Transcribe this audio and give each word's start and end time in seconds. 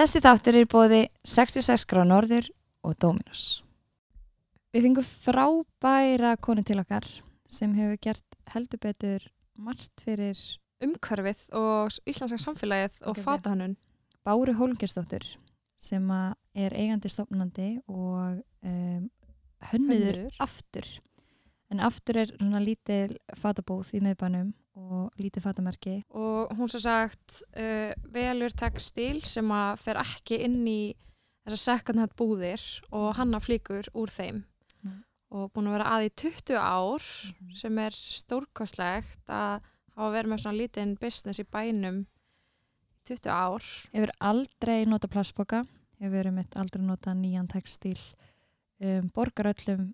Þessi 0.00 0.20
þáttur 0.24 0.56
er 0.56 0.64
bóði 0.72 0.98
66 1.28 1.82
grá 1.84 1.98
norður 2.08 2.46
og 2.88 2.94
Dominos. 3.04 3.40
Við 4.72 4.86
fengum 4.86 5.04
frábæra 5.04 6.30
konu 6.40 6.62
til 6.64 6.78
okkar 6.80 7.04
sem 7.44 7.74
hefur 7.76 7.98
gert 8.06 8.38
heldur 8.54 8.80
betur 8.80 9.26
margt 9.60 10.00
fyrir 10.00 10.40
umhverfið 10.80 11.42
og 11.52 11.98
íslenska 12.08 12.40
samfélagið 12.40 12.96
og 13.12 13.20
fatahannun. 13.20 13.76
Báru 14.24 14.56
Hólmgersdóttur 14.56 15.26
sem 15.76 16.08
er 16.56 16.78
eigandi 16.80 17.12
stofnandi 17.12 17.68
og 17.84 18.40
um, 18.64 19.04
hönniður 19.68 20.30
aftur. 20.40 20.88
En 21.70 21.82
aftur 21.86 22.18
er 22.18 22.32
svona 22.32 22.60
lítil 22.62 23.14
fatabúð 23.38 23.92
í 23.94 24.00
miðbænum 24.02 24.50
og 24.80 25.20
lítið 25.20 25.44
fatamerki. 25.44 25.94
Og 26.10 26.50
hún 26.58 26.70
svo 26.70 26.80
sagt 26.82 27.40
uh, 27.54 27.92
velur 28.10 28.54
textil 28.56 29.20
sem 29.28 29.50
að 29.54 29.82
fer 29.84 30.00
ekki 30.02 30.40
inn 30.46 30.64
í 30.66 30.80
þessar 31.44 31.62
second 31.62 32.02
hand 32.02 32.16
búðir 32.18 32.64
og 32.90 33.12
hanna 33.18 33.40
flíkur 33.42 33.86
úr 33.94 34.12
þeim. 34.12 34.42
Mm. 34.82 35.02
Og 35.36 35.50
búin 35.54 35.70
að 35.70 35.76
vera 35.78 35.92
að 35.94 36.06
í 36.08 36.14
20 36.24 36.58
ár 36.58 37.10
sem 37.60 37.82
er 37.82 37.96
stórkostlegt 37.96 39.30
að 39.30 39.60
hafa 39.94 40.14
verið 40.14 40.32
með 40.32 40.42
svona 40.42 40.60
lítinn 40.60 40.96
business 41.00 41.42
í 41.42 41.46
bænum 41.46 42.02
í 42.02 43.14
20 43.14 43.30
ár. 43.30 43.70
Hefur 43.94 44.14
aldrei 44.32 44.82
nota 44.88 45.10
plastboka, 45.10 45.64
hefur 46.00 46.16
verið 46.18 46.36
mitt 46.40 46.58
aldrei 46.58 46.82
nota 46.82 47.14
nýjan 47.14 47.50
textil, 47.50 47.98
um, 48.82 49.10
borgar 49.14 49.52
öllum 49.54 49.92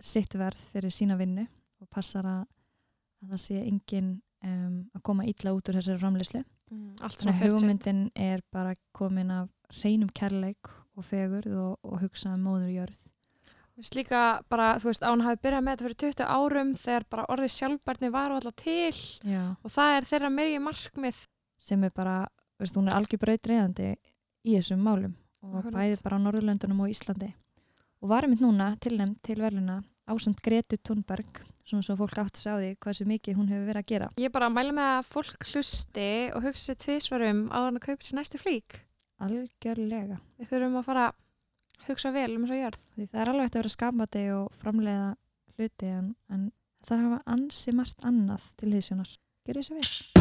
sitt 0.00 0.34
verð 0.38 0.60
fyrir 0.72 0.92
sína 0.94 1.16
vinnu 1.20 1.46
og 1.80 1.88
passar 1.92 2.26
að, 2.28 2.42
að 3.22 3.34
það 3.34 3.42
sé 3.44 3.60
engin 3.66 4.10
um, 4.44 4.74
að 4.96 5.02
koma 5.06 5.26
illa 5.28 5.54
út 5.56 5.68
úr 5.70 5.78
þessari 5.80 6.00
framleyslu. 6.02 6.42
Mm, 6.70 6.90
Þannig 7.00 7.30
að 7.34 7.40
hugmyndin 7.54 8.02
er 8.14 8.42
bara 8.54 8.74
komin 8.94 9.30
af 9.34 9.48
hreinum 9.80 10.10
kærleik 10.14 10.68
og 10.96 11.06
fegurð 11.06 11.56
og, 11.58 11.78
og 11.82 12.02
hugsa 12.04 12.34
um 12.36 12.44
móður 12.46 12.70
jörð. 12.74 13.00
Veist 13.80 13.94
líka 13.96 14.20
bara, 14.52 14.74
þú 14.82 14.90
veist, 14.90 15.04
hún 15.08 15.22
hafi 15.24 15.40
byrjað 15.40 15.62
með 15.64 15.72
þetta 15.78 15.86
fyrir 15.86 15.98
20 16.02 16.26
árum 16.36 16.72
þegar 16.76 17.06
bara 17.14 17.24
orðið 17.32 17.52
sjálfbarni 17.54 18.10
var 18.12 18.34
alltaf 18.34 18.56
til 18.60 18.98
Já. 19.24 19.42
og 19.56 19.72
það 19.72 19.94
er 19.96 20.08
þeirra 20.10 20.30
meiri 20.34 20.58
markmið. 20.60 21.22
Sem 21.60 21.84
er 21.88 21.92
bara, 21.96 22.16
veist, 22.60 22.76
hún 22.76 22.90
er 22.90 22.98
algjör 22.98 23.22
brautreiðandi 23.24 23.88
í 24.44 24.56
þessum 24.58 24.84
málum 24.84 25.14
og 25.40 25.54
Akkurat. 25.62 25.78
bæði 25.78 25.96
bara 26.04 26.18
á 26.20 26.24
Norðurlöndunum 26.26 26.82
og 26.84 26.92
Íslandi. 26.92 27.30
Og 28.00 28.08
varum 28.08 28.32
mitt 28.32 28.40
núna 28.40 28.72
tilnæmt 28.80 29.20
til 29.26 29.40
verðluna 29.42 29.82
ásand 30.10 30.40
Gretu 30.42 30.78
Thunberg, 30.82 31.40
svona 31.68 31.84
svo 31.86 31.96
fólk 32.00 32.18
átt 32.18 32.38
að 32.38 32.42
sjá 32.42 32.52
því 32.56 32.70
hversu 32.82 33.06
mikið 33.06 33.38
hún 33.38 33.50
hefur 33.52 33.66
verið 33.68 33.82
að 33.82 33.90
gera. 33.92 34.08
Ég 34.20 34.32
bara 34.34 34.50
mæla 34.52 34.74
með 34.74 34.92
að 34.96 35.10
fólk 35.10 35.48
hlusti 35.52 36.10
og 36.34 36.46
hugsi 36.48 36.76
tvísvarum 36.84 37.42
á 37.54 37.58
hann 37.66 37.78
að 37.78 37.86
kaupa 37.86 38.06
sér 38.06 38.18
næstu 38.18 38.40
flík. 38.42 38.80
Algjörlega. 39.20 40.18
Við 40.40 40.50
þurfum 40.50 40.78
að 40.80 40.86
fara 40.88 41.08
að 41.10 41.90
hugsa 41.90 42.14
vel 42.16 42.30
um 42.34 42.46
þess 42.46 42.56
að 42.56 42.62
jörð. 42.64 42.88
Því 42.94 43.10
það 43.10 43.20
er 43.22 43.32
alveg 43.32 43.46
hægt 43.46 43.58
að 43.58 43.62
vera 43.62 43.74
skapandi 43.76 44.24
og 44.36 44.56
framleiða 44.62 45.10
hluti 45.56 45.92
en, 46.00 46.14
en 46.32 46.48
það 46.86 46.96
er 46.96 47.04
að 47.04 47.10
hafa 47.10 47.36
ansi 47.36 47.76
margt 47.76 48.08
annað 48.10 48.48
til 48.56 48.72
hýðsjónar. 48.74 49.14
Gjör 49.46 49.62
þessu 49.62 49.78
vel. 49.78 50.19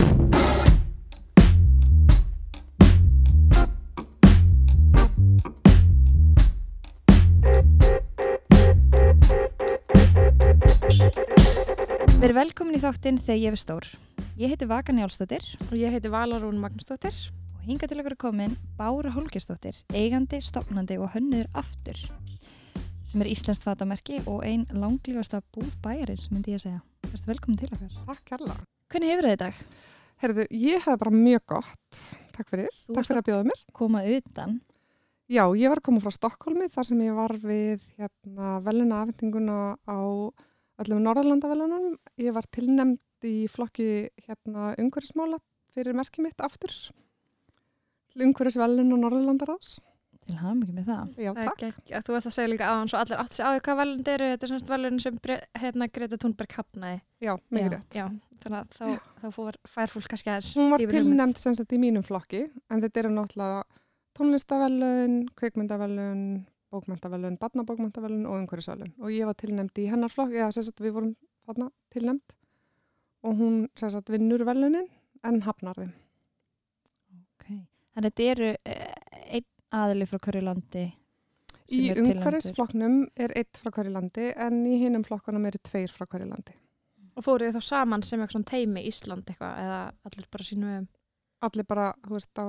Verið 12.20 12.36
velkomin 12.36 12.76
í 12.76 12.82
þáttinn 12.84 13.20
þegar 13.24 13.40
ég 13.40 13.54
er 13.56 13.60
stór. 13.60 13.86
Ég 14.40 14.52
heiti 14.52 14.68
Vaka 14.68 14.94
Njálsdóttir 14.96 15.44
Og 15.70 15.76
ég 15.80 15.94
heiti 15.94 16.12
Valarún 16.12 16.60
Magnúsdóttir. 16.60 17.16
og 17.60 17.64
hinga 17.68 17.88
til 17.88 18.00
okkur 18.00 18.16
er 18.16 18.20
komin 18.20 18.58
Bára 18.78 19.12
Holgersdóttir, 19.12 19.76
eigandi, 19.94 20.40
stopnandi 20.42 20.98
og 21.00 21.12
hönnuður 21.16 21.48
aftur 21.54 22.00
sem 23.10 23.24
er 23.24 23.30
Íslands 23.32 23.64
fatamerki 23.64 24.20
og 24.30 24.44
ein 24.46 24.68
langlífasta 24.70 25.40
búð 25.56 25.72
bæjarins 25.82 26.28
myndi 26.30 26.54
ég 26.54 26.60
að 26.60 26.66
segja. 26.68 26.82
Verður 27.10 27.32
velkomin 27.32 27.58
til 27.58 27.70
okkar. 27.74 27.96
Takk 28.06 28.22
kærlega. 28.30 28.66
Hvernig 28.94 29.10
hefur 29.10 29.26
þið 29.26 29.34
í 29.34 29.40
dag? 29.42 29.64
Herðu, 30.22 30.46
ég 30.54 30.84
hef 30.86 31.00
bara 31.02 31.14
mjög 31.16 31.46
gott. 31.56 32.02
Takk 32.36 32.52
fyrir. 32.52 32.70
Þú 32.86 32.98
Takk 33.00 33.08
fyrir 33.10 33.22
að 33.24 33.28
bjóða 33.32 33.48
mér. 33.50 33.64
Koma 33.80 34.04
utan. 34.06 34.60
Já, 35.30 35.44
ég 35.54 35.70
var 35.70 35.78
að 35.78 35.86
koma 35.86 36.02
frá 36.02 36.10
Stokkólmi 36.16 36.68
þar 36.74 36.86
sem 36.88 37.02
ég 37.06 37.14
var 37.14 37.36
við 37.38 37.84
hérna, 38.00 38.56
veluna 38.66 39.04
afhendinguna 39.04 39.58
á 39.86 40.00
öllum 40.82 41.04
Norðurlandavelunum. 41.06 41.92
Ég 42.18 42.34
var 42.34 42.48
tilnæmt 42.50 43.28
í 43.30 43.44
flokki 43.52 44.10
hérna, 44.26 44.72
umhverfismála 44.82 45.38
fyrir 45.76 45.94
merkið 45.98 46.26
mitt 46.26 46.42
aftur. 46.42 46.74
Umhverfisvelun 48.18 48.96
og 48.96 49.04
Norðurlandaráðs. 49.04 49.78
Til 50.26 50.38
hafa 50.40 50.56
mikið 50.58 50.80
með 50.80 50.90
það. 50.90 51.12
Já, 51.22 51.30
takk. 51.38 51.64
ekki, 51.68 52.02
þú 52.08 52.16
varst 52.16 52.30
að 52.30 52.36
segja 52.36 52.50
líka 52.50 52.72
aðan 52.72 52.90
svo 52.90 53.00
allir 53.00 53.22
átt 53.22 53.38
sig 53.38 53.46
á 53.46 53.50
því 53.54 53.62
hvað 53.68 53.80
velund 53.84 54.10
eru. 54.14 54.30
Þetta 54.34 54.48
er 54.48 54.52
semst 54.54 54.72
velun 54.74 55.00
sem 55.04 55.20
hérna 55.62 55.88
Greta 55.94 56.20
Thunberg 56.22 56.56
hafnaði. 56.58 57.02
Já, 57.22 57.34
mikið 57.54 57.76
rétt. 57.76 57.98
Já, 57.98 58.06
þannig 58.42 58.60
að 58.60 58.74
þá, 58.80 59.14
þá 59.22 59.28
fór, 59.38 59.60
fær 59.78 59.94
fólk 59.94 60.10
kannski 60.10 60.34
aðeins. 60.34 60.52
Hún 60.58 60.74
var 60.74 60.86
yfir 60.86 60.98
hugmynd. 61.00 61.22
tilnæmt 61.22 61.42
sem 61.42 61.58
sagt 61.58 61.78
í 61.78 61.82
mínum 61.82 62.06
flokki 62.06 62.48
en 62.50 62.82
þetta 62.82 63.04
eru 63.04 63.14
náttúrulega 63.14 63.64
tónlistavelun, 64.20 65.22
kveikmyndavelun, 65.40 66.24
bókmyndavelun, 66.74 67.40
barnabókmyndavelun 67.42 68.28
og 68.28 68.44
umhverfisvelun 68.44 68.92
og 69.00 69.16
ég 69.16 69.30
var 69.30 69.38
tilnæmt 69.40 69.80
í 69.80 69.88
hennar 69.92 70.12
flokk, 70.14 70.36
eða 70.36 70.52
sagt 70.56 70.84
við 70.84 70.96
vorum 70.98 71.16
þarna 71.48 71.72
tilnæmt 71.94 72.36
og 73.24 73.40
hún 73.40 73.60
sagt 73.80 74.12
vinnur 74.14 74.46
velunin 74.48 74.88
en 75.26 75.42
hafnar 75.44 75.80
þeim. 75.80 75.92
Okay. 77.40 77.60
Þannig 77.96 78.06
að 78.06 78.10
þetta 78.10 78.30
eru 78.34 78.52
eh, 78.54 79.34
einn 79.40 79.50
aðli 79.80 80.08
frá 80.10 80.20
hverju 80.24 80.46
landi 80.46 80.86
Í 81.70 81.90
er 81.90 82.00
tilnefndur. 82.00 82.16
umhverfisflokknum 82.18 82.96
er 83.20 83.34
eitt 83.38 83.60
frá 83.60 83.72
hverju 83.74 83.94
landi 83.94 84.30
en 84.34 84.62
í 84.66 84.80
hinnum 84.82 85.04
flokkunum 85.06 85.46
eru 85.50 85.62
tveir 85.62 85.92
frá 85.94 86.08
hverju 86.08 86.30
landi. 86.30 86.56
Og 87.18 87.26
fóruð 87.26 87.58
þá 87.58 87.66
saman 87.66 88.06
sem 88.06 88.22
eitthvað 88.24 88.48
teimi 88.50 88.86
Ísland 88.88 89.28
eitthvað 89.28 89.60
eða 89.66 89.80
allir 90.08 90.30
bara 90.32 90.48
sínum 90.48 90.72
um. 90.78 90.88
Allir 91.46 91.68
bara, 91.68 91.92
þú 92.04 92.16
veist, 92.18 92.40
á 92.40 92.46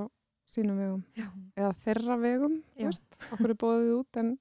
sínum 0.50 0.78
vegum 0.80 1.02
Já. 1.16 1.28
eða 1.56 1.72
þeirra 1.84 2.16
vegum, 2.20 2.56
Já. 2.76 2.90
okkur 3.30 3.52
er 3.54 3.60
bóðið 3.64 3.92
út 4.00 4.22
en 4.22 4.36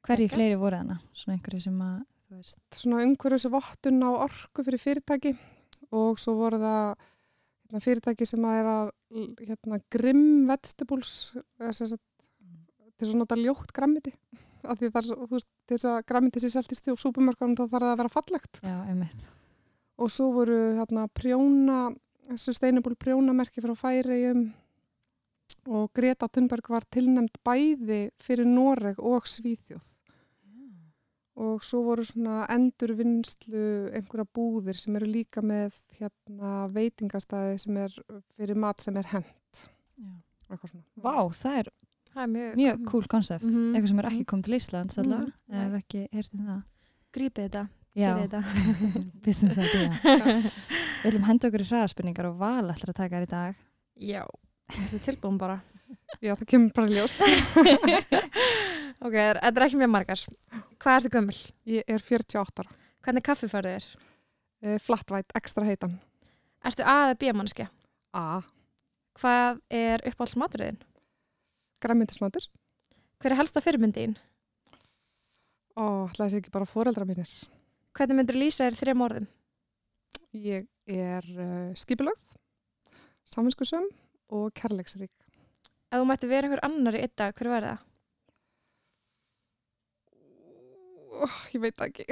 Hverju 0.00 0.26
Ok. 0.30 0.32
fleiri 0.34 0.56
voru 0.56 0.78
þarna? 0.80 0.96
Svona 1.12 1.36
einhverju 1.36 1.60
sem 1.66 1.80
að, 1.84 1.96
veist, 2.32 2.60
svona 2.72 3.02
umhverfis 3.04 3.44
vottun 3.52 4.00
á 4.00 4.10
orku 4.24 4.64
fyrir 4.64 4.80
fyrirtæki 4.80 5.34
og 5.92 6.20
svo 6.22 6.36
voru 6.38 6.60
það 6.62 6.94
hérna, 7.66 7.82
fyrirtæki 7.84 8.28
sem 8.28 8.46
að 8.48 8.60
er 8.60 8.70
að 8.70 8.92
hérna, 9.50 9.80
grimm 9.92 10.46
vegetables 10.48 11.12
eða 11.60 11.74
sem 11.76 11.90
sagt, 11.92 12.06
til 12.96 13.04
þess 13.06 13.14
að 13.14 13.20
nota 13.20 13.38
ljótt 13.40 13.74
grammiti 13.76 14.14
af 14.64 14.80
því 14.80 14.90
þess 14.92 15.86
að 15.88 16.00
grammiti 16.08 16.40
sér 16.42 16.54
seltist 16.56 16.88
í 16.88 16.96
súpumörkunum 16.96 17.56
þá 17.56 17.64
þarf 17.66 17.76
það 17.76 17.92
að 17.92 18.00
vera 18.02 18.12
fallegt 18.12 18.60
já, 18.64 18.76
einmitt. 18.88 19.22
og 20.00 20.10
svo 20.12 20.30
voru 20.34 20.58
hérna 20.76 21.06
prjóna 21.12 21.78
sustainable 22.38 22.94
prjónamerki 22.94 23.62
frá 23.64 23.74
Færiðum 23.78 24.52
og 25.68 25.90
Greta 25.94 26.28
Thunberg 26.28 26.68
var 26.70 26.84
tilnæmt 26.90 27.38
bæði 27.44 28.10
fyrir 28.22 28.46
Noreg 28.46 28.98
og 28.98 29.26
Svíþjóð 29.28 29.96
og 31.40 31.62
svo 31.64 31.80
voru 31.86 32.04
svona 32.04 32.42
endurvinnslu 32.52 33.60
einhverja 33.96 34.26
búðir 34.36 34.76
sem 34.76 34.96
eru 34.98 35.06
líka 35.08 35.40
með 35.40 35.76
hérna 35.96 36.66
veitingastæði 36.74 37.58
sem 37.62 37.76
er 37.80 37.94
fyrir 38.36 38.58
mat 38.60 38.82
sem 38.84 38.96
er 39.00 39.08
hent 39.14 39.62
Já. 39.96 40.10
eitthvað 40.50 40.70
svona. 40.74 40.84
Vá, 41.00 41.14
það 41.32 41.58
er 41.62 41.70
Það 42.10 42.22
er 42.24 42.30
mjög, 42.34 42.54
mjög 42.58 42.80
cool 42.90 43.04
koncept. 43.06 43.44
Mhm. 43.46 43.66
Eitthvað 43.76 43.88
sem 43.88 43.98
er 44.02 44.06
ekki 44.10 44.24
komið 44.26 44.44
til 44.44 44.54
Íslands 44.58 44.96
Mhm. 44.98 45.04
allavega, 45.06 45.32
Nei. 45.48 45.66
ef 45.66 45.72
ekki 45.84 46.00
heyrst 46.12 46.34
um 46.34 46.40
það. 46.40 46.62
Grípið 47.14 47.44
þetta. 47.48 47.68
Já, 47.98 48.12
gerið 48.14 48.28
þetta. 48.30 48.42
business 49.26 49.58
idea. 49.58 49.88
Við 51.00 51.08
ætlum 51.10 51.24
að 51.24 51.30
henda 51.30 51.48
okkur 51.48 51.64
í 51.64 51.66
hraðaspurningar 51.70 52.28
og 52.30 52.36
val 52.40 52.70
ætlar 52.70 52.92
að 52.92 52.98
taka 53.00 53.16
þær 53.18 53.26
í 53.26 53.30
dag. 53.32 53.64
Já, 54.10 54.22
þetta 54.70 54.98
er 55.00 55.04
tilbúin 55.08 55.40
bara. 55.40 55.56
Já, 56.24 56.34
það 56.38 56.44
kemur 56.52 56.70
bara 56.76 56.92
ljós. 56.92 57.16
ok, 59.00 59.16
þetta 59.16 59.50
er 59.50 59.64
ekki 59.66 59.80
mjög 59.80 59.92
margar. 59.96 60.22
Hvað 60.80 60.96
ertu 61.00 61.12
gömul? 61.16 61.40
Ég 61.74 61.90
er 61.90 62.04
48 62.06 62.62
ára. 62.62 62.78
Hvernig 63.00 63.24
kaffi 63.26 63.48
færðu 63.50 63.74
þér? 63.74 63.88
Eh, 64.60 64.78
Flat 64.84 65.10
white, 65.10 65.34
ekstra 65.40 65.64
heitan. 65.66 65.98
Ertu 66.68 66.84
A 66.84 66.96
eða 67.08 67.18
B 67.18 67.32
mannskja? 67.34 67.66
A. 68.14 68.42
Hvað 69.18 69.58
er 69.72 70.04
uppáhalds 70.10 70.36
maturðin? 70.38 70.78
Græmyndismatur. 71.82 72.46
Hver 73.20 73.32
er 73.34 73.40
helsta 73.40 73.62
fyrirmyndin? 73.64 74.14
Ó, 75.80 76.06
ætlaði 76.10 76.34
sér 76.36 76.42
ekki 76.44 76.52
bara 76.54 76.68
fóreldra 76.68 77.06
mínir. 77.08 77.30
Hvernig 77.96 78.18
myndur 78.20 78.38
lýsa 78.38 78.68
þér 78.68 78.78
þrejum 78.78 79.04
orðum? 79.06 79.26
Ég 80.30 80.66
er 80.86 81.26
uh, 81.34 81.70
skipilögð, 81.78 82.36
saminskusum 83.26 83.88
og 84.30 84.52
kærleiksrík. 84.54 85.10
Ef 85.90 85.98
þú 85.98 86.06
mætti 86.06 86.30
vera 86.30 86.46
einhver 86.46 86.62
annar 86.66 86.94
í 86.94 87.02
dag, 87.18 87.34
hver 87.34 87.50
var 87.50 87.66
það? 87.66 87.88
Ó, 91.10 91.26
ég 91.50 91.64
veit 91.64 91.84
ekki. 91.88 92.06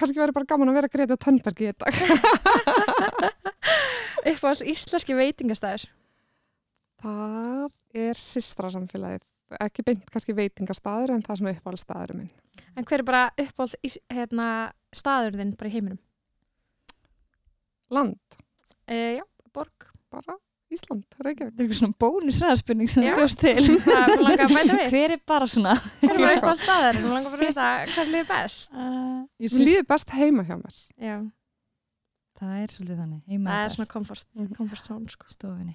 Kannski 0.00 0.18
væri 0.18 0.34
bara 0.34 0.48
gaman 0.48 0.72
að 0.72 0.80
vera 0.80 0.90
Greta 0.90 1.16
Thunberg 1.20 1.62
í 1.62 1.70
þetta. 1.70 1.86
Uppáhalds 4.30 4.64
íslenski 4.66 5.14
veitingastæður? 5.16 5.86
Það 7.00 7.68
er 8.08 8.20
systra 8.20 8.72
samfélagið. 8.74 9.29
Ekki 9.60 9.82
beint 9.82 10.04
kannski 10.14 10.34
veitingastaður 10.36 11.10
en 11.16 11.22
það 11.26 11.32
er 11.34 11.40
svona 11.40 11.54
uppáhaldstaðurum 11.56 12.20
minn. 12.20 12.30
En 12.78 12.84
hver 12.86 13.00
er 13.02 13.06
bara 13.08 13.22
uppáld 13.40 13.74
hérna, 14.12 14.46
bara 15.58 15.70
í 15.70 15.72
heiminum? 15.74 15.98
Land, 17.90 18.18
E, 18.86 19.16
já, 19.18 19.24
borg. 19.54 19.72
bara 20.10 20.36
Ísland, 20.70 21.02
Reykjavík. 21.18 21.50
Þetta 21.50 21.58
er 21.58 21.66
eitthvað 21.66 21.78
svona 21.80 21.96
bónusræðspurning 21.98 22.90
sem 22.90 23.02
þú 23.02 23.14
bjóst 23.18 23.40
til. 23.42 23.62
Það 23.86 24.12
er 24.14 24.20
langar 24.22 24.42
að 24.44 24.52
bæta 24.54 24.76
við. 24.78 24.92
Hver 24.94 25.14
er 25.16 25.20
bara 25.26 25.46
svona? 25.50 25.72
Hver 25.98 26.12
er 26.14 26.20
bara 26.22 26.36
uppáld 26.38 26.60
staður? 26.62 26.98
Mér 27.02 27.14
langar 27.16 27.32
bara 27.34 27.40
að 27.42 27.48
vita 27.48 27.66
hvað 27.90 28.14
er 28.20 28.28
best. 28.28 28.70
Uh, 28.70 29.48
líður 29.58 29.86
best 29.90 30.14
heima 30.14 30.44
hjá 30.46 30.54
mér. 30.60 30.78
Já, 31.02 31.16
það 32.38 32.52
er 32.60 32.74
svolítið 32.76 33.00
þannig. 33.02 33.20
Heima 33.34 33.50
það 33.50 33.58
er 33.64 33.66
best. 33.66 33.80
svona 33.80 33.90
comfort, 33.96 34.24
Mhm. 34.38 34.52
comfort 34.60 34.84
zone, 34.86 35.08
sko. 35.16 35.26
stofinni. 35.34 35.74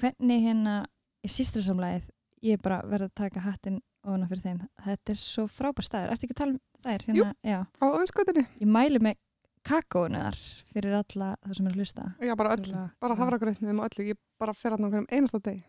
Hvernig 0.00 0.40
hérna 0.48 0.76
í 1.20 1.28
sýstrasamlæðið, 1.36 2.08
ég 2.42 2.58
er 2.58 2.62
bara 2.62 2.80
verið 2.86 3.10
að 3.10 3.18
taka 3.22 3.42
hattin 3.46 3.80
ofan 4.02 4.28
fyrir 4.30 4.42
þeim. 4.44 4.62
Þetta 4.86 5.14
er 5.14 5.20
svo 5.22 5.44
frábær 5.50 5.86
staður. 5.86 6.14
Ertu 6.14 6.26
ekki 6.26 6.36
að 6.36 6.40
tala 6.42 6.54
um 6.56 6.62
þær? 6.82 7.04
Hérna, 7.08 7.34
já. 7.46 7.58
Á 7.78 7.86
önskutinni. 8.00 8.44
Ég 8.62 8.72
mæli 8.78 9.02
með 9.02 9.20
kakóinu 9.62 10.18
þar 10.24 10.40
fyrir 10.72 10.96
alla 10.98 11.30
það 11.38 11.56
sem 11.58 11.68
er 11.68 11.72
að 11.72 11.80
hlusta. 11.82 12.06
Já, 12.18 12.34
bara 12.38 12.54
öll. 12.56 12.64
Trúlega. 12.66 12.88
Bara 13.04 13.18
hafragrautnum 13.20 13.82
og 13.82 13.88
öllu. 13.88 14.08
Ég 14.10 14.20
bara 14.42 14.54
fer 14.58 14.74
að 14.74 14.82
nákvæmum 14.84 15.08
einasta 15.12 15.42
deg. 15.42 15.62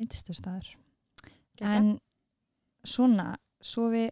Indistu 0.00 0.36
staður. 0.36 0.68
Geggjað. 1.60 1.76
En 1.76 1.90
svona, 2.88 3.30
svo 3.64 3.88
við 3.92 4.10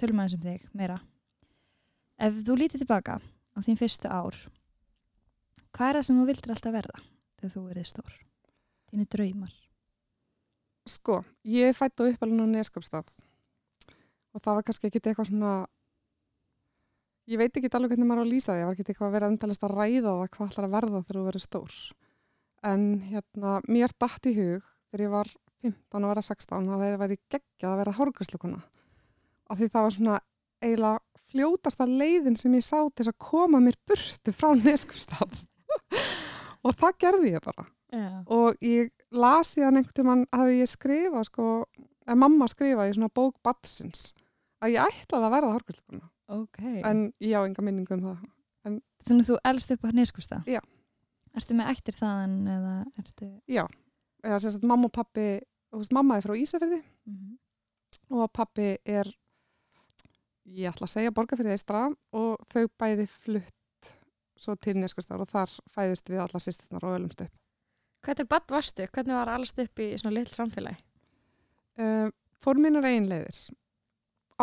tölum 0.00 0.22
aðeins 0.22 0.38
um 0.38 0.44
þig 0.46 0.68
meira. 0.74 1.00
Ef 2.22 2.38
þú 2.46 2.58
lítið 2.58 2.84
tilbaka 2.84 3.18
á 3.18 3.58
þín 3.66 3.78
fyrstu 3.78 4.10
ár, 4.10 4.38
hvað 5.74 5.88
er 5.90 5.98
það 5.98 6.06
sem 6.08 6.18
þú 6.20 6.26
vildir 6.30 6.54
alltaf 6.54 6.74
verða 6.74 7.02
þegar 7.38 7.54
þú 7.54 7.62
verið 7.68 7.88
stór? 7.90 8.16
Þínu 8.90 9.06
draumar. 9.10 9.54
Sko, 10.84 11.22
ég 11.48 11.72
fætt 11.76 12.00
á 12.00 12.04
uppalinn 12.04 12.44
á 12.44 12.46
Neskjöpstað 12.58 13.22
og 14.34 14.42
það 14.42 14.58
var 14.58 14.66
kannski 14.66 14.88
ekki 14.90 15.00
eitthvað 15.00 15.30
svona 15.30 15.52
ég 17.30 17.40
veit 17.40 17.56
ekki 17.56 17.70
alveg 17.72 17.94
hvernig 17.94 18.08
maður 18.10 18.20
á 18.20 18.24
að 18.26 18.32
lýsa 18.34 18.52
því, 18.52 18.60
ég 18.60 18.68
var 18.68 18.76
ekki 18.76 18.84
eitthvað 18.92 19.08
að 19.08 19.16
vera 19.16 19.30
endalist 19.32 19.64
að 19.64 19.76
ræða 19.78 20.02
það 20.10 20.28
hvað 20.34 20.50
ætlar 20.50 20.66
að 20.68 20.74
verða 20.74 21.00
þegar 21.06 21.18
þú 21.18 21.24
verður 21.28 21.44
stór. 21.44 21.78
En 22.64 22.84
hérna, 23.08 23.54
mér 23.68 23.94
datt 24.00 24.28
í 24.28 24.34
hug 24.36 24.68
þegar 24.90 25.04
ég 25.04 25.14
var 25.14 25.32
15 25.64 26.04
og 26.04 26.12
verða 26.12 26.26
16 26.28 26.68
að 26.74 26.84
það 26.84 27.00
væri 27.04 27.18
geggjað 27.32 27.70
að 27.70 27.80
vera 27.80 27.96
hárgræslukuna 27.98 28.60
af 29.44 29.60
því 29.60 29.68
það 29.72 29.86
var 29.86 29.96
svona 29.96 30.18
eiginlega 30.64 31.24
fljótasta 31.34 31.86
leiðin 31.88 32.36
sem 32.38 32.54
ég 32.56 32.64
sá 32.64 32.78
til 32.92 33.08
að 33.08 33.16
koma 33.24 33.60
mér 33.64 33.78
burtu 33.88 34.34
frá 34.36 34.52
Neskjöpstað 34.58 35.46
og 36.64 36.76
það 36.76 37.00
gerði 37.06 37.32
ég 37.38 37.44
bara. 37.44 37.68
Já. 37.94 38.24
og 38.26 38.56
ég 38.64 38.88
las 39.14 39.54
síðan 39.54 39.78
einhvern 39.80 39.96
tímann 39.98 40.24
að 40.34 40.52
ég 40.58 40.70
skrifa 40.70 41.22
sko, 41.26 41.48
að 42.06 42.20
mamma 42.20 42.48
skrifa 42.50 42.88
í 42.88 42.94
svona 42.96 43.12
bók 43.14 43.38
Batsins 43.44 44.12
að 44.64 44.76
ég 44.76 44.90
ætlaði 45.02 45.28
að 45.28 45.34
verða 45.36 45.54
hárkvöldkona 45.56 46.10
Ok. 46.34 46.58
en 46.88 47.06
ég 47.20 47.36
á 47.36 47.44
enga 47.44 47.64
minningu 47.64 47.98
um 47.98 48.04
það 48.08 48.30
Þannig 49.04 49.26
að 49.26 49.28
þú 49.28 49.34
elst 49.44 49.72
upp 49.74 49.82
á 49.84 49.88
Neskústa? 49.92 50.36
Já. 50.48 50.62
Ertu 51.36 51.56
með 51.58 51.66
ættir 51.74 51.96
þaðan 51.98 52.36
eða 52.48 52.70
ertu... 53.02 53.26
já, 53.52 53.64
eða 54.24 54.38
sem 54.40 54.54
sagt 54.54 54.64
mamma 54.64 54.88
og 54.88 54.94
pappi 54.96 55.26
veist, 55.74 55.92
mamma 55.92 56.16
er 56.16 56.24
frá 56.24 56.36
Ísafirði 56.38 56.80
Mm 57.04 57.34
og 58.14 58.30
pappi 58.34 58.74
er 58.84 59.08
ég 60.44 60.68
ætla 60.70 60.86
að 60.88 60.92
segja 60.92 61.12
borgarfyrði 61.14 61.54
eistra 61.54 61.86
og 62.16 62.42
þau 62.52 62.66
bæði 62.80 63.06
flutt 63.08 63.90
svo 64.36 64.56
til 64.60 64.76
Neskvistar 64.80 65.22
og 65.22 65.30
þar 65.30 65.52
fæðist 65.72 66.10
við 66.12 66.20
alla 66.24 66.40
sýsturnar 66.42 66.84
og 66.84 66.98
ölumst 66.98 67.22
upp 67.24 67.43
Hvernig 68.04 68.28
badd 68.28 68.50
varstu? 68.52 68.88
Hvernig 68.92 69.16
var 69.16 69.32
allast 69.32 69.60
upp 69.64 69.80
í 69.80 69.92
svona 69.98 70.18
lill 70.18 70.28
samfélagi? 70.28 70.82
uh, 71.80 72.08
fór 72.44 72.60
mínar 72.60 72.86
eiginleiðir 72.88 73.38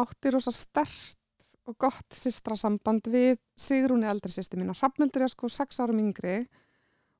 átti 0.01 0.31
rosa 0.33 0.53
stert 0.55 1.17
og 1.69 1.75
gott 1.81 2.15
sýstrasamband 2.17 3.07
við 3.11 3.35
Sigrúni 3.59 4.07
eldri 4.09 4.31
sýsti 4.33 4.57
mína. 4.57 4.73
Hrafnildur 4.77 5.27
er 5.27 5.31
sko 5.31 5.49
sex 5.51 5.79
árum 5.83 5.99
yngri 6.01 6.39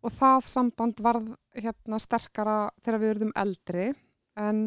og 0.02 0.14
það 0.16 0.48
samband 0.50 1.04
varð 1.04 1.28
hérna 1.54 2.00
sterkara 2.02 2.56
þegar 2.82 3.04
við 3.04 3.14
erum 3.16 3.36
eldri 3.38 3.92
en 4.40 4.64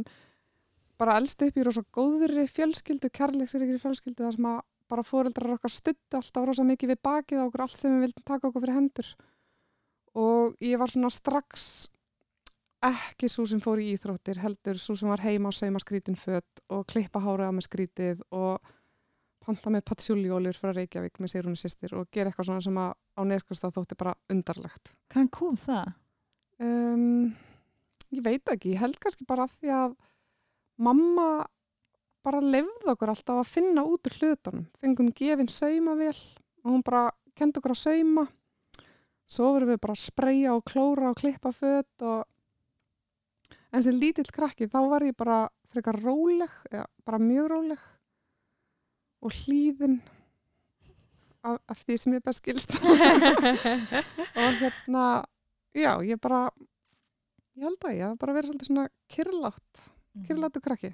bara 1.00 1.16
elst 1.18 1.42
upp 1.42 1.56
í 1.58 1.64
rosa 1.66 1.82
góðri 1.90 2.46
fjölskyldu, 2.46 3.10
kærleiksirikri 3.10 3.80
fjölskyldu 3.82 4.22
þar 4.22 4.36
sem 4.36 4.48
að 4.52 4.60
bara 4.92 5.06
fóreldrar 5.06 5.56
okkar 5.56 5.72
stuttu 5.72 6.20
alltaf 6.20 6.46
rosa 6.46 6.64
mikið 6.68 6.92
við 6.92 7.00
bakið 7.02 7.40
á 7.42 7.44
okkur 7.48 7.64
allt 7.64 7.80
sem 7.80 7.96
við 7.96 8.06
vildum 8.06 8.28
taka 8.28 8.50
okkur 8.50 8.62
fyrir 8.62 8.78
hendur 8.78 9.10
og 10.18 10.54
ég 10.62 10.78
var 10.80 10.92
svona 10.92 11.10
strax 11.12 11.88
ekki 12.84 13.28
svo 13.32 13.46
sem 13.48 13.62
fór 13.64 13.80
í 13.80 13.90
íþróttir 13.94 14.40
heldur 14.42 14.78
svo 14.80 14.96
sem 14.98 15.08
var 15.08 15.22
heima 15.24 15.50
og 15.50 15.56
sauma 15.56 15.80
skrítin 15.82 16.18
fött 16.20 16.64
og 16.72 16.84
klippa 16.90 17.22
hárið 17.24 17.50
á 17.50 17.52
með 17.56 17.66
skrítið 17.68 18.24
og 18.34 18.74
panta 19.44 19.72
með 19.72 19.84
patsjúljólir 19.90 20.56
frá 20.58 20.72
Reykjavík 20.72 21.20
með 21.20 21.34
Sigrúni 21.34 21.60
sýstir 21.60 21.94
og 21.96 22.08
gera 22.14 22.30
eitthvað 22.30 22.48
svona 22.48 22.64
sem 22.64 22.78
að 22.80 22.92
á 22.94 23.22
neskustaf 23.28 23.74
þótti 23.76 23.98
bara 24.00 24.14
undarlegt. 24.32 24.94
Hvaðan 25.12 25.32
kom 25.34 25.58
það? 25.60 25.90
Um, 26.64 27.34
ég 28.14 28.24
veit 28.24 28.52
ekki, 28.54 28.74
ég 28.74 28.82
held 28.82 28.96
kannski 29.02 29.26
bara 29.28 29.44
að 29.46 29.58
því 29.58 29.74
að 29.76 29.98
mamma 30.84 31.28
bara 32.24 32.40
lefði 32.40 32.92
okkur 32.94 33.12
alltaf 33.12 33.42
að 33.42 33.52
finna 33.52 33.84
út 33.84 34.08
úr 34.08 34.16
hlutunum. 34.20 34.64
Fengum 34.80 35.12
gefin 35.16 35.50
saumavél 35.52 36.16
og 36.64 36.70
hún 36.70 36.84
bara 36.86 37.10
kendi 37.36 37.60
okkur 37.60 37.74
að 37.74 37.82
sauma. 37.82 38.26
Svo 39.30 39.54
vorum 39.54 39.72
við 39.72 39.80
bara 39.82 39.96
að 39.96 40.04
spreyja 40.04 40.54
og 40.54 40.64
klóra 40.68 41.10
og 41.10 41.18
klippa 41.18 41.52
fött 41.54 42.04
og 42.04 42.24
en 43.74 43.82
sem 43.82 43.96
lítill 43.96 44.28
krakki 44.30 44.68
þá 44.70 44.80
var 44.92 45.06
ég 45.06 45.16
bara 45.18 45.44
frekar 45.74 45.96
róleg, 45.98 46.52
eða 46.70 46.84
bara 47.06 47.18
mjög 47.18 47.48
róleg 47.50 47.86
og 49.24 49.32
hlýðin 49.40 49.96
af, 51.44 51.58
af 51.68 51.82
því 51.82 51.96
sem 52.00 52.14
ég 52.16 52.24
best 52.24 52.42
skilst. 52.42 52.76
Og 54.44 54.60
hérna 54.60 55.04
já, 55.74 55.90
ég 56.06 56.20
bara 56.22 56.46
ég 57.54 57.66
held 57.66 57.86
að 57.86 57.96
ég 57.96 58.08
hef 58.08 58.20
bara 58.20 58.36
verið 58.36 58.52
svolítið 58.52 58.70
svona 58.70 58.86
kyrlátt, 59.14 59.84
kyrláttu 60.28 60.62
krakki. 60.64 60.92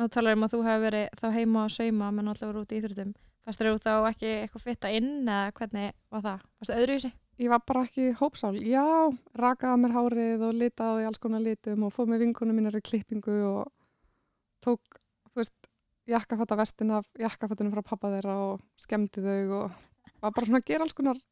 Þú 0.00 0.08
talar 0.14 0.36
um 0.38 0.46
að 0.46 0.54
þú 0.54 0.62
hefur 0.66 0.84
verið 0.86 1.20
þá 1.20 1.26
heima 1.36 1.64
að 1.66 1.74
sauma 1.76 2.10
menn 2.16 2.32
alltaf 2.32 2.50
voru 2.50 2.64
út 2.64 2.72
í 2.74 2.80
íþróttum. 2.80 3.14
Fannst 3.44 3.62
þér 3.62 3.80
þá 3.80 3.92
ekki 4.10 4.30
eitthvað 4.42 4.66
fitta 4.66 4.92
inn 4.92 5.12
eða 5.24 5.52
hvernig 5.56 5.92
var 6.12 6.24
það? 6.26 6.46
Fannst 6.58 6.72
það 6.72 6.82
öðruvísi? 6.84 7.12
ég 7.40 7.48
var 7.48 7.62
bara 7.64 7.84
ekki 7.86 8.10
hópsál, 8.18 8.56
já 8.60 8.84
rakaði 9.38 9.80
mér 9.80 9.94
hárið 9.96 10.42
og 10.44 10.56
litaði 10.60 11.04
í 11.04 11.08
alls 11.08 11.20
konar 11.22 11.42
litum 11.44 11.86
og 11.86 11.94
fóð 11.94 12.12
með 12.12 12.24
vingunum 12.26 12.58
mínar 12.58 12.76
í 12.76 12.82
klippingu 12.84 13.36
og 13.48 13.70
tók, 14.64 15.00
þú 15.30 15.40
veist 15.40 15.70
jakkafatta 16.10 16.58
vestin 16.60 16.92
af 16.98 17.08
jakkafattunum 17.20 17.72
frá 17.72 17.86
pappa 17.86 18.10
þeirra 18.12 18.36
og 18.50 18.64
skemmti 18.80 19.24
þau 19.24 19.56
og 19.60 19.78
var 20.20 20.34
bara 20.36 20.48
svona 20.48 20.60
að 20.60 20.68
gera 20.68 20.84
alls 20.84 20.96
konar 20.98 21.22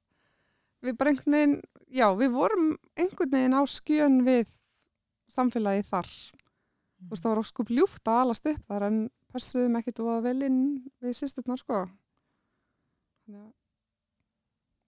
við 0.85 0.97
bara 0.97 1.13
einhvern 1.13 1.37
veginn, 1.37 1.59
já, 1.93 2.07
við 2.17 2.33
vorum 2.39 2.69
einhvern 2.97 3.35
veginn 3.35 3.59
á 3.59 3.63
skjön 3.69 4.21
við 4.25 4.55
samfélagi 5.29 5.85
þar 5.91 6.09
þú 6.09 7.11
veist, 7.13 7.23
það 7.23 7.31
var 7.35 7.43
óskup 7.43 7.75
ljúft 7.75 8.09
að 8.09 8.23
alast 8.23 8.49
upp 8.49 8.65
þar 8.73 8.89
en 8.89 9.03
passuðum 9.33 9.79
ekkit 9.81 10.03
og 10.05 10.11
að 10.17 10.27
vel 10.29 10.39
inn 10.49 10.61
við 11.05 11.17
sýsturnar, 11.19 11.61
sko 11.61 11.85
þannig 13.25 13.41
að 13.43 13.51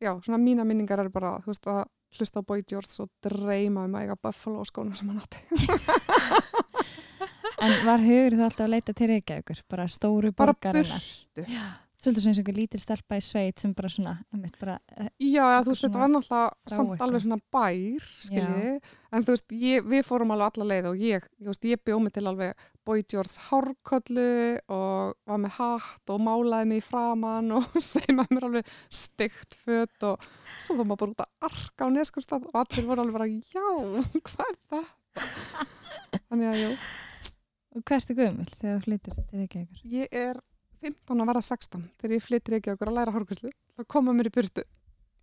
já, 0.01 0.13
svona 0.25 0.41
mína 0.41 0.65
minningar 0.69 1.03
eru 1.03 1.13
bara, 1.13 1.37
þú 1.45 1.53
veist, 1.53 1.69
að 1.69 1.83
hlusta 2.19 2.43
á 2.43 2.49
Boy 2.49 2.65
George 2.67 3.05
og 3.05 3.11
dreyma 3.23 3.85
um 3.87 3.95
að 3.99 4.07
eiga 4.07 4.17
Buffalo 4.19 4.65
skóna 4.67 4.97
sem 4.99 5.11
hann 5.11 5.21
átti 5.23 5.39
En 7.61 7.75
var 7.85 8.01
hugur 8.01 8.39
það 8.39 8.47
alltaf 8.47 8.65
að 8.65 8.73
leita 8.73 8.93
til 8.97 9.11
Reykjavíkur? 9.11 9.59
Bara 9.69 9.85
stóru 9.93 10.31
bara 10.33 10.55
borgarinnar? 10.57 11.05
Svolítið 12.01 12.31
og 12.31 12.39
einhver 12.41 12.57
lítil 12.57 12.79
stelpa 12.81 13.19
í 13.21 13.25
sveit 13.25 13.61
sem 13.61 13.75
bara 13.77 13.91
svona, 13.93 14.15
einmitt 14.33 14.55
bara, 14.57 14.79
eh, 14.97 15.11
Já, 15.21 15.43
eða, 15.45 15.59
þú 15.67 15.75
veist, 15.75 15.85
þetta 15.85 16.01
var 16.01 16.09
náttúrulega 16.15 16.47
samt 16.73 16.79
eitthvað. 16.95 17.03
alveg 17.05 17.25
svona 17.27 17.39
bær, 17.53 18.07
skilji, 18.25 18.71
en 19.13 19.27
þú 19.27 19.35
veist, 19.35 19.55
ég, 19.67 19.91
við 19.93 20.07
fórum 20.09 20.33
alveg 20.33 20.57
alla 20.57 20.69
leið 20.71 20.89
og 20.89 21.05
ég, 21.05 21.27
ég, 21.45 21.59
ég 21.75 21.83
bjóð 21.85 22.01
mig 22.07 22.15
til 22.17 22.25
alveg 22.31 22.65
Boy 22.91 23.05
George 23.07 23.39
hárkollu 23.47 24.59
og 24.67 25.13
var 25.31 25.39
með 25.39 25.53
hatt 25.61 26.11
og 26.11 26.23
málaði 26.27 26.67
mig 26.73 26.81
framann 26.83 27.53
og 27.55 27.77
seimaði 27.93 28.35
mér 28.35 28.47
alveg 28.49 28.73
stygt 28.91 29.55
fött 29.55 30.07
og 30.09 30.25
svo 30.59 30.75
fór 30.75 30.89
maður 30.89 31.05
bara 31.05 31.15
út 31.15 31.23
að 31.23 31.51
arka 31.51 31.87
á 31.87 31.89
neskustaf 31.95 32.49
og 32.49 32.59
allir 32.59 32.89
voru 32.89 33.05
alveg 33.05 33.15
bara, 33.15 33.29
já, 33.31 33.69
hvað 34.27 34.43
er 34.49 34.57
þetta? 34.59 34.81
Þannig 36.17 36.51
að, 36.51 36.59
jú, 36.65 36.73
og 37.77 37.85
hvert 37.93 38.11
er 38.11 38.19
gömul 38.19 38.49
þegar 38.57 38.81
þú 38.81 38.89
flyttir 38.89 39.21
til 39.21 39.45
Reykjavíkur? 39.45 39.85
ég 39.95 40.19
er 40.25 40.43
15 40.83 41.23
að 41.23 41.31
verða 41.31 41.45
16 41.47 41.87
þegar 42.01 42.17
ég 42.17 42.27
flyttir 42.27 42.59
okkur 42.75 42.91
að 42.91 42.99
læra 42.99 43.15
hárkollu, 43.15 43.55
þá 43.77 43.87
koma 43.95 44.17
mér 44.17 44.33
í 44.33 44.35
burtu. 44.35 44.67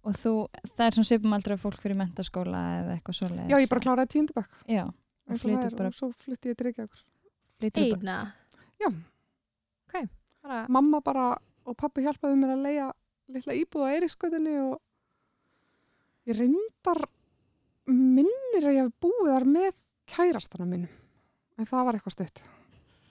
Og 0.07 0.15
þú, 0.15 0.33
það 0.77 0.86
er 0.86 0.95
svona 0.95 1.09
svipum 1.09 1.36
aldrei 1.36 1.57
fólk 1.59 1.81
fyrir 1.83 2.00
mentaskóla 2.00 2.63
eða 2.77 2.95
eitthvað 2.95 3.17
svoleiðis? 3.19 3.51
Já, 3.51 3.59
ég 3.59 3.71
bara 3.74 3.83
kláraði 3.83 4.13
tíundabökk. 4.13 4.59
Já, 4.71 4.86
og 4.88 5.33
og 5.36 5.65
bara, 5.81 5.89
og 5.89 5.97
svo 5.97 6.12
flytti 6.15 6.53
ég 6.53 6.59
til 6.59 6.69
Reykjavíkur. 6.69 7.01
Eina? 7.61 8.17
Já. 8.77 8.89
Ok, 9.87 10.09
bara, 10.43 10.65
Mamma 10.69 11.01
bara 11.01 11.27
og 11.67 11.77
pappi 11.77 12.03
hjálpaði 12.05 12.37
mér 12.39 12.55
að 12.55 12.65
leia 12.67 12.89
litla 13.33 13.55
íbúð 13.57 13.87
á 13.87 13.93
Eiríksgötunni 13.95 14.53
og 14.61 14.77
ég 16.29 16.37
reyndar 16.37 17.01
minni 17.87 18.47
minnir 18.57 18.67
að 18.69 18.77
ég 18.77 18.85
hef 18.87 18.93
búið 19.03 19.31
þar 19.31 19.45
með 19.47 19.81
kærastana 20.07 20.65
mínum. 20.67 20.89
En 21.57 21.65
það 21.67 21.85
var 21.87 21.97
eitthvað 21.97 22.15
stutt. 22.15 22.43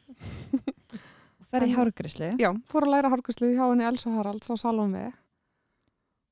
ferði 1.50 1.70
í 1.70 1.72
En- 1.72 1.78
hárgrislu 1.78 2.28
Já, 2.40 2.50
fór 2.68 2.86
að 2.86 2.92
læra 2.94 3.10
hárgæslu 3.12 3.50
hjá 3.54 3.64
henni 3.68 3.86
Elsa 3.86 4.12
Haralds 4.14 4.50
á 4.50 4.54
Salome 4.58 5.04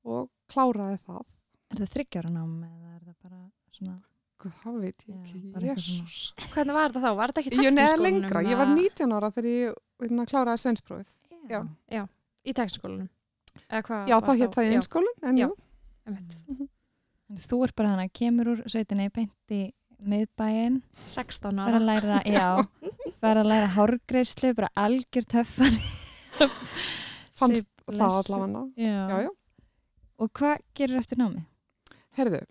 og 0.05 0.29
kláraði 0.51 0.99
það. 1.01 1.23
er 1.71 1.79
það 1.81 1.93
þryggjára 1.95 2.31
nám 2.33 2.55
eða 2.67 2.91
er 2.95 3.01
það 3.05 3.15
bara 3.23 3.39
svona 3.75 3.95
Guð, 4.41 4.51
það 4.63 4.79
veit 4.83 5.03
ég 5.07 5.15
Já, 5.15 5.21
ekki. 5.23 5.65
Jésús. 5.69 6.17
Hvernig 6.53 6.75
var 6.75 6.91
þetta 6.91 7.01
þá? 7.05 7.11
Var 7.19 7.31
þetta 7.31 7.41
ekki 7.45 7.63
Ég 7.65 7.73
neða 7.75 7.97
lengra. 8.01 8.41
Ég 8.43 8.57
var 8.59 8.67
eða- 8.67 8.75
19 8.81 9.13
ára 9.15 9.29
þegar 9.31 9.47
ég 9.51 9.77
hérna, 10.03 10.25
kláraði 10.31 10.61
sveinsprófið. 10.63 11.13
Já. 11.49 12.01
Í 12.45 12.53
tekniskólanum? 12.53 13.09
Eða 13.69 13.81
hvað 13.87 14.07
Já, 14.11 14.15
það 14.21 14.39
hétt 14.41 14.53
það 14.57 14.65
í 14.65 14.71
Já, 14.71 14.75
einskólinn, 14.75 15.19
en 15.23 15.37
Já. 15.37 15.47
að 16.05 17.45
þú 17.49 17.63
ert 17.65 17.75
bara 17.75 17.89
þannig 17.93 18.09
að 18.11 18.13
kemur 18.19 18.49
úr 18.51 18.59
sveitinni 18.69 19.07
beint 19.15 19.53
í 19.55 19.61
miðbæinn 20.05 20.81
16 21.07 21.55
fer 21.55 21.77
að 21.79 21.79
ára. 21.79 21.85
læra, 21.87 22.17
já 22.27 22.67
fer 23.21 23.39
að 23.41 23.47
læra 23.49 23.69
hárgreislu, 23.77 24.51
bara 24.53 24.69
algjör 24.75 25.25
töffar 25.25 25.79
Fannst 27.39 27.65
það 27.87 28.03
allavega. 28.03 28.61
já. 28.77 29.07
Já, 29.09 29.21
já. 29.25 29.29
og 30.19 30.31
hvað 30.37 30.61
gerir 30.77 30.99
eftir 31.01 31.17
námi? 31.19 31.45
Herðu, 32.17 32.41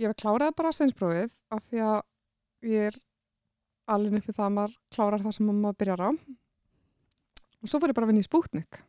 ég 0.00 0.14
kláraði 0.18 0.56
bara 0.58 0.72
sveinsprófið 0.74 1.34
af 1.54 1.66
því 1.68 1.82
að 1.86 2.00
ég 2.70 2.88
er 2.90 2.98
alveg 3.94 4.24
við 4.24 4.36
það 4.38 4.46
að 4.46 4.56
maður 4.56 4.76
klárar 4.94 5.24
það 5.24 5.36
sem 5.36 5.50
maður 5.50 5.78
byrjar 5.82 6.04
á. 6.04 6.10
Og 7.64 7.70
svo 7.70 7.80
fór 7.80 7.92
ég 7.92 7.96
bara 7.96 8.08
að 8.08 8.12
vinna 8.12 8.24
í 8.24 8.28
Spútnik. 8.28 8.80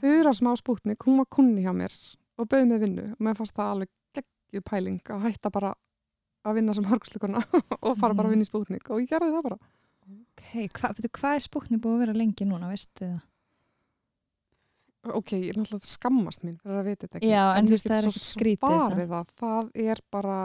Þura 0.00 0.34
smá 0.36 0.52
Spútnik, 0.60 1.04
hún 1.06 1.20
var 1.22 1.30
kunni 1.32 1.64
hjá 1.64 1.72
mér 1.76 1.94
og 2.38 2.48
bauði 2.50 2.68
mig 2.70 2.82
vinnu 2.82 3.06
og 3.14 3.22
mér 3.24 3.38
fannst 3.38 3.56
það 3.56 3.72
alveg 3.72 3.90
geggju 4.16 4.64
pæling 4.66 5.12
að 5.14 5.26
hætta 5.28 5.52
bara 5.54 5.74
að 6.44 6.58
vinna 6.58 6.74
sem 6.76 6.86
hörgslukona 6.88 7.44
og 7.86 7.94
fara 8.00 8.16
bara 8.16 8.28
að 8.28 8.34
vinna 8.34 8.46
í 8.46 8.50
Spútnik 8.50 8.90
og 8.90 9.02
ég 9.02 9.10
gerði 9.12 9.32
það 9.34 9.46
bara. 9.48 9.60
ok, 10.14 10.48
hva, 10.78 10.90
hvað 11.18 11.38
er 11.38 11.44
spúknir 11.46 11.80
búið 11.80 11.96
að 11.96 12.04
vera 12.04 12.18
lengi 12.20 12.48
núna, 12.48 12.72
veistu 12.72 13.06
það? 13.06 13.22
Ok, 15.04 15.32
ég 15.36 15.50
er 15.52 15.58
náttúrulega 15.60 15.90
skammast 15.90 16.44
mín 16.46 16.54
fyrir 16.62 16.78
að 16.80 16.86
vita 16.88 17.04
þetta 17.06 17.18
ekki. 17.20 17.28
Já, 17.28 17.42
en 17.58 17.66
þú 17.68 17.74
veist, 17.74 17.88
það 17.90 17.96
er 17.96 18.04
svo 18.04 18.12
ekkert 18.14 18.28
skrítið, 18.30 18.76
svarið 18.88 19.10
Það, 19.14 19.32
það 19.40 19.70
er 19.92 20.00
bara, 20.14 20.36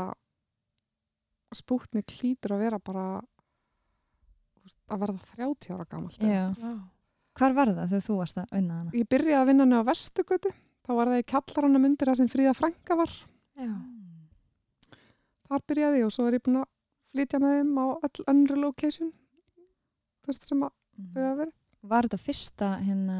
Spútnik 1.55 2.11
hlýtur 2.19 2.53
að 2.53 2.59
vera 2.65 2.79
bara 2.79 3.03
að 4.93 4.99
verða 5.01 5.21
30 5.33 5.71
ára 5.73 5.85
gamalt. 5.89 6.17
já, 6.21 6.43
Vá. 6.59 6.73
hvar 7.39 7.53
var 7.57 7.71
það 7.73 7.87
þegar 7.93 8.03
þú 8.05 8.17
varst 8.19 8.37
að 8.37 8.51
vinna 8.53 8.73
hana? 8.81 8.91
Ég 8.93 9.07
byrjaði 9.09 9.39
að 9.39 9.47
vinna 9.49 9.63
henni 9.65 9.79
á 9.79 9.87
Vestugötu, 9.87 10.51
þá 10.85 10.91
var 10.99 11.07
það 11.13 11.21
í 11.23 11.27
kjallaranum 11.33 11.87
undir 11.89 12.11
það 12.11 12.19
sem 12.19 12.27
Fríða 12.29 12.53
Frænka 12.59 12.97
var. 12.99 13.15
Já. 13.57 13.71
Þar 15.49 15.63
byrjaði 15.71 16.03
ég 16.03 16.05
og 16.05 16.13
svo 16.13 16.27
er 16.29 16.37
ég 16.37 16.43
búin 16.45 16.59
að 16.61 16.69
flytja 17.15 17.39
með 17.41 17.55
þeim 17.57 17.73
á 17.81 17.85
öll 18.05 18.25
önnur 18.33 18.61
location, 18.67 19.09
þú 20.21 20.29
veist 20.29 20.45
sem 20.45 20.61
að 20.67 20.71
þau 21.15 21.23
hafa 21.23 21.35
verið. 21.41 21.53
var 21.89 22.05
þetta 22.09 22.19
fyrsta 22.27 22.69
hérna 22.85 23.17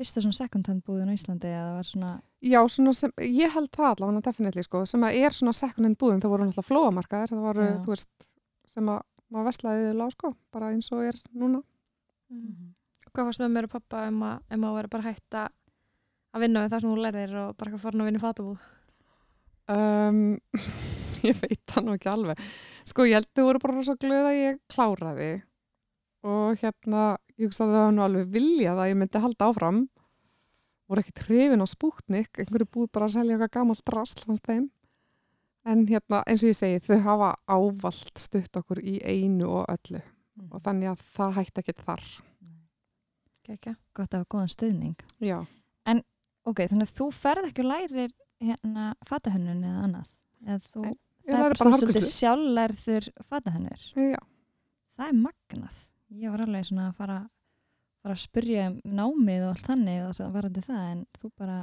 fyrsta 0.00 0.22
svona 0.24 0.36
second 0.36 0.70
hand 0.70 0.82
búðin 0.86 1.12
á 1.12 1.14
Íslandi 1.14 1.50
eða 1.52 1.76
var 1.76 1.88
svona 1.88 2.10
Já, 2.40 2.60
svona 2.72 2.92
sem, 2.96 3.12
ég 3.20 3.52
held 3.52 3.68
það 3.74 3.90
allavega 3.90 4.24
definitely 4.30 4.64
sko, 4.64 4.80
sem 4.88 5.02
að 5.04 5.18
er 5.20 5.34
svona 5.36 5.52
second 5.56 5.84
hand 5.84 5.98
búðin, 6.00 6.22
það 6.22 6.32
voru 6.32 6.46
náttúrulega 6.46 6.68
flóamarkaðir, 6.70 7.32
það 7.34 7.42
voru, 7.44 7.66
Já. 7.66 7.78
þú 7.84 7.92
veist, 7.92 8.28
sem 8.70 8.88
að 8.88 9.02
maður 9.30 9.48
veslaði 9.50 9.90
lág 9.98 10.14
sko, 10.14 10.30
bara 10.54 10.70
eins 10.72 10.88
og 10.96 11.02
er 11.04 11.18
núna. 11.36 11.60
Mm. 12.32 12.70
Hvað 13.10 13.28
fannst 13.28 13.42
með 13.42 13.52
mér 13.56 13.68
og 13.68 13.74
pappa 13.74 14.06
um 14.08 14.22
að, 14.24 14.40
um 14.56 14.66
að 14.70 14.78
vera 14.78 14.92
bara 14.94 15.06
hægt 15.10 15.36
að 15.40 16.44
vinna 16.46 16.64
við 16.64 16.72
það 16.72 16.82
sem 16.82 16.90
þú 16.90 17.04
lærðir 17.04 17.36
og 17.42 17.52
bara 17.58 17.70
eitthvað 17.70 17.84
farin 17.84 18.04
að 18.04 18.10
vinna 18.10 18.22
í 18.22 18.24
fatabúð? 18.24 18.66
Um, 19.70 20.22
ég 21.28 21.44
veit 21.44 21.62
það 21.74 21.86
nú 21.86 21.98
ekki 21.98 22.12
alveg. 22.14 22.42
Sko, 22.88 23.06
ég 23.10 23.20
held 23.20 23.30
þau 23.36 23.46
voru 23.50 23.62
bara 23.66 23.86
svo 23.86 23.98
glöð 24.00 24.30
að 24.30 24.40
ég 24.40 24.60
kláraði 24.72 25.30
og 26.26 26.60
hérna, 26.60 27.04
ég 27.38 27.48
hugsaði 27.48 27.72
að 27.72 27.78
það 27.78 27.86
var 27.86 27.96
nú 27.96 28.04
alveg 28.04 28.30
viljað 28.34 28.82
að 28.82 28.90
ég 28.90 29.00
myndi 29.00 29.24
halda 29.24 29.48
áfram. 29.50 29.80
Voru 30.90 31.04
ekki 31.04 31.16
trefin 31.20 31.64
á 31.64 31.66
spútnik, 31.70 32.30
einhverju 32.36 32.68
búð 32.74 32.88
bara 32.92 33.06
að 33.08 33.16
selja 33.18 33.36
eitthvað 33.36 33.54
gamalt 33.56 33.84
drasl 33.86 34.24
fannst 34.26 34.48
þeim. 34.48 34.70
En 35.70 35.84
hérna, 35.88 36.22
eins 36.24 36.42
og 36.42 36.50
ég 36.50 36.56
segi, 36.56 36.80
þau 36.82 36.98
hafa 37.04 37.30
ávalt 37.46 38.18
stutt 38.18 38.56
okkur 38.56 38.80
í 38.80 38.96
einu 39.04 39.48
og 39.60 39.68
öllu 39.70 40.00
og 40.50 40.62
þannig 40.64 40.88
að 40.88 41.02
það 41.14 41.34
hætti 41.36 41.60
ekkert 41.60 41.82
þar. 41.84 42.04
Gekja. 43.50 43.74
gott 43.96 44.14
að 44.14 44.22
hafa 44.22 44.30
góðan 44.30 44.52
stuðning 44.52 45.04
Já. 45.24 45.38
ok, 46.46 46.64
þannig 46.70 46.86
að 46.86 46.96
þú 47.00 47.06
ferð 47.16 47.48
ekki 47.48 47.64
og 47.64 47.70
lærir 47.70 48.12
hérna 48.40 48.90
fatahönnun 49.08 49.64
eða 49.66 49.84
annað 49.86 50.10
eða 50.46 50.58
þú, 50.66 50.82
Ég 50.90 51.30
það 51.30 51.38
er 51.38 51.42
bara 51.44 51.58
bara 51.60 51.80
svolítið 51.80 52.06
sjálflærður 52.10 53.08
fatahönnur 53.30 53.86
Já. 53.96 54.20
það 54.96 55.06
er 55.08 55.18
magnað 55.24 55.80
ég 56.10 56.32
var 56.32 56.44
alveg 56.44 56.66
svona 56.68 56.88
að 56.90 56.96
fara, 57.00 57.18
fara 58.02 58.16
að 58.16 58.24
spyrja 58.24 58.64
um 58.70 58.80
námið 59.00 59.44
og 59.46 59.52
allt 59.54 59.68
þannig 59.70 60.00
og 60.06 60.16
það 60.18 60.32
varandi 60.38 60.64
það 60.66 60.82
en 60.88 61.04
þú 61.18 61.30
bara 61.42 61.58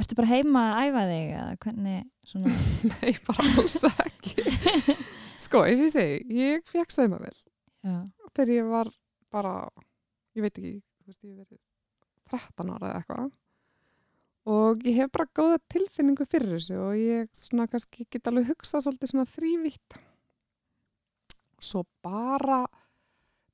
ertu 0.00 0.18
bara 0.18 0.30
heima 0.30 0.64
að 0.66 0.82
æfa 0.90 1.06
þig 1.10 1.32
eða 1.38 1.56
hvernig 1.64 2.02
svona 2.32 2.54
Nei, 2.92 3.14
bara 3.26 3.48
alls 3.54 3.78
ekki. 3.90 4.46
sko, 5.46 5.64
eins 5.66 5.80
og 5.82 5.88
ég 5.88 5.94
segi, 5.96 6.40
ég 6.40 6.68
fekk 6.68 6.94
saumavel. 6.94 7.36
já, 7.84 7.96
þegar 8.36 8.54
ég 8.56 8.70
var 8.70 8.92
bara, 9.32 9.54
ég 10.36 10.46
veit 10.46 10.56
ekki, 10.56 10.76
þú 10.80 11.12
veist, 11.12 11.26
ég 11.26 11.36
verið 11.36 11.60
13 12.30 12.74
ára 12.76 12.90
eða 12.90 12.98
eitthvað 13.00 13.30
og 14.50 14.86
ég 14.88 14.96
hef 14.96 15.10
bara 15.12 15.28
góða 15.36 15.58
tilfinningu 15.70 16.24
fyrir 16.28 16.54
þessu 16.56 16.78
og 16.80 16.94
ég 16.96 17.28
svona 17.36 17.66
kannski 17.70 18.06
get 18.10 18.30
alveg 18.30 18.48
hugsað 18.48 18.86
svolítið 18.86 19.12
svona 19.12 19.28
þrývitt 19.28 19.98
svo 21.60 21.84
bara 22.04 22.62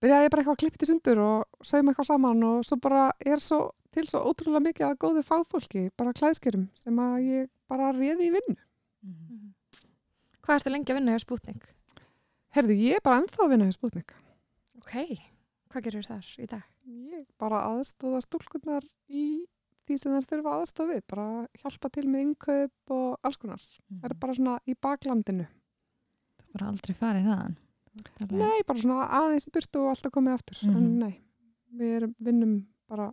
byrjaði 0.03 0.27
ég 0.27 0.33
bara 0.33 0.43
eitthvað 0.43 0.57
að 0.57 0.63
klippa 0.63 0.81
til 0.83 0.89
sundur 0.91 1.21
og 1.25 1.67
sauma 1.67 1.93
eitthvað 1.93 2.11
saman 2.11 2.45
og 2.51 2.65
svo 2.69 2.79
bara 2.83 3.07
er 3.25 3.43
svo 3.43 3.61
til 3.97 4.05
svo 4.11 4.21
ótrúlega 4.29 4.65
mikið 4.67 4.87
að 4.91 4.99
góðu 5.01 5.23
fagfólki 5.25 5.87
bara 5.97 6.13
klæðskerum 6.17 6.67
sem 6.77 6.99
að 7.01 7.17
ég 7.25 7.49
bara 7.71 7.93
réði 7.97 8.29
í 8.29 8.35
vinnu. 8.35 8.57
Mhm. 9.07 9.55
Hvað 10.45 10.61
ertu 10.61 10.71
lengi 10.71 10.93
að 10.93 10.99
vinna 11.01 11.17
hjá 11.17 11.25
Sputnik? 11.25 11.65
Herðu, 12.55 12.77
ég 12.77 12.97
er 12.97 13.05
bara 13.05 13.23
ennþá 13.23 13.43
að 13.45 13.51
vinna 13.55 13.67
hjá 13.67 13.77
Sputnik. 13.79 14.13
Ok, 14.79 14.95
hvað 15.73 15.83
gerur 15.89 16.07
þar 16.07 16.29
í 16.39 16.47
dag? 16.47 16.63
Ég 16.87 17.27
bara 17.41 17.65
aðstóða 17.73 18.21
stúlkunar 18.23 18.85
í 19.09 19.25
því 19.87 19.99
sem 19.99 20.15
þær 20.15 20.29
þurfa 20.31 20.55
aðstofa 20.61 20.93
við, 20.93 21.03
bara 21.11 21.27
hjálpa 21.63 21.91
til 21.95 22.07
með 22.07 22.25
innkaup 22.27 22.95
og 22.95 23.19
alls 23.27 23.37
konar. 23.41 23.63
Það 23.89 24.11
er 24.11 24.15
bara 24.23 24.35
svona 24.35 24.59
í 24.67 24.75
baklandinu. 24.75 25.47
þú 26.43 26.53
bara 26.53 26.69
aldrei 26.71 26.95
farið 26.95 27.31
þaðan 27.31 27.57
Nei, 28.31 28.63
bara 28.67 28.79
svona 28.83 29.07
aðeins 29.09 29.49
í 29.49 29.53
burtu 29.55 29.81
og 29.85 29.93
alltaf 29.95 30.13
komið 30.13 30.35
aftur. 30.37 30.59
En 30.65 30.75
Mhm. 30.75 30.99
nei, 30.99 31.23
við 31.75 31.97
erum, 32.01 32.15
vinnum 32.23 32.67
bara 32.89 33.13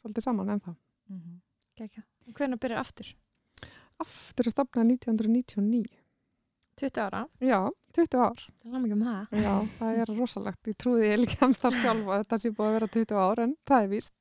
svolítið 0.00 0.22
saman 0.22 0.48
ennþá. 0.54 0.76
Mhm. 1.10 1.40
Gekja. 1.76 2.02
Og 2.28 2.34
hvernig 2.34 2.58
byrjar 2.60 2.78
aftur? 2.80 3.14
Aftur 4.00 4.44
að 4.46 4.50
stopna 4.54 4.84
1999. 4.84 5.86
20 6.76 7.00
ára? 7.02 7.26
Já, 7.40 7.70
20 7.92 8.16
ár. 8.16 8.38
Það 8.64 8.84
er 8.86 8.92
um 8.92 9.02
það. 9.04 9.28
Já, 9.32 9.54
það 9.78 9.98
er 10.00 10.06
rosalegt. 10.16 10.62
Ég 10.70 10.76
trúði 10.78 11.10
ég 11.10 11.18
líka 11.20 11.42
en 11.44 11.54
það 11.54 11.74
sjálf 11.82 12.06
að 12.08 12.22
þetta 12.24 12.38
sé 12.40 12.50
búið 12.50 12.68
að 12.70 12.72
vera 12.78 12.86
20 12.88 13.16
ár 13.20 13.38
en 13.44 13.56
það 13.66 13.82
er 13.84 13.88
víst. 13.88 14.12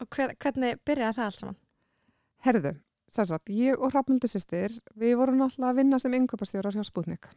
Og 0.00 0.08
hver, 0.08 0.34
hvernig 0.36 0.78
byrjar 0.84 1.14
það 1.16 1.24
allt 1.24 1.40
saman? 1.40 1.56
Herðu, 2.44 2.72
sem 3.08 3.24
sagt, 3.24 3.48
ég 3.48 3.78
og 3.80 3.92
Hrafnildur 3.92 4.28
sýstir, 4.28 4.78
við 4.96 5.16
vorum 5.16 5.36
náttúrulega 5.40 5.72
að 5.72 5.76
vinna 5.80 5.98
sem 5.98 6.12
yngöpastjórar 6.12 6.72
hjá 6.76 6.84
Sputnik. 6.84 7.28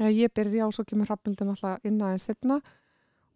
Eh, 0.00 0.12
Ég 0.16 0.32
byrja 0.32 0.66
og 0.66 0.72
svo 0.72 0.86
kemur 0.88 1.10
Hrafnildur 1.10 1.50
náttúrulega 1.50 1.84
inn 1.84 2.00
aðeins 2.00 2.24
setna 2.30 2.60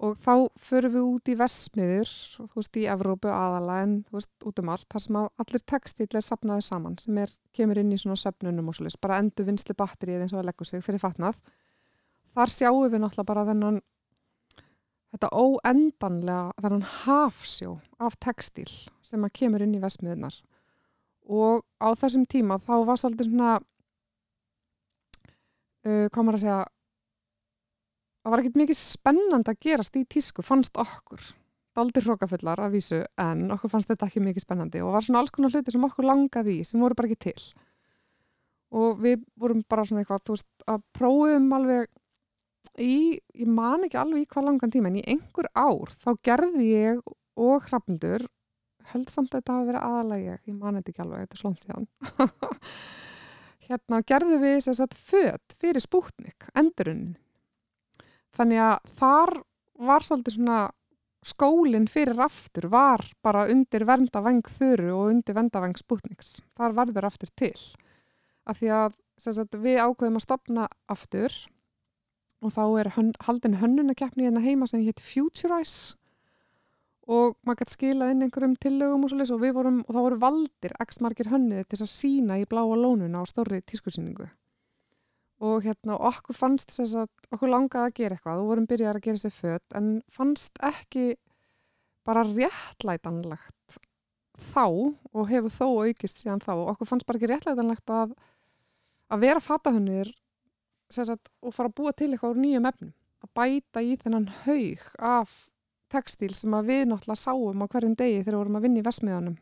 og 0.04 0.16
þá 0.18 0.48
förum 0.58 0.92
við 0.94 1.04
út 1.06 1.30
í 1.30 1.34
vesmiður, 1.38 2.10
þú 2.34 2.46
veist, 2.56 2.78
í 2.80 2.86
Evrópu 2.90 3.30
aðala 3.30 3.76
en 3.84 3.92
þú 4.08 4.16
veist, 4.16 4.32
út 4.48 4.60
um 4.60 4.70
allt, 4.74 4.86
þar 4.90 5.04
sem 5.04 5.18
allir 5.22 5.64
textill 5.70 6.08
er 6.10 6.24
sapnaður 6.24 6.66
saman, 6.66 6.96
sem 6.98 7.20
er, 7.22 7.30
kemur 7.54 7.78
inn 7.80 7.92
í 7.94 7.98
svona 8.00 8.18
söfnunum 8.18 8.72
og 8.72 8.76
svolítið, 8.76 9.00
bara 9.06 9.20
endur 9.22 9.46
vinsli 9.46 9.76
batterið 9.78 10.24
eins 10.24 10.34
og 10.34 10.40
að 10.42 10.48
leggur 10.50 10.68
sig 10.68 10.82
fyrir 10.84 11.00
fatnað. 11.00 11.38
Þar 12.34 12.54
sjáum 12.56 12.88
við 12.88 13.04
náttúrulega 13.04 13.28
bara 13.30 13.46
þennan 13.52 13.78
þetta 15.14 15.30
óendanlega, 15.30 16.56
þennan 16.64 16.88
hafsjó 17.04 17.76
af 18.02 18.18
textil 18.18 18.70
sem 19.06 19.22
að 19.22 19.36
kemur 19.38 19.62
inn 19.62 19.76
í 19.78 19.82
vesmiðunar 19.84 20.40
og 21.24 21.62
á 21.80 21.94
þessum 21.96 22.26
tíma 22.28 22.58
þá 22.60 22.74
var 22.88 22.98
svolítið 23.00 23.30
svona 23.30 23.52
uh, 25.84 26.06
hvað 26.08 26.20
maður 26.20 26.38
að 26.38 26.44
segja? 26.44 26.58
Það 28.24 28.32
var 28.32 28.40
ekkert 28.40 28.60
mikið 28.62 28.78
spennand 28.80 29.50
að 29.50 29.64
gerast 29.66 29.98
í 30.00 30.04
tísku, 30.08 30.44
fannst 30.46 30.78
okkur. 30.80 31.24
Daldir 31.74 32.06
hrókafullar 32.06 32.62
að 32.62 32.76
vísu 32.78 33.00
en 33.20 33.48
okkur 33.52 33.72
fannst 33.72 33.90
þetta 33.90 34.08
ekki 34.08 34.22
mikið 34.24 34.46
spennandi 34.46 34.80
og 34.84 34.94
var 34.94 35.04
svona 35.04 35.20
alls 35.24 35.34
konar 35.34 35.52
hluti 35.52 35.74
sem 35.74 35.84
okkur 35.84 36.06
langaði 36.06 36.60
í 36.60 36.66
sem 36.68 36.80
voru 36.80 36.96
bara 36.96 37.10
ekki 37.10 37.32
til. 37.32 37.48
Og 38.74 39.02
við 39.02 39.26
vorum 39.38 39.60
bara 39.68 39.84
svona 39.86 40.04
eitthvað 40.04 40.22
þú 40.24 40.36
veist, 40.38 40.48
að 40.70 40.80
prófum 40.96 41.50
alveg 41.58 41.90
í, 42.80 43.20
ég 43.34 43.50
man 43.50 43.84
ekki 43.86 43.98
alveg 44.00 44.24
í 44.24 44.30
hvað 44.30 44.48
langan 44.48 44.72
tíma 44.72 44.90
en 44.90 45.00
í 45.02 45.04
einhver 45.14 45.50
ár 45.52 45.92
þá 45.92 46.10
gerði 46.26 46.70
ég 46.70 47.02
og 47.34 47.68
Hrafnildur 47.68 48.24
held 48.92 49.10
samt 49.12 49.32
að 49.32 49.40
þetta 49.40 49.56
hafi 49.58 49.68
verið 49.70 49.86
aðalega 49.88 50.36
ég, 50.36 50.54
man 50.54 50.78
þetta 50.78 50.92
ekki 50.92 51.04
alveg, 51.04 51.24
þetta 51.24 51.36
er 51.36 51.42
slónt 51.42 51.62
síðan 51.62 51.88
hérna 53.68 54.00
gerðum 54.06 54.42
við 54.42 54.60
sem 54.64 54.76
sagt 54.76 54.96
föt 54.96 55.56
fyrir 55.60 55.82
spútnik, 55.82 56.48
endurunnin. 56.56 57.16
Þannig 58.34 58.62
að 58.64 58.94
þar 58.98 59.32
var 59.84 60.04
svolítið 60.06 60.36
svona 60.38 60.58
skólinn 61.24 61.86
fyrir 61.88 62.20
aftur 62.20 62.68
var 62.72 63.02
bara 63.24 63.46
undir 63.52 63.86
verndaveng 63.88 64.44
þuru 64.44 64.90
og 64.92 65.10
undir 65.14 65.36
verndaveng 65.36 65.76
spútniks. 65.78 66.36
Þar 66.58 66.76
verður 66.76 67.08
aftur 67.08 67.32
til. 67.38 67.56
Af 68.44 68.60
því 68.60 68.72
að 68.76 68.98
sagt, 69.22 69.56
við 69.56 69.80
ákveðum 69.80 70.20
að 70.20 70.26
stopna 70.26 70.68
aftur 70.90 71.32
og 72.44 72.52
þá 72.52 72.64
er 72.82 72.90
hön, 72.98 73.12
haldin 73.24 73.60
hönnunarkeppni 73.62 74.26
hérna 74.26 74.42
heima 74.44 74.68
sem 74.68 74.82
hétt 74.84 75.00
Futurize 75.00 75.96
og 77.04 77.34
maður 77.44 77.60
gæti 77.60 77.76
skilað 77.76 78.14
inn 78.14 78.24
einhverjum 78.24 78.54
tillögum 78.60 79.04
og 79.04 79.12
svo 79.12 79.18
leys 79.18 79.32
og 79.34 79.42
við 79.42 79.52
vorum, 79.58 79.82
og 79.84 79.92
þá 79.92 80.00
voru 80.06 80.20
valdir 80.22 80.74
x 80.80 81.00
margir 81.04 81.28
hönnuði 81.32 81.66
til 81.68 81.82
að 81.82 81.92
sína 81.92 82.38
í 82.40 82.46
bláa 82.48 82.78
lónuna 82.80 83.20
á 83.20 83.24
stórri 83.28 83.60
tískusýningu. 83.60 84.30
Og 85.44 85.66
hérna 85.66 85.98
okkur 86.08 86.36
fannst 86.38 86.72
þess 86.72 86.96
að 87.02 87.10
okkur 87.34 87.52
langaði 87.52 87.90
að 87.90 87.96
gera 87.98 88.16
eitthvað 88.16 88.40
og 88.40 88.50
vorum 88.52 88.68
byrjaði 88.70 89.00
að 89.00 89.06
gera 89.08 89.20
sér 89.20 89.34
fött 89.36 89.76
en 89.76 89.88
fannst 90.08 90.60
ekki 90.64 91.06
bara 92.08 92.24
réttlætanlegt 92.24 93.78
þá 94.40 94.64
og 94.64 95.28
hefur 95.28 95.52
þó 95.52 95.66
aukist 95.84 96.22
síðan 96.22 96.42
þá. 96.44 96.52
Og 96.56 96.68
okkur 96.74 96.88
fannst 96.88 97.08
bara 97.08 97.20
ekki 97.20 97.32
réttlætanlegt 97.34 97.92
að, 97.92 98.14
að 99.12 99.26
vera 99.26 99.44
fatahönnir 99.44 100.14
og 100.94 101.52
fara 101.52 101.68
að 101.68 101.76
búa 101.76 101.92
til 101.92 102.12
eitthvað 102.12 102.36
úr 102.36 102.40
nýjum 102.40 102.70
efnum 102.70 102.94
að 103.24 103.30
bæta 103.36 103.82
í 103.82 103.96
þennan 104.00 104.30
haug 104.44 104.88
af 105.00 105.34
textíl 105.94 106.32
sem 106.36 106.54
að 106.58 106.70
við 106.72 106.84
náttúrulega 106.90 107.22
sáum 107.22 107.64
á 107.64 107.66
hverjum 107.70 107.98
degi 107.98 108.20
þegar 108.20 108.34
við 108.34 108.42
vorum 108.42 108.58
að 108.60 108.66
vinna 108.68 108.82
í 108.82 108.86
vesmiðanum 108.88 109.36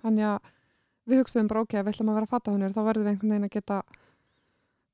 þannig 0.00 0.28
að 0.32 0.52
við 1.10 1.22
hugstuðum 1.22 1.50
bara 1.50 1.64
ok, 1.64 1.74
við 1.80 1.92
ætlum 1.94 2.12
að 2.12 2.20
vera 2.20 2.30
fatahönnir 2.30 2.74
þá 2.74 2.80
verðum 2.86 3.06
við 3.06 3.12
einhvern 3.14 3.34
veginn 3.34 3.48
að 3.48 3.56
geta 3.56 3.82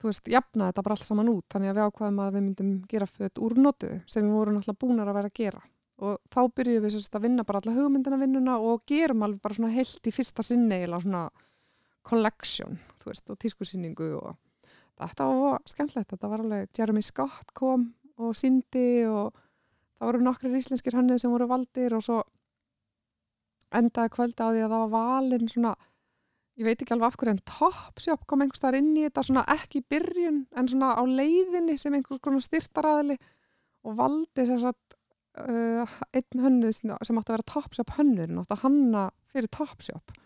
þú 0.00 0.11
veist, 0.11 0.28
jafna 0.30 0.68
þetta 0.71 0.85
bara 0.87 0.97
alls 0.97 1.09
saman 1.09 1.30
út. 1.33 1.47
Þannig 1.52 1.73
að 1.73 1.78
við 1.78 1.88
ákvaðum 1.88 2.21
að 2.23 2.35
við 2.37 2.45
myndum 2.47 2.73
gera 2.90 3.09
fött 3.11 3.40
úr 3.42 3.56
notu 3.61 3.92
sem 4.11 4.26
við 4.26 4.37
vorum 4.37 4.56
náttúrulega 4.56 4.83
búinar 4.83 5.11
að 5.11 5.18
vera 5.18 5.30
að 5.33 5.38
gera. 5.40 5.62
Og 5.97 6.18
þá 6.33 6.40
byrjuðum 6.59 6.85
við 6.85 6.95
sérst 6.97 7.16
að 7.16 7.25
vinna 7.25 7.47
bara 7.49 7.62
alla 7.62 7.76
hugmyndina 7.76 8.18
vinnuna 8.21 8.56
og 8.61 8.83
gerum 8.88 9.25
alveg 9.25 9.40
bara 9.45 9.56
svona 9.56 9.73
heilt 9.73 10.09
í 10.09 10.12
fyrsta 10.12 10.45
sinni 10.45 10.83
eða 10.85 11.00
svona 11.00 11.23
collection, 12.06 12.76
þú 13.00 13.11
veist, 13.11 13.30
og 13.33 13.38
tískusýningu 13.42 14.11
og 14.21 14.37
þetta 15.00 15.30
var 15.33 15.64
skemmtilegt, 15.66 16.12
þetta 16.12 16.30
var 16.30 16.45
alveg 16.45 16.68
Jeremy 16.76 17.02
Scott 17.02 17.54
kom 17.56 17.88
og 18.21 18.37
síndi 18.37 19.06
og 19.09 19.33
það 19.96 20.08
voru 20.10 20.24
nokkru 20.24 20.54
íslenskir 20.58 20.96
hönnið 20.96 21.22
sem 21.22 21.32
voru 21.32 21.48
valdir 21.50 21.96
og 21.96 22.04
svo 22.04 22.22
endaði 23.76 24.12
kvölda 24.14 24.48
á 24.48 24.52
því 24.52 24.64
að 24.64 24.72
það 24.72 24.82
var 24.82 24.92
valin 24.94 25.50
svona 25.50 25.74
ég 26.56 26.64
veit 26.64 26.80
ekki 26.80 26.94
alveg 26.94 27.08
af 27.08 27.18
hverju 27.20 27.34
en 27.34 27.42
Topshop 27.50 28.26
kom 28.28 28.44
einhvers 28.44 28.62
þar 28.62 28.78
inn 28.78 28.92
í 28.96 29.04
þetta 29.06 29.24
svona 29.28 29.44
ekki 29.56 29.82
í 29.82 29.86
byrjun 29.92 30.42
en 30.56 30.70
svona 30.70 30.92
á 30.96 31.02
leiðinni 31.04 31.76
sem 31.80 31.96
einhvers 31.96 32.22
konar 32.24 32.44
styrtaræðili 32.44 33.18
og 33.86 33.98
valdi 33.98 34.46
þess 34.46 34.68
að 34.70 34.78
uh, 35.44 35.96
einn 36.16 36.44
hönnuð 36.46 36.78
sem 36.78 36.92
átti 36.96 37.18
að 37.18 37.34
vera 37.34 37.50
Topshop 37.52 37.96
hönnur 37.98 38.32
og 38.32 38.44
átti 38.44 38.56
að 38.56 38.64
hanna 38.64 39.04
fyrir 39.32 39.52
Topshop 39.52 40.16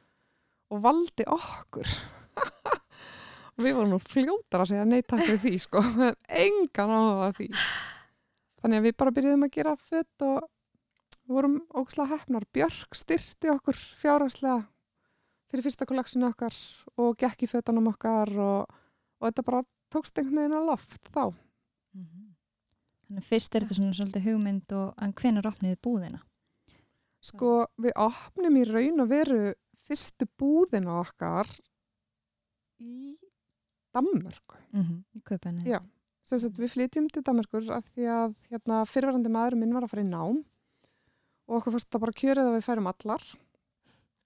og 0.70 0.82
valdi 0.84 1.26
okkur. 1.26 1.88
Og 3.58 3.64
við 3.66 3.74
vorum 3.76 3.90
nú 3.92 3.96
fljótar 4.00 4.62
að 4.62 4.70
segja 4.70 4.84
neyta 4.88 5.18
fyrir 5.18 5.40
því 5.42 5.50
sko. 5.60 5.80
Engan 6.46 6.92
á 6.94 7.34
því 7.36 7.48
þannig 8.60 8.80
að 8.80 8.86
við 8.88 8.96
bara 9.02 9.14
byrjuðum 9.16 9.46
að 9.46 9.54
gera 9.56 9.76
fött 9.76 10.26
og 10.26 10.48
vorum 11.30 11.60
ógslag 11.76 12.10
hefnar 12.10 12.46
Björk 12.52 12.96
styrti 12.98 13.50
okkur 13.52 13.78
fjárhagslega 14.00 14.64
fyrir 15.50 15.66
fyrsta 15.66 15.86
kolleksinu 15.88 16.28
okkar 16.30 16.56
og 17.00 17.16
gekk 17.18 17.44
í 17.46 17.50
fötunum 17.50 17.90
okkar 17.90 18.30
og, 18.38 18.80
og 19.20 19.28
þetta 19.28 19.46
bara 19.46 19.62
tókst 19.90 20.18
einhvern 20.18 20.44
veginn 20.44 20.58
að 20.58 20.68
loft 20.70 21.10
þá. 21.10 21.24
Mm 21.94 22.04
-hmm. 22.04 22.26
Þannig 23.06 23.26
fyrst 23.26 23.54
er 23.54 23.64
þetta 23.64 23.78
svona 23.78 23.96
svolítið 23.98 24.26
hugmynd 24.28 24.72
og 24.72 25.02
en 25.02 25.12
hvenar 25.12 25.50
opniði 25.50 25.80
búðina? 25.82 26.20
Sko 27.20 27.66
við 27.76 27.92
opnum 27.96 28.56
í 28.56 28.64
raun 28.64 29.02
og 29.02 29.08
veru 29.10 29.54
fyrstu 29.86 30.28
búðina 30.38 31.00
okkar 31.00 31.50
í 32.78 33.18
Danmörku. 33.92 34.56
Mm 34.72 34.82
-hmm. 34.82 35.02
Í 35.14 35.20
köpenni. 35.22 35.64
Já, 35.66 35.80
að 36.36 36.62
við 36.62 36.72
flytjum 36.74 37.10
til 37.12 37.22
Danmörkur 37.26 37.70
af 37.74 37.86
því 37.92 38.08
að 38.14 38.34
hérna, 38.50 38.80
fyrirvarandi 38.88 39.32
maður 39.32 39.60
minn 39.60 39.76
var 39.76 39.86
að 39.86 39.94
fara 39.94 40.06
í 40.06 40.10
nám 40.10 40.42
og 41.50 41.58
okkur 41.58 41.76
fannst 41.76 41.90
það 41.90 42.04
bara 42.06 42.18
kjörið 42.22 42.48
að 42.48 42.56
við 42.56 42.66
færum 42.68 42.90
allar 42.90 43.30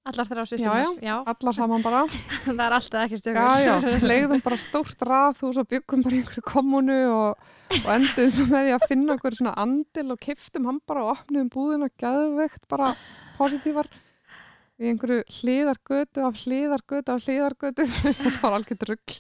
Allar 0.05 0.29
sýstunar, 0.45 0.83
já, 0.83 0.89
já, 1.01 1.15
allar 1.25 1.55
saman 1.57 1.81
bara. 1.81 2.03
það 2.45 2.59
er 2.61 2.75
alltaf 2.77 3.05
ekki 3.07 3.33
já, 3.65 3.77
leiðum 4.11 4.43
bara 4.45 4.59
stórt 4.61 5.01
raðhús 5.09 5.57
og 5.63 5.69
byggum 5.71 6.03
bara 6.05 6.19
einhverju 6.19 6.43
kommunu 6.45 6.97
og, 7.09 7.47
og 7.79 7.87
endur 7.95 8.29
svo 8.29 8.45
með 8.51 8.67
því 8.67 8.75
að 8.75 8.85
finna 8.91 9.15
einhverju 9.17 9.39
svona 9.39 9.55
andil 9.63 10.05
og 10.13 10.21
kiftum 10.21 10.69
hann 10.69 10.83
bara 10.85 11.07
og 11.07 11.15
opnum 11.15 11.49
búðin 11.49 11.87
og 11.87 11.95
gæðveikt 11.97 12.69
bara 12.69 12.91
positívar 13.39 13.89
í 14.77 14.91
einhverju 14.93 15.25
hliðargötu 15.39 16.27
af 16.29 16.37
hliðargötu 16.43 17.17
af 17.17 17.25
hliðargötu, 17.25 17.89
það 18.27 18.39
var 18.43 18.59
alveg 18.59 18.87
ruggl. 18.91 19.19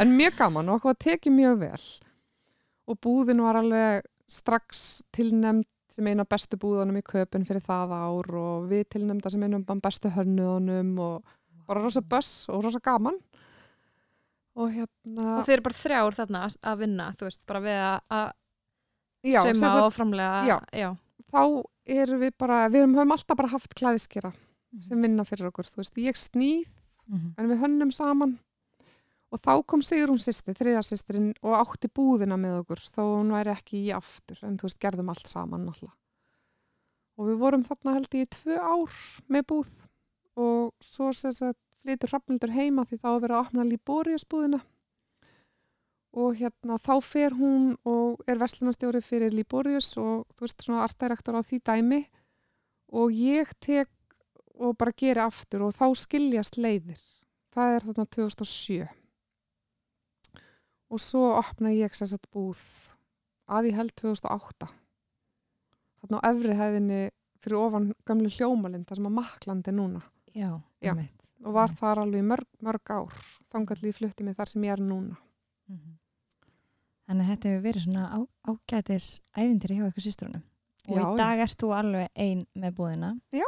En 0.00 0.16
mjög 0.16 0.40
gaman 0.40 0.72
og 0.72 0.80
okkur 0.80 0.94
var 0.94 1.00
tekið 1.10 1.36
mjög 1.42 1.60
vel 1.66 1.84
og 2.92 3.00
búðin 3.02 3.42
var 3.44 3.58
alveg 3.60 4.06
strax 4.30 5.02
tilnemd 5.14 5.68
sem 5.92 6.06
eina 6.08 6.24
bestu 6.28 6.56
búðunum 6.60 7.00
í 7.00 7.04
köpun 7.04 7.44
fyrir 7.44 7.64
það 7.64 7.92
ár 7.92 8.34
og 8.40 8.68
við 8.70 8.86
tilnæmda 8.94 9.32
sem 9.32 9.42
einum 9.44 9.64
bestu 9.82 10.12
hönnuðunum 10.12 10.92
og 11.04 11.34
bara 11.68 11.82
rosa 11.84 12.00
böss 12.00 12.48
og 12.52 12.64
rosa 12.64 12.80
gaman 12.82 13.18
og 14.56 14.72
hérna 14.72 15.38
og 15.38 15.46
þeir 15.46 15.58
eru 15.58 15.66
bara 15.68 15.80
þrjár 15.80 16.18
þarna 16.18 16.44
að 16.48 16.80
vinna 16.82 17.08
þú 17.16 17.28
veist, 17.28 17.42
bara 17.48 17.62
við 17.64 17.82
að 17.82 18.30
söma 19.22 19.72
og 19.86 19.92
framlega 19.94 20.40
já, 20.48 20.56
já. 20.76 20.88
þá 21.32 21.42
erum 21.98 22.22
við 22.22 22.32
bara 22.40 22.62
við 22.72 22.86
höfum 22.86 23.14
alltaf 23.16 23.38
bara 23.38 23.52
haft 23.52 23.76
klæðiskera 23.78 24.32
mm. 24.32 24.82
sem 24.88 25.04
vinna 25.06 25.26
fyrir 25.28 25.50
okkur, 25.50 25.68
þú 25.68 25.82
veist, 25.82 26.00
ég 26.00 26.18
snýð 26.18 26.72
mm 27.06 27.18
-hmm. 27.18 27.32
en 27.36 27.48
við 27.52 27.62
hönnum 27.64 27.92
saman 27.92 28.38
Og 29.32 29.40
þá 29.40 29.52
kom 29.64 29.80
Sigrún 29.80 30.20
sýsti, 30.20 30.52
þriðarsýstirinn 30.56 31.30
og 31.40 31.54
átti 31.56 31.88
búðina 31.88 32.36
með 32.36 32.58
okkur 32.60 32.82
þó 32.84 33.02
hún 33.14 33.32
væri 33.32 33.54
ekki 33.54 33.80
í 33.86 33.92
aftur 33.96 34.42
en 34.44 34.58
þú 34.60 34.68
veist, 34.68 34.80
gerðum 34.82 35.12
allt 35.12 35.30
saman 35.30 35.64
alltaf. 35.70 35.94
Og 37.16 37.30
við 37.30 37.40
vorum 37.40 37.64
þarna 37.64 37.96
held 37.96 38.16
ég 38.18 38.26
í 38.26 38.32
tvö 38.36 38.58
ár 38.60 38.98
með 39.32 39.46
búð 39.52 39.72
og 40.42 40.74
svo 40.84 41.10
sess 41.16 41.44
að 41.44 41.56
flytur 41.82 42.12
Hrafnildur 42.12 42.52
heima 42.52 42.84
því 42.88 43.00
þá 43.00 43.08
að 43.12 43.20
vera 43.24 43.38
að 43.38 43.46
opna 43.46 43.66
Liborius 43.68 44.28
búðina 44.28 44.60
og 46.12 46.36
hérna 46.36 46.76
þá 46.76 46.94
fer 47.00 47.36
hún 47.36 47.72
og 47.88 48.20
er 48.28 48.40
verslunarstjóri 48.40 49.00
fyrir 49.04 49.32
Liborius 49.32 49.94
og 50.00 50.26
þú 50.36 50.44
veist 50.44 50.64
svona 50.64 50.84
artdirektor 50.84 51.40
á 51.40 51.40
því 51.40 51.60
dæmi 51.64 52.02
og 52.92 53.16
ég 53.16 53.52
tek 53.64 53.88
og 54.60 54.76
bara 54.76 54.92
gera 54.92 55.24
aftur 55.32 55.64
og 55.66 55.72
þá 55.72 55.86
skiljast 55.96 56.60
leiðir. 56.60 57.00
Það 57.52 57.76
er 57.76 57.86
þarna 57.88 58.10
2007 58.12 59.01
og 60.92 61.00
svo 61.00 61.32
opna 61.38 61.72
ég 61.72 61.94
sérsett 61.96 62.28
búð 62.34 62.60
að 63.48 63.70
ég 63.70 63.78
held 63.78 63.94
2008 63.96 64.68
þarna 66.02 66.20
á 66.20 66.26
efri 66.28 66.56
hæðinni 66.58 67.00
fyrir 67.42 67.58
ofan 67.58 67.90
gamlu 68.08 68.30
hljómalind 68.30 68.86
þar 68.88 69.00
sem 69.00 69.08
að 69.08 69.16
maklandi 69.16 69.74
núna. 69.74 70.02
Já, 70.32 70.60
Já. 70.82 70.94
og 71.44 71.56
var 71.56 71.74
þar 71.76 72.04
alveg 72.04 72.24
mörg, 72.24 72.48
mörg 72.62 72.92
ár 72.94 73.18
þangallið 73.52 73.98
flutti 73.98 74.24
mig 74.24 74.38
þar 74.38 74.52
sem 74.52 74.64
ég 74.64 74.72
er 74.76 74.80
núna. 74.80 75.18
Mm 75.68 75.76
-hmm. 75.76 75.98
Þannig 77.06 77.24
að 77.24 77.30
þetta 77.32 77.48
hefur 77.48 77.66
verið 77.66 77.84
svona 77.84 78.04
á, 78.08 78.18
ágætis 78.48 79.08
ævindir 79.36 79.74
hjá 79.74 79.88
ykkur 79.88 80.06
sýstrunum 80.06 80.42
og 80.88 80.96
Já, 80.96 81.02
í 81.02 81.16
dag 81.16 81.38
ert 81.38 81.58
þú 81.62 81.68
alveg 81.74 82.08
ein 82.14 82.46
með 82.54 82.74
búðina. 82.74 83.20
Já. 83.32 83.44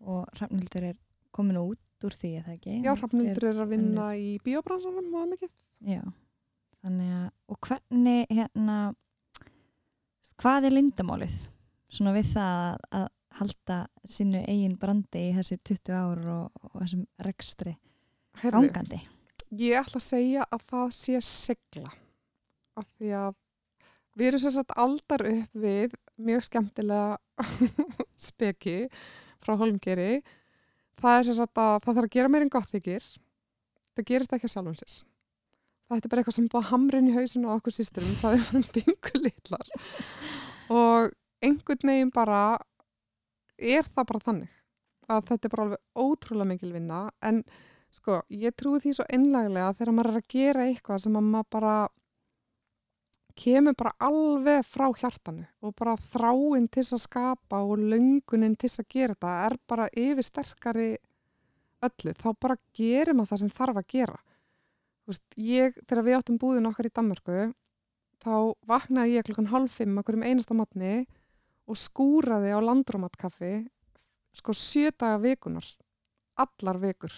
og 0.00 0.28
Hrafnildur 0.32 0.84
er 0.84 0.96
komin 1.30 1.56
út 1.56 2.04
úr 2.04 2.14
því 2.14 2.42
það 2.44 2.54
ekki? 2.54 2.82
Já, 2.84 2.94
Hrafnildur 2.94 3.44
er 3.44 3.60
að 3.60 3.68
vinna 3.68 4.14
í 4.14 4.38
biobransanum 4.44 5.14
og 5.14 5.28
mikið. 5.28 5.50
Já 5.80 6.02
þannig 6.84 7.12
að, 7.16 7.28
og 7.48 7.60
hvernig 7.66 8.26
hérna 8.30 8.78
hvað 10.38 10.68
er 10.68 10.76
lindamálið? 10.76 11.36
Svona 11.88 12.14
við 12.14 12.32
það 12.34 12.58
að, 12.62 12.82
að 12.98 13.06
halda 13.38 13.78
sínu 14.08 14.40
eigin 14.48 14.78
brandi 14.80 15.28
í 15.28 15.36
þessi 15.36 15.58
20 15.70 15.94
ár 15.94 16.24
og, 16.32 16.64
og 16.68 16.80
þessum 16.82 17.04
rekstri 17.26 17.76
ángandi 18.48 19.00
Ég 19.58 19.78
ætla 19.80 19.96
að 19.96 20.04
segja 20.04 20.44
að 20.44 20.64
það 20.68 20.90
sé 20.98 21.20
segla 21.24 21.92
af 22.78 22.88
því 22.98 23.12
að 23.16 23.30
við 24.18 24.30
erum 24.30 24.42
sérstaklega 24.42 24.84
aldar 24.84 25.24
upp 25.30 25.62
við 25.62 25.94
mjög 26.28 26.44
skemmtilega 26.48 27.46
speki 28.28 28.76
frá 29.40 29.54
holmgeri 29.60 30.18
það 30.98 31.14
er 31.14 31.28
sérstaklega 31.30 31.78
að 31.78 31.86
það 31.86 31.94
þarf 31.94 32.08
að 32.08 32.14
gera 32.16 32.32
meirinn 32.34 32.52
gott 32.52 32.72
þykir. 32.72 33.08
Það 33.96 34.08
gerist 34.12 34.34
ekki 34.36 34.50
sjálfum 34.52 34.76
sérs 34.78 34.98
þetta 35.94 36.08
er 36.08 36.12
bara 36.12 36.22
eitthvað 36.22 36.36
sem 36.38 36.50
búið 36.50 36.62
að 36.64 36.70
hamra 36.72 37.00
inn 37.00 37.10
í 37.10 37.16
hausinu 37.16 37.48
á 37.48 37.56
okkur 37.56 37.74
sýsturum, 37.74 38.18
það 38.20 38.36
er 38.36 38.44
bara 38.50 38.74
bingu 38.76 39.22
litlar 39.24 39.72
og 40.68 41.10
einhvern 41.44 41.92
veginn 41.92 42.12
bara 42.14 42.42
er 43.58 43.88
það 43.88 44.10
bara 44.12 44.24
þannig 44.26 44.54
að 45.08 45.26
þetta 45.30 45.48
er 45.48 45.54
bara 45.54 45.66
alveg 45.66 46.04
ótrúlega 46.04 46.52
mikil 46.52 46.74
vinna 46.74 47.06
en 47.24 47.42
Sko, 47.88 48.20
ég 48.28 48.52
trúi 48.52 48.82
því 48.82 48.90
svo 48.98 49.04
einlæglega 49.08 49.72
þegar 49.78 49.94
maður 49.96 50.10
er 50.10 50.20
að 50.20 50.32
gera 50.34 50.64
eitthvað 50.68 51.00
sem 51.06 51.14
að 51.16 51.28
maður 51.32 51.48
bara 51.54 51.76
kemur 53.38 53.76
bara 53.78 53.92
alveg 54.02 54.66
frá 54.66 54.84
hjartanu 54.98 55.46
og 55.64 55.74
bara 55.78 55.94
þráinn 56.02 56.66
til 56.74 56.84
að 56.84 57.04
skapa 57.06 57.62
og 57.64 57.80
löngunin 57.80 58.58
til 58.60 58.70
að 58.74 58.88
gera 58.92 59.14
þetta 59.14 59.34
er 59.46 59.56
bara 59.70 59.86
yfir 60.04 60.26
sterkari 60.26 60.88
öllu, 61.86 62.12
þá 62.18 62.28
bara 62.34 62.58
gerir 62.76 63.14
maður 63.14 63.32
það 63.32 63.42
sem 63.44 63.54
þarf 63.56 63.80
að 63.80 63.90
gera. 63.94 64.20
Veist, 65.08 65.24
ég, 65.40 65.76
þegar 65.88 66.04
við 66.04 66.18
áttum 66.18 66.38
búðin 66.40 66.68
okkar 66.68 66.88
í 66.90 66.92
Danmarku, 66.92 67.48
þá 68.20 68.34
vaknaði 68.68 69.16
ég 69.16 69.24
klukkan 69.24 69.48
hálf 69.48 69.78
fimm 69.80 69.96
okkur 70.02 70.18
um 70.18 70.26
einasta 70.26 70.56
matni 70.56 71.06
og 71.68 71.78
skúraði 71.80 72.52
á 72.52 72.60
landrómatkaffi 72.60 73.52
sko 74.36 74.52
sjö 74.52 74.92
daga 74.92 75.16
vikunar, 75.22 75.64
allar 76.36 76.80
vikur, 76.82 77.14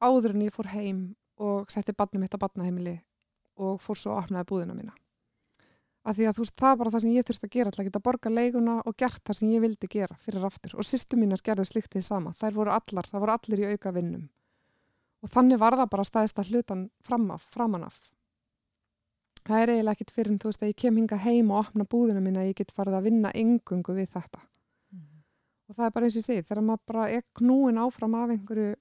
áður 0.00 0.34
en 0.34 0.46
ég 0.46 0.54
fór 0.54 0.70
heim 0.72 1.04
og 1.40 1.70
setti 1.72 1.94
badnum 1.96 2.24
mitt 2.24 2.34
á 2.34 2.40
badnaheimili 2.40 2.98
og 3.60 3.80
fór 3.82 3.98
svo 3.98 4.14
að 4.14 4.24
opnaði 4.24 4.48
búðina 4.50 4.76
mína. 4.76 4.94
Af 6.04 6.18
því 6.18 6.26
að 6.28 6.36
þú 6.36 6.44
veist, 6.44 6.56
það 6.60 6.70
er 6.70 6.78
bara 6.80 6.90
það 6.92 7.02
sem 7.02 7.12
ég 7.14 7.26
þurfti 7.28 7.46
að 7.46 7.54
gera, 7.54 7.70
alltaf 7.70 7.86
geta 7.86 8.00
borga 8.04 8.30
leiguna 8.32 8.74
og 8.84 8.96
gert 9.00 9.22
það 9.24 9.38
sem 9.38 9.52
ég 9.54 9.62
vildi 9.64 9.88
gera 9.88 10.16
fyrir 10.20 10.44
aftur. 10.44 10.74
Og 10.76 10.84
sýstu 10.84 11.16
mínar 11.16 11.40
gerðu 11.44 11.64
slikt 11.64 11.94
því 11.94 12.02
sama. 12.04 12.32
Þær 12.36 12.58
voru 12.58 12.74
allar, 12.74 13.08
það 13.08 13.22
voru 13.24 13.32
allir 13.32 13.62
í 13.62 13.70
auka 13.72 13.92
vinnum. 13.96 14.26
Og 15.24 15.30
þannig 15.32 15.60
var 15.60 15.76
það 15.80 15.92
bara 15.94 16.04
staðist 16.04 16.40
að 16.40 16.50
hlutan 16.52 16.88
framaf, 17.04 17.46
framanaf. 17.54 18.00
Það 19.44 19.60
er 19.60 19.72
eiginlega 19.74 19.96
ekkit 19.96 20.12
fyrir 20.12 20.32
en 20.32 20.40
þú 20.40 20.50
veist 20.50 20.64
að 20.64 20.70
ég 20.72 20.80
kem 20.80 20.98
hinga 21.00 21.20
heim 21.20 21.52
og 21.52 21.60
opna 21.62 21.86
búðina 21.88 22.20
mína 22.24 22.42
að 22.42 22.50
ég 22.50 22.58
get 22.60 22.72
farið 22.76 22.98
að 22.98 23.08
vinna 23.08 23.32
engungu 23.36 23.96
við 23.96 24.12
þetta. 24.12 24.42
Og 25.68 25.76
það 25.78 25.86
er 25.86 25.96
bara 25.96 26.08
eins 26.08 26.16
og 26.16 26.20
ég 26.20 26.28
segi, 26.28 26.44
þegar 26.44 26.66
maður 26.68 26.84
bara 26.92 27.08
er 27.12 27.24
knúin 27.40 27.80
áfram 27.80 28.16
af 28.20 28.32
einhverju, 28.34 28.76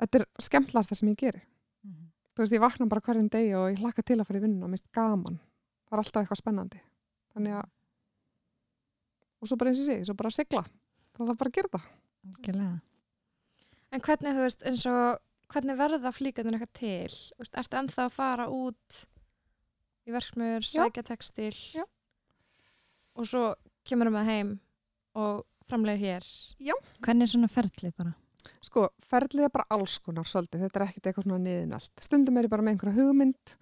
þetta 0.00 0.20
er 0.20 0.26
skemmtlast 0.40 0.92
það 0.92 1.00
sem 1.02 1.12
ég 1.12 1.20
geri 1.20 1.44
þú 2.38 2.44
veist, 2.44 2.54
ég 2.54 2.62
vakna 2.62 2.86
bara 2.86 3.02
hverjum 3.02 3.28
degi 3.34 3.54
og 3.58 3.72
ég 3.72 3.80
hlakka 3.82 4.02
til 4.06 4.20
að 4.20 4.28
fara 4.28 4.38
í 4.38 4.42
vinnu 4.44 4.62
og 4.62 4.70
mist 4.70 4.84
gaman. 4.94 5.40
Það 5.88 5.96
er 5.96 6.02
alltaf 6.04 6.20
eitthvað 6.22 6.38
spennandi. 6.38 6.82
Þannig 7.34 7.56
að, 7.58 7.72
og 9.42 9.50
svo 9.50 9.58
bara 9.58 9.72
eins 9.72 9.80
og 9.82 9.88
sé, 9.88 9.96
svo 10.06 10.14
bara 10.20 10.30
sigla. 10.30 10.62
Það 11.18 11.32
er 11.32 11.40
bara 11.40 11.50
að 11.50 11.56
gera 11.58 11.72
það. 11.72 11.88
Algjörlega. 12.28 12.76
En 13.94 14.04
hvernig, 14.04 14.36
þú 14.36 14.44
veist, 14.44 14.64
eins 14.68 14.84
og 14.90 15.20
hvernig 15.52 15.78
verða 15.78 16.12
flíkandun 16.12 16.58
eitthvað 16.58 16.74
til? 16.76 17.18
Þú 17.32 17.44
veist, 17.44 17.58
ertu 17.62 17.78
ennþá 17.80 18.04
að 18.04 18.16
fara 18.16 18.48
út 18.52 18.98
í 20.08 20.14
verksmiður, 20.14 20.64
Já. 20.64 20.84
sækja 20.84 21.04
textil 21.08 21.54
Já. 21.76 21.84
og 23.16 23.28
svo 23.28 23.44
kemur 23.88 24.10
um 24.10 24.18
það 24.20 24.30
heim 24.32 24.50
og 25.18 25.44
framlegir 25.68 26.18
hér. 26.18 26.28
Hvernig 27.04 27.28
er 27.28 27.32
svona 27.32 27.50
ferli 27.52 27.92
bara? 27.96 28.14
Sko, 28.64 28.88
ferlið 29.08 29.48
er 29.48 29.54
bara 29.54 29.66
alls 29.74 29.98
konar 30.02 30.28
svolítið. 30.28 30.66
Þetta 30.66 30.80
er 30.80 30.84
ekkert 30.86 31.08
eitthvað 31.08 31.26
svona 31.26 31.40
niðinallt. 31.44 32.04
Stundum 32.04 32.38
er 32.38 32.46
ég 32.46 32.52
bara 32.52 32.64
með 32.64 32.76
einhverja 32.76 32.98
hugmynd. 32.98 33.56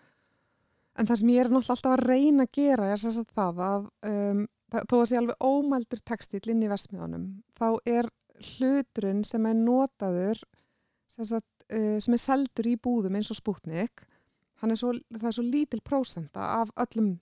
En 0.96 1.08
það 1.08 1.20
sem 1.20 1.32
ég 1.34 1.42
er 1.42 1.50
náttúrulega 1.52 1.74
alltaf 1.76 1.96
að 1.96 2.04
reyna 2.06 2.46
að 2.46 2.52
gera 2.56 2.90
er 2.92 3.02
að 3.10 3.32
það 3.36 3.58
að 3.66 3.88
um, 4.10 4.44
þó 4.72 4.94
að 4.98 5.08
sé 5.10 5.18
alveg 5.20 5.44
ómældur 5.44 6.02
textil 6.08 6.42
inn 6.52 6.62
í 6.64 6.70
versmiðunum, 6.70 7.26
þá 7.58 7.66
er 7.86 8.08
hluturinn 8.40 9.24
sem 9.26 9.46
er 9.48 9.56
notaður 9.58 10.42
sem, 11.10 11.24
sagt, 11.24 11.66
uh, 11.72 11.96
sem 12.02 12.16
er 12.16 12.22
seldur 12.22 12.68
í 12.68 12.76
búðum 12.80 13.16
eins 13.18 13.32
og 13.32 13.40
spútnik 13.40 14.04
er 14.66 14.78
svo, 14.80 14.92
það 15.12 15.28
er 15.28 15.36
svo 15.36 15.44
lítil 15.46 15.80
prósenta 15.84 16.44
af 16.62 16.70
öllum, 16.82 17.16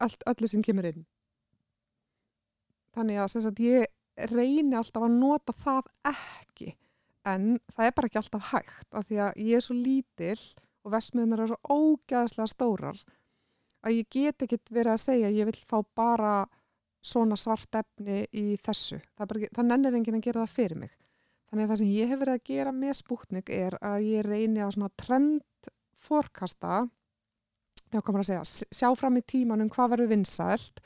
all, 0.00 0.14
öllu 0.32 0.48
sem 0.48 0.62
kemur 0.64 0.88
inn. 0.88 1.04
Þannig 2.96 3.20
að 3.22 3.34
sagt, 3.36 3.60
ég 3.62 4.32
reyni 4.32 4.76
alltaf 4.76 5.06
að 5.06 5.16
nota 5.16 5.54
það 5.56 5.90
ekki 6.12 6.72
en 7.28 7.56
það 7.70 7.86
er 7.86 7.94
bara 7.96 8.10
ekki 8.10 8.20
alltaf 8.20 8.50
hægt 8.50 8.96
af 8.98 9.06
því 9.08 9.20
að 9.24 9.42
ég 9.46 9.56
er 9.56 9.64
svo 9.64 9.76
lítil 9.78 10.38
og 10.82 10.94
vestmiðunar 10.96 11.44
eru 11.44 11.54
svo 11.54 11.76
ógæðslega 11.76 12.50
stórar 12.50 13.02
að 13.82 13.98
ég 14.00 14.10
get 14.10 14.44
ekkit 14.44 14.72
verið 14.74 14.94
að 14.94 15.04
segja 15.04 15.30
að 15.30 15.38
ég 15.38 15.48
vil 15.48 15.60
fá 15.70 15.78
bara 15.96 16.34
svona 17.02 17.36
svart 17.38 17.80
efni 17.82 18.22
í 18.38 18.56
þessu. 18.62 19.00
Það, 19.18 19.62
nennir 19.66 19.96
enginn 19.98 20.18
að 20.20 20.26
gera 20.28 20.44
það 20.44 20.56
fyrir 20.56 20.80
mig. 20.84 20.92
Þannig 21.50 21.66
að 21.66 21.72
það 21.72 21.80
sem 21.82 21.92
ég 21.92 22.08
hef 22.08 22.20
verið 22.22 22.38
að 22.38 22.44
gera 22.48 22.72
með 22.72 22.92
Sputnik 22.96 23.50
er 23.52 23.76
að 23.84 24.06
ég 24.08 24.24
reyni 24.24 24.62
að 24.64 24.74
svona 24.76 24.92
trend 25.02 25.70
fórkasta, 26.02 26.78
já 27.92 28.00
komur 28.00 28.22
að 28.22 28.30
segja, 28.30 28.68
sjá 28.72 28.88
fram 28.96 29.18
í 29.20 29.24
tímanum 29.28 29.68
hvað 29.72 29.92
verður 29.92 30.12
vinsælt 30.14 30.80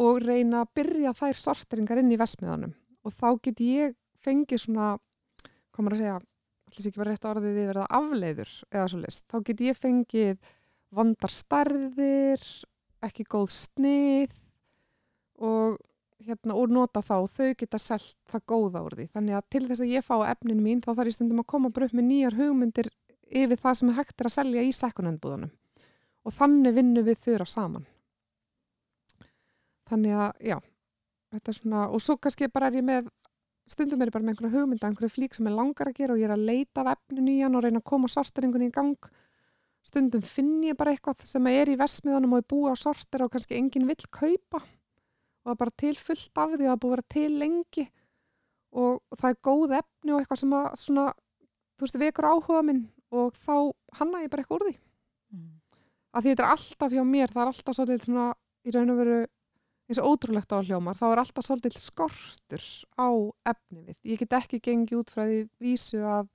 og 0.00 0.18
reyna 0.24 0.64
að 0.64 0.72
byrja 0.80 1.14
þær 1.20 1.38
sorteringar 1.44 2.00
inn 2.02 2.10
í 2.10 2.18
vestmiðanum. 2.18 2.74
Og 3.06 3.14
þá 3.14 3.28
get 3.46 3.62
ég 3.62 3.96
fengið 4.24 4.64
svona, 4.64 4.90
komur 5.70 5.94
að 5.94 6.02
segja, 6.02 6.18
allir 6.70 6.90
ekki 6.90 7.02
bara 7.04 7.14
rétt 7.14 7.30
orðið 7.30 7.62
yfir 7.62 7.80
það 7.80 7.96
afleiður 8.00 8.58
eða 8.72 8.90
svo 8.90 9.00
list. 9.04 9.24
Þá 9.30 9.36
get 9.46 9.64
ég 9.68 9.78
fengið 9.78 10.52
vandar 10.98 11.34
stærðir, 11.34 12.46
ekki 13.06 13.30
góð 13.30 13.52
snið 13.54 14.38
og, 15.40 15.76
hérna, 16.20 16.56
og 16.56 16.72
nota 16.72 17.02
þá, 17.04 17.14
þau 17.32 17.52
geta 17.58 17.80
selt 17.80 18.16
það 18.30 18.46
góða 18.52 18.82
úr 18.86 18.96
því. 18.98 19.06
Þannig 19.14 19.38
að 19.38 19.46
til 19.54 19.62
þess 19.68 19.84
að 19.84 19.94
ég 19.94 20.06
fá 20.06 20.16
efnin 20.28 20.64
mín 20.64 20.82
þá 20.84 20.92
þarf 20.92 21.10
ég 21.10 21.16
stundum 21.16 21.42
að 21.42 21.48
koma 21.54 21.70
bara 21.74 21.88
upp 21.88 21.96
með 21.96 22.08
nýjar 22.10 22.36
hugmyndir 22.38 22.90
yfir 23.30 23.62
það 23.62 23.78
sem 23.78 23.92
er 23.92 23.98
hægt 24.00 24.20
er 24.20 24.28
að 24.28 24.36
selja 24.36 24.66
í 24.66 24.74
sekundendbúðunum. 24.76 25.54
Og 26.26 26.36
þannig 26.36 26.76
vinnum 26.76 27.06
við 27.06 27.22
þurra 27.24 27.46
saman. 27.48 27.86
Þannig 29.90 30.18
að, 30.22 30.42
já, 30.44 30.58
svona, 31.50 31.86
og 31.88 32.02
svo 32.04 32.18
kannski 32.20 32.50
bara 32.52 32.68
er 32.68 32.78
ég 32.78 32.84
með, 32.86 33.08
stundum 33.70 34.02
er 34.02 34.10
ég 34.10 34.14
bara 34.14 34.26
með 34.26 34.34
einhverja 34.34 34.58
hugmynda, 34.58 34.90
einhverju 34.90 35.14
flík 35.14 35.34
sem 35.34 35.48
ég 35.48 35.56
langar 35.56 35.90
að 35.90 35.96
gera 35.96 36.14
og 36.14 36.20
ég 36.20 36.28
er 36.28 36.34
að 36.36 36.44
leita 36.50 36.84
af 36.84 36.92
efninu 36.98 37.32
í 37.32 37.40
hann 37.40 37.56
og 37.56 37.64
reyna 37.64 37.80
að 37.80 37.88
koma 37.90 38.10
sorteringunni 38.12 38.68
í 38.68 38.74
gang. 38.74 39.08
Stundum 39.86 40.22
finn 40.22 40.60
ég 40.66 40.76
bara 40.76 40.92
eitthvað 40.92 41.24
sem 41.26 41.48
er 41.48 41.72
í 41.72 41.78
versmiðunum 41.80 42.36
og 42.36 42.42
er 42.42 42.48
búið 42.52 42.76
á 42.76 42.82
sortir 42.82 43.24
og 43.24 43.32
kannski 43.32 43.56
enginn 43.56 43.88
vill 43.88 44.04
kaupa 44.12 44.60
og 45.40 45.48
það 45.48 45.54
er 45.54 45.60
bara 45.62 45.76
til 45.82 45.96
fullt 45.96 46.40
af 46.42 46.52
því 46.52 46.62
það 46.62 46.74
er 46.74 46.80
búið 46.82 46.90
að 46.90 46.96
vera 46.96 47.08
til 47.16 47.30
lengi 47.40 47.86
og 48.70 49.18
það 49.18 49.32
er 49.32 49.40
góð 49.48 49.74
efni 49.80 50.14
og 50.14 50.20
eitthvað 50.20 50.40
sem 50.42 50.54
að 50.54 50.68
svona, 50.78 51.06
þú 51.76 51.86
veist, 51.86 52.00
vekur 52.04 52.28
áhuga 52.30 52.62
minn 52.66 52.84
og 53.10 53.34
þá 53.34 53.54
hanna 53.98 54.22
ég 54.22 54.30
bara 54.30 54.44
eitthvað 54.44 54.60
úr 54.60 54.66
því. 54.68 54.76
Að 56.10 56.24
því 56.24 56.32
þetta 56.32 56.44
er 56.44 56.54
alltaf 56.54 56.94
hjá 56.94 57.04
mér, 57.06 57.32
það 57.32 57.42
er 57.42 57.52
alltaf 57.52 57.76
svolítið 57.76 58.04
svona, 58.04 58.26
í 58.66 58.74
raun 58.74 58.92
og 58.92 59.00
veru 59.00 59.18
eins 59.90 59.98
og 59.98 60.12
ótrúlegt 60.12 60.54
á 60.54 60.58
hljómar, 60.62 60.98
þá 60.98 61.06
er 61.08 61.22
alltaf 61.22 61.46
svolítið 61.46 61.78
skortur 61.82 62.66
á 62.94 63.08
efni 63.50 63.82
við. 63.88 63.96
Ég 64.12 64.22
get 64.22 64.36
ekki 64.38 64.60
gengið 64.62 65.00
út 65.00 65.10
frá 65.10 65.24
því 65.24 65.40
vísu 65.62 66.02
að 66.06 66.28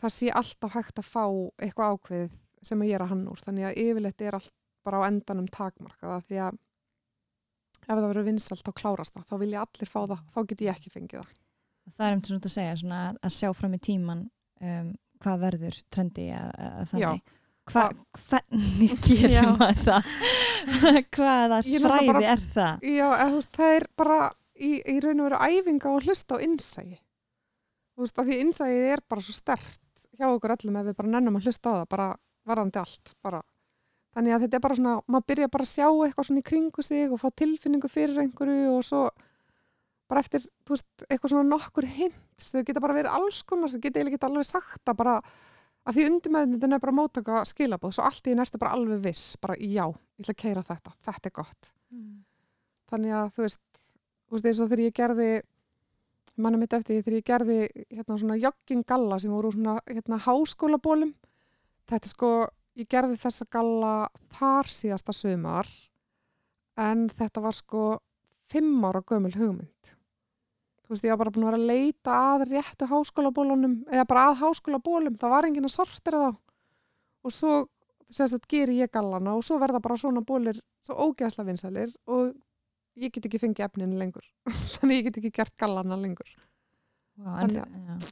það 0.00 0.14
sé 0.16 0.30
alltaf 0.40 0.76
hægt 0.76 1.02
að 1.02 1.10
fá 1.10 1.24
eitthvað 1.60 1.96
ákveðið 1.96 2.38
sem 2.64 2.80
að 2.80 2.88
ég 2.88 2.96
er 2.96 3.04
að 3.04 3.12
hann 3.12 3.28
úr. 3.28 3.44
Þannig 3.44 3.68
að 3.68 3.80
yfirleitt 3.84 4.24
er 4.24 4.38
allt 4.38 4.54
bara 4.84 5.02
á 5.04 5.08
endanum 5.10 5.48
takmarkaða 5.52 6.20
því 6.28 6.40
að 6.46 6.60
ef 7.90 7.98
það 7.98 8.06
verður 8.06 8.26
vinsalt 8.30 8.62
þá 8.66 8.72
klárast 8.80 9.16
það, 9.16 9.26
þá 9.26 9.34
vilja 9.42 9.64
allir 9.66 9.90
fá 9.90 10.00
það, 10.06 10.22
þá 10.34 10.40
get 10.52 10.64
ég 10.66 10.72
ekki 10.76 10.92
fengið 10.94 11.20
það. 11.24 11.36
Það 11.96 12.06
er 12.06 12.14
um 12.16 12.22
til 12.26 12.36
að 12.38 12.52
segja, 12.54 12.76
svona, 12.80 13.00
að- 13.18 13.34
sjá 13.34 13.50
fram 13.58 13.74
í 13.74 13.80
tíman 13.82 14.20
um, 14.62 14.90
hvað 15.24 15.40
verður 15.44 15.78
trendi 15.90 16.26
að, 16.36 16.50
að 16.70 16.90
þannig. 16.94 17.36
Hva, 17.70 17.82
hvernig 18.24 18.94
gerir 19.06 19.34
Já. 19.36 19.42
maður 19.58 19.82
það? 19.84 20.08
Hvaða 21.16 21.58
Ég 21.70 21.84
fræði 21.84 22.08
bara- 22.12 22.22
er 22.32 22.40
það? 22.54 22.86
Já, 22.88 23.06
eða, 23.26 23.42
það 23.58 23.74
er 23.76 23.86
bara 24.00 24.18
í, 24.56 24.70
í 24.80 24.96
raun 25.04 25.20
og 25.24 25.28
veru 25.30 25.40
æfinga 25.50 25.92
og 25.92 26.06
hlusta 26.08 26.38
á 26.38 26.42
innsægi. 26.46 26.98
Þú 27.94 28.06
veist, 28.06 28.18
að 28.22 28.30
því 28.30 28.38
innsægið 28.46 28.88
er 28.94 29.02
bara 29.12 29.24
svo 29.26 29.34
stert 29.36 30.06
hjá 30.18 30.26
okkur 30.30 30.54
öllum 30.56 30.78
ef 30.80 30.88
við 30.90 30.96
bara 30.98 31.12
nennum 31.14 31.38
að 31.40 31.46
hlusta 31.48 31.70
á 31.70 31.74
það, 31.80 31.86
bara 31.94 32.08
varðandi 32.50 32.80
allt, 32.80 33.12
bara. 33.24 33.42
Þannig 34.10 34.34
að 34.34 34.44
þetta 34.44 34.58
er 34.58 34.62
bara 34.64 34.76
svona, 34.76 34.94
maður 35.06 35.26
byrja 35.30 35.50
bara 35.54 35.66
að 35.66 35.70
sjá 35.70 35.86
eitthvað 35.88 36.26
svona 36.26 36.40
í 36.40 36.46
kringu 36.46 36.82
sig 36.82 37.12
og 37.14 37.20
fá 37.22 37.28
tilfinningu 37.40 37.90
fyrir 37.90 38.22
einhverju 38.24 38.72
og 38.72 38.86
svo 38.86 39.02
bara 40.10 40.24
eftir, 40.24 40.42
þú 40.66 40.74
veist, 40.74 40.88
eitthvað 41.06 41.34
svona 41.34 41.46
nokkur 41.46 41.86
hints, 41.86 42.48
þau 42.50 42.64
geta 42.66 42.82
bara 42.82 42.96
verið 42.96 43.14
alls 43.14 43.44
konar, 43.46 43.70
þau 43.70 43.78
geta 43.84 44.00
eiginlega 44.00 44.26
alveg 44.26 44.48
sagt 44.48 44.90
að 44.90 44.98
bara, 44.98 45.12
að 45.86 45.96
því 45.96 46.06
undir 46.10 46.34
með 46.34 46.56
þetta 46.56 46.72
er 46.74 46.82
bara 46.82 46.96
mótaka 46.98 47.44
skilabóð, 47.46 47.94
svo 47.94 48.08
allt 48.08 48.26
í 48.26 48.34
næstu 48.34 48.58
bara 48.58 48.74
alveg 48.74 49.04
viss, 49.04 49.36
bara 49.38 49.54
já, 49.60 49.86
ég 49.86 50.24
ætla 50.24 50.34
að 50.34 50.40
keira 50.42 50.66
þetta, 50.66 50.96
þetta 51.06 51.30
er 51.30 51.36
gott. 51.38 51.70
Þannig 52.90 53.16
að 53.20 53.32
þú 53.36 53.46
veist, 53.46 53.62
þú 54.26 54.34
veist 54.34 54.50
eins 54.50 54.60
og 54.64 54.72
þegar 54.72 54.84
ég 54.88 54.98
gerði 54.98 55.30
manna 56.40 56.58
mitt 56.58 56.74
eftir 56.74 56.96
því, 56.96 57.04
þegar 57.04 57.18
ég 57.20 57.28
gerði 57.30 57.58
hérna 57.94 58.18
svona 58.18 58.40
joggingalla 58.40 59.18
sem 59.22 59.30
voru 59.34 59.52
svona 59.54 59.76
hérna 59.86 60.18
háskólabólum 60.24 61.12
þetta 61.90 62.06
er 62.06 62.12
sko, 62.12 62.30
ég 62.78 62.88
gerði 62.90 63.18
þessa 63.20 63.46
galla 63.50 63.94
þar 64.36 64.70
síðasta 64.70 65.14
sumar 65.16 65.68
en 66.80 67.08
þetta 67.12 67.42
var 67.44 67.56
sko 67.56 67.86
fimm 68.50 68.84
ára 68.86 69.02
gömul 69.06 69.32
hugmynd. 69.34 69.90
Þú 70.84 70.94
veist, 70.94 71.06
ég 71.06 71.12
var 71.14 71.20
bara 71.22 71.32
búin 71.34 71.44
að 71.46 71.52
vera 71.52 71.60
að 71.60 71.70
leita 71.70 72.14
að 72.34 72.46
réttu 72.50 72.88
háskólabólunum 72.90 73.74
eða 73.92 74.06
bara 74.10 74.24
að 74.30 74.40
háskólabólum, 74.40 75.18
það 75.20 75.34
var 75.34 75.46
enginn 75.46 75.68
að 75.68 75.76
sortira 75.76 76.22
þá. 76.24 76.30
Og 77.20 77.34
svo 77.36 77.52
sagt 78.10 78.48
geri 78.50 78.80
ég 78.80 78.90
gallana 78.90 79.36
og 79.38 79.44
svo 79.46 79.60
verða 79.62 79.82
bara 79.82 79.98
svona 80.00 80.24
bólir 80.26 80.58
svo 80.86 80.96
ógeðsla 81.10 81.44
vinsælir 81.46 81.92
og 82.10 82.32
ég 82.98 83.12
get 83.14 83.28
ekki 83.28 83.38
fengið 83.38 83.68
efninu 83.68 84.00
lengur. 84.00 84.26
Þannig 84.74 84.98
ég 84.98 85.06
get 85.08 85.20
ekki 85.20 85.34
gert 85.38 85.54
gallana 85.60 85.98
lengur. 86.00 86.32
En, 87.20 87.52
Þannig 87.52 87.60
já. 87.60 88.10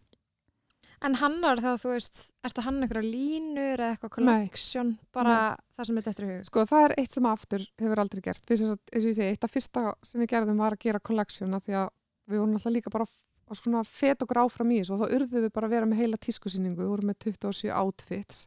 En 1.06 1.14
hannar 1.20 1.60
þá, 1.62 1.68
þú 1.78 1.92
veist, 1.92 2.22
ertu 2.42 2.62
hann 2.66 2.82
eitthvað 2.82 3.06
línur 3.06 3.78
eða 3.78 3.92
eitthvað 3.94 4.24
Nei. 4.26 4.32
collection, 4.32 4.90
bara 5.14 5.36
það 5.76 5.86
sem 5.86 6.00
er 6.00 6.06
þetta 6.08 6.24
í 6.24 6.30
hug? 6.30 6.48
Sko 6.48 6.64
það 6.66 6.86
er 6.86 6.94
eitt 6.98 7.14
sem 7.14 7.28
aftur 7.30 7.66
hefur 7.78 8.02
aldrei 8.02 8.22
gert. 8.24 8.42
Sem 8.50 8.64
sagt, 8.64 8.90
eins 8.90 9.04
og 9.04 9.12
ég 9.12 9.18
segi, 9.20 9.36
eitt 9.36 9.46
af 9.46 9.54
fyrsta 9.54 9.84
sem 10.02 10.24
við 10.24 10.32
gerðum 10.32 10.62
var 10.64 10.74
að 10.74 10.82
gera 10.88 11.02
collection 11.10 11.54
af 11.54 11.66
því 11.68 11.76
að 11.84 11.92
við 12.28 12.42
vorum 12.42 12.56
alltaf 12.58 12.74
líka 12.74 12.92
bara 12.94 13.06
að 13.06 13.60
svona 13.60 13.84
fet 13.86 14.24
okkur 14.24 14.42
áfram 14.42 14.72
í 14.74 14.80
þessu 14.80 14.96
og 14.96 15.04
þá 15.04 15.14
urðum 15.18 15.44
við 15.46 15.52
bara 15.54 15.68
að 15.68 15.76
vera 15.76 15.88
með 15.88 16.02
heila 16.02 16.20
tískusýningu, 16.26 16.82
við 16.82 16.90
vorum 16.90 17.12
með 17.12 17.20
27 17.28 17.70
outfits. 17.78 18.42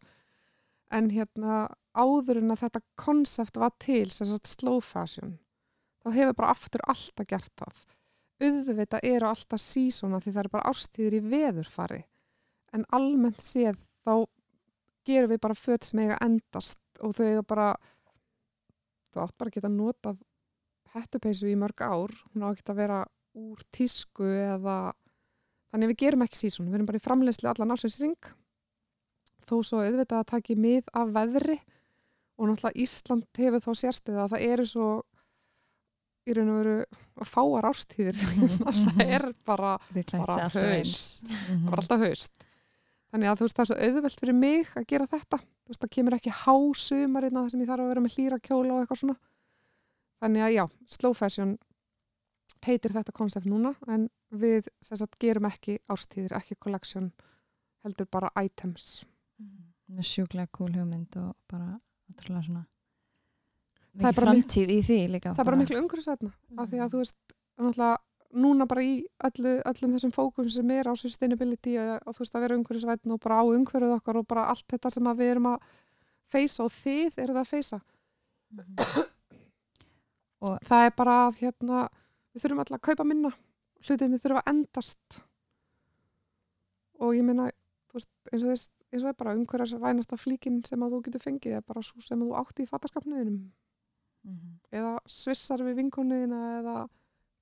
En 0.92 1.08
hérna 1.14 1.64
áður 1.96 2.42
en 2.42 2.52
að 2.54 2.66
þetta 2.66 2.84
konsept 3.00 3.58
var 3.64 3.74
til, 3.80 4.12
sem 4.12 4.28
sagt 4.28 4.52
slow 4.52 4.84
fashion, 4.84 5.38
þá 6.04 6.12
hefur 6.20 6.38
bara 6.44 6.54
aftur 6.54 6.84
alltaf 6.84 7.32
gert 7.32 7.52
það. 7.56 7.84
Auðvitað 8.42 9.06
eru 9.06 9.30
alltaf 9.30 9.62
sísona 9.62 10.20
því 10.20 10.34
það 10.34 10.44
eru 10.44 10.54
bara 10.56 10.72
ástíðir 10.72 11.18
í 11.18 11.26
veðurfari. 11.32 12.02
En 12.76 12.86
almennt 12.96 13.42
séð 13.44 13.80
þá 14.06 14.26
gerum 15.08 15.32
við 15.34 15.42
bara 15.44 15.58
föt 15.58 15.88
sem 15.88 16.04
eiga 16.04 16.18
að 16.18 16.28
endast 16.30 16.80
og 17.02 17.16
þau 17.18 17.26
eiga 17.26 17.44
bara 17.48 17.70
þú 19.12 19.24
átt 19.26 19.38
bara 19.38 19.52
að 19.52 19.58
geta 19.58 19.72
notað 19.72 20.22
hettupeysu 20.94 21.50
í 21.52 21.58
mörg 21.60 21.84
ár. 21.84 22.14
Hún 22.32 22.46
á 22.46 22.52
ekki 22.52 22.68
að 22.72 22.82
vera 22.84 23.02
úr 23.38 23.64
tísku 23.72 24.28
eða 24.28 24.94
þannig 25.72 25.88
að 25.88 25.92
við 25.94 26.02
gerum 26.04 26.26
ekki 26.26 26.40
sísun. 26.40 26.70
Við 26.70 26.80
erum 26.80 26.90
bara 26.90 27.00
í 27.00 27.06
framleyslu 27.06 27.52
allan 27.52 27.76
ásins 27.76 28.00
þó 29.48 29.56
svo 29.66 29.82
auðvitað 29.82 30.20
að 30.22 30.30
taki 30.32 30.56
mið 30.60 30.92
af 30.96 31.12
veðri 31.16 31.58
og 32.38 32.50
náttúrulega 32.50 32.84
Ísland 32.84 33.40
hefur 33.40 33.64
þá 33.64 33.72
sérstöðu 33.82 34.22
að 34.24 34.36
það 34.36 34.46
eru 34.48 34.68
svo 34.70 34.90
í 36.30 36.36
raun 36.38 36.52
og 36.54 36.60
veru 36.62 37.26
fáar 37.28 37.68
ástíðir 37.72 38.18
það 38.86 39.02
er 39.08 39.28
bara 39.48 39.74
bara 40.14 40.38
haust. 40.54 41.34
Mhm. 41.34 41.66
það 41.66 41.70
var 41.72 41.84
alltaf 41.84 42.06
haust 42.06 42.46
þannig 43.12 43.32
að 43.32 43.40
þú 43.40 43.48
veist 43.48 43.58
það 43.58 43.64
er 43.64 43.70
svo 43.72 43.88
auðvelt 43.88 44.22
fyrir 44.22 44.38
mig 44.38 44.72
að 44.80 44.88
gera 44.92 45.10
þetta. 45.12 45.42
Þú 45.42 45.74
veist 45.74 45.84
það 45.84 45.94
kemur 45.98 46.18
ekki 46.18 46.38
hásumarinn 46.42 47.38
að 47.38 47.44
það 47.44 47.52
sem 47.54 47.64
ég 47.64 47.72
þarf 47.72 47.86
að 47.86 47.92
vera 47.92 48.06
með 48.06 48.16
hlýra 48.16 48.40
kjóla 48.48 48.74
og 48.76 48.82
eitthvað 48.82 49.02
svona. 49.02 49.18
Þannig 50.22 50.46
að 50.46 50.56
já, 50.56 50.64
slow 50.96 51.18
fashion 51.18 51.54
heitir 52.62 52.94
þetta 52.94 53.16
konsept 53.18 53.50
núna 53.50 53.74
en 53.90 54.10
við 54.30 54.68
sagt 54.86 55.18
gerum 55.22 55.48
ekki 55.50 55.80
árstíðir, 55.92 56.36
ekki 56.38 56.60
collection 56.62 57.10
heldur 57.86 58.10
bara 58.12 58.30
items. 58.42 59.02
Með 59.92 60.08
sjúklega 60.08 60.52
cool 60.56 60.72
hugmynd 60.76 61.18
og 61.20 61.34
bara 61.52 61.74
ótrúlega 62.12 62.46
svona 62.46 62.68
mikið 63.98 64.20
framtíð 64.22 64.72
í 64.72 64.80
því 64.86 65.00
líka. 65.16 65.34
það 65.36 65.44
er 65.44 65.50
bara 65.50 65.60
miklu 65.60 65.80
umhverfisvætna 65.82 66.32
af 66.32 66.70
því 66.72 66.82
að 66.84 66.94
þú 66.94 67.02
veist, 67.02 67.18
náttúrulega 67.60 67.98
núna 68.34 68.66
bara 68.68 68.82
í 68.84 69.06
öllu, 69.28 69.62
öllum 69.66 69.94
þessum 69.96 70.12
fókum 70.16 70.50
sem 70.50 70.72
er 70.72 70.88
á 70.88 70.94
sustainability 70.96 71.78
og, 71.78 72.00
og 72.08 72.16
þú 72.16 72.24
veist 72.24 72.36
að 72.36 72.42
vera 72.46 72.58
umhverfisvætna 72.60 73.14
og 73.16 73.20
bara 73.24 73.40
á 73.42 73.44
umhverfið 73.44 73.96
okkar 73.98 74.18
og 74.22 74.28
bara 74.28 74.46
allt 74.52 74.68
þetta 74.72 74.92
sem 74.94 75.04
við 75.04 75.32
erum 75.36 75.50
að 75.52 75.66
feysa 76.32 76.64
og 76.64 76.72
þið 76.72 77.18
eru 77.18 77.34
það 77.34 77.42
að 77.46 77.52
feysa 77.56 77.82
Mhm. 78.52 78.76
það 80.68 80.86
er 80.86 80.94
bara 80.98 81.14
að 81.30 81.38
hérna, 81.40 81.90
við 82.34 82.44
þurfum 82.44 82.60
alltaf 82.60 82.78
að 82.80 82.86
kaupa 82.90 83.04
minna 83.08 83.32
hlutinni 83.88 84.20
þurfa 84.20 84.42
að 84.42 84.50
endast 84.52 85.22
og 87.00 87.14
ég 87.16 87.24
veist, 87.94 88.10
eins 88.32 88.44
og 88.44 88.50
þess 88.52 88.70
eins 88.92 89.04
og 89.06 89.10
er 89.10 89.18
bara 89.20 89.36
umhverjars 89.38 89.74
vænasta 89.80 90.18
flíkin 90.20 90.60
sem 90.68 90.84
að 90.84 90.92
þú 90.98 91.02
getur 91.06 91.24
fengið 91.24 91.56
er 91.58 91.62
bara 91.64 91.82
svo 91.82 92.02
sem 92.04 92.20
þú 92.20 92.34
átti 92.36 92.64
í 92.66 92.70
fattaskapnuðinum 92.70 93.52
Mhm. 94.24 94.60
eða 94.72 95.00
svissar 95.08 95.64
við 95.66 95.80
vinkonuðina 95.80 96.42
eða 96.60 96.90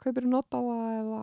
kaupir 0.03 0.27
notaða 0.29 0.77
eða? 0.99 1.19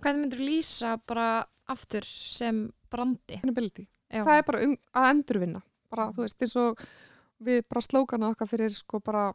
Hvernig 0.00 0.22
myndur 0.24 0.42
lýsa 0.44 0.94
bara 1.06 1.44
aftur 1.70 2.06
sem 2.08 2.66
brandi? 2.90 3.40
það 4.26 4.36
er 4.40 4.46
bara 4.48 4.62
um, 4.66 4.76
að 4.96 5.10
endurvinna. 5.14 5.60
Bara, 5.90 6.08
þú 6.14 6.24
veist, 6.24 6.42
eins 6.42 6.56
og 6.60 6.84
við 7.44 7.62
bara 7.68 7.82
slókana 7.84 8.30
okkar 8.32 8.48
fyrir 8.50 8.74
sko 8.76 9.00
bara 9.04 9.30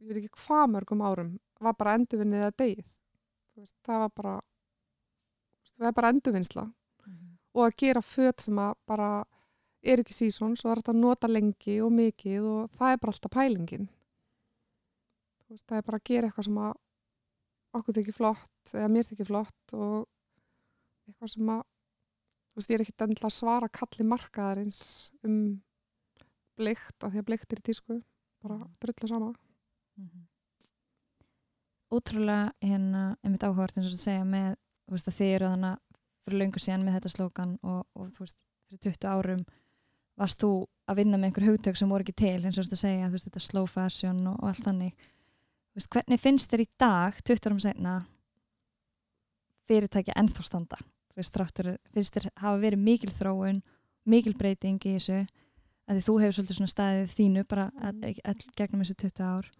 ég 0.00 0.08
veit 0.10 0.22
ekki 0.24 0.44
hvað 0.46 0.70
mörgum 0.74 1.02
árum 1.04 1.32
var 1.60 1.76
bara 1.78 1.94
endurvinnið 1.98 2.46
að 2.48 2.56
degið 2.62 2.92
Þú 3.50 3.64
veist, 3.64 3.76
það 3.84 3.98
var 4.04 4.12
bara 4.16 4.34
þú 5.66 5.74
það 5.80 5.88
er 5.90 5.96
bara 5.98 6.12
endurvinnsla. 6.14 6.64
Mhm. 7.06 7.28
og 7.54 7.62
að 7.66 7.76
gera 7.82 8.00
föt 8.00 8.40
sem 8.40 8.56
að 8.58 8.74
bara 8.86 9.24
er 9.82 9.98
ekki 9.98 10.12
sísón, 10.14 10.56
svo 10.56 10.70
er 10.70 10.76
þetta 10.80 10.92
að 10.92 11.00
nota 11.00 11.28
lengi 11.28 11.80
og 11.82 11.90
mikið 11.92 12.44
og 12.44 12.70
það 12.78 12.92
er 12.92 12.98
bara 12.98 13.12
alltaf 13.12 13.32
pælingin. 13.32 13.88
þú 13.88 13.99
veist, 15.54 15.66
það 15.66 15.80
er 15.80 15.86
bara 15.88 16.00
að 16.00 16.08
gera 16.10 16.30
eitthvað 16.30 16.48
sem 16.48 16.62
að 16.64 16.72
okkur 17.80 17.96
þykir 17.98 18.16
flott 18.16 18.72
eða 18.74 18.90
mér 18.90 19.08
þykir 19.10 19.28
flott 19.28 19.74
og 19.76 19.96
eitthvað 21.08 21.34
sem 21.34 21.52
að 21.54 21.60
þú 22.50 22.60
veist, 22.60 22.70
ég 22.70 22.76
er 22.76 22.84
ekkit 22.84 23.04
endilega 23.06 23.30
að 23.30 23.36
svara 23.36 23.70
kalli 23.80 24.06
markaðarins 24.06 24.82
um 25.26 25.36
bleikt, 26.60 26.96
af 27.00 27.12
því 27.12 27.22
að 27.22 27.28
bleikt 27.28 27.54
er 27.54 27.62
í 27.62 27.66
tísku 27.70 28.00
bara 28.44 28.58
drullu 28.82 29.08
sama. 29.08 29.30
Mhm. 29.96 30.26
Ótrúlega 31.90 32.52
hérna, 32.62 33.16
einmitt 33.24 33.42
áhugavert 33.42 33.78
eins 33.78 33.88
og 33.88 33.96
þú 33.96 34.02
segja 34.02 34.26
með, 34.26 34.52
þú 34.86 34.94
veist 34.94 35.08
að 35.08 35.16
þið 35.18 35.32
eru 35.36 35.48
þannig 35.50 35.78
fyrir 36.24 36.38
löngu 36.40 36.60
síðan 36.62 36.84
með 36.86 36.96
þetta 36.98 37.14
slókan 37.14 37.56
og, 37.62 37.80
og 37.96 38.12
þú 38.14 38.24
veist, 38.24 38.36
fyrir 38.68 38.82
20 38.86 39.08
árum 39.10 39.42
varst 40.20 40.42
þú 40.42 40.50
að 40.90 41.00
vinna 41.00 41.18
með 41.18 41.30
einhver 41.30 41.48
hugtök 41.48 41.78
sem 41.80 41.90
voru 41.90 42.06
ekki 42.06 42.14
til, 42.22 42.44
eins 42.44 42.58
og 42.58 42.60
þú 42.60 42.66
veist 42.66 42.76
að 42.76 42.84
segja, 42.84 43.08
þú 43.08 43.16
veist 43.16 43.28
þetta 43.28 43.42
slow 43.46 43.66
fashion 43.66 44.20
og, 44.26 44.36
og 44.38 44.52
allt 44.52 44.66
þannig 44.68 45.08
þú 45.70 45.80
veist, 45.80 45.90
hvernig 45.94 46.22
finnst 46.22 46.50
þér 46.50 46.64
í 46.64 46.68
dag 46.80 47.20
20 47.22 47.48
árum 47.50 47.60
seinna 47.62 47.94
fyrirtæki 49.70 50.16
ennþá 50.18 50.46
standa 50.46 50.80
þú 50.80 51.20
veist, 51.20 51.34
þráttur, 51.36 51.70
finnst 51.94 52.16
þér 52.16 52.28
hafa 52.42 52.62
verið 52.62 52.84
mikil 52.86 53.12
þróun, 53.14 53.62
mikil 54.08 54.34
breyting 54.38 54.82
í 54.86 54.96
þessu, 54.96 55.24
að 55.90 56.04
þú 56.06 56.18
hefur 56.22 56.38
svolítið 56.38 56.60
svona 56.60 56.74
staðið 56.74 57.16
þínu 57.16 57.46
bara 57.50 57.70
all, 57.82 58.44
gegnum 58.58 58.84
þessu 58.84 58.98
20 59.06 59.26
ár 59.26 59.50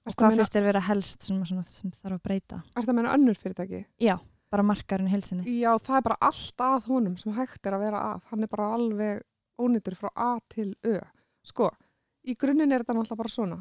og 0.00 0.12
að 0.12 0.16
hvað 0.16 0.36
finnst 0.38 0.56
þér 0.56 0.66
vera 0.70 0.82
helst 0.88 1.26
sem, 1.28 1.40
svona, 1.46 1.64
sem 1.66 1.92
þarf 1.94 2.16
að 2.16 2.22
breyta? 2.24 2.60
Er 2.74 2.86
það 2.86 2.96
meina 2.96 3.14
önnur 3.14 3.38
fyrirtæki? 3.38 3.82
Já, 4.00 4.14
bara 4.52 4.64
markarinn 4.66 5.10
helsinni. 5.12 5.58
Já, 5.60 5.74
það 5.78 5.98
er 5.98 6.06
bara 6.08 6.20
allt 6.30 6.64
að 6.66 6.88
honum 6.88 7.16
sem 7.20 7.34
hægt 7.36 7.68
er 7.68 7.76
að 7.76 7.84
vera 7.84 8.04
að. 8.14 8.22
Hann 8.30 8.46
er 8.46 8.50
bara 8.50 8.70
alveg 8.78 9.20
ónýttur 9.60 9.98
frá 10.00 10.10
A 10.16 10.30
til 10.52 10.72
Ö. 10.88 10.96
Sko, 11.46 11.68
í 12.24 12.36
grunninn 12.40 12.72
er 12.72 12.82
þetta 12.82 12.96
náttúrulega 12.96 13.20
bara 13.20 13.34
svona. 13.34 13.60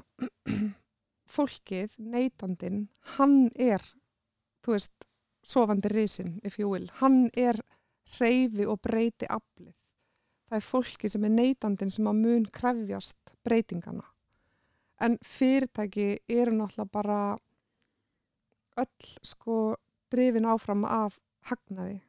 Fólkið, 1.30 1.98
neytandinn, 2.02 2.88
hann 3.18 3.50
er, 3.56 3.84
þú 4.66 4.74
veist, 4.76 5.10
sofandi 5.46 5.92
risin, 5.92 6.40
if 6.44 6.58
you 6.60 6.70
will. 6.72 6.88
Hann 7.00 7.30
er 7.38 7.60
hreyfi 8.18 8.66
og 8.66 8.80
breyti 8.82 9.30
aflið. 9.30 9.76
Það 10.50 10.58
er 10.58 10.66
fólki 10.66 11.10
sem 11.12 11.26
er 11.28 11.34
neytandinn 11.36 11.94
sem 11.94 12.08
að 12.10 12.22
mun 12.24 12.48
krefjast 12.54 13.36
breytingana. 13.46 14.08
En 15.00 15.20
fyrirtæki 15.24 16.08
eru 16.28 16.56
náttúrulega 16.58 16.92
bara 16.92 17.20
öll 18.82 19.14
sko 19.24 19.60
drifin 20.12 20.48
áfram 20.50 20.84
af 20.86 21.20
hagnaði 21.50 22.00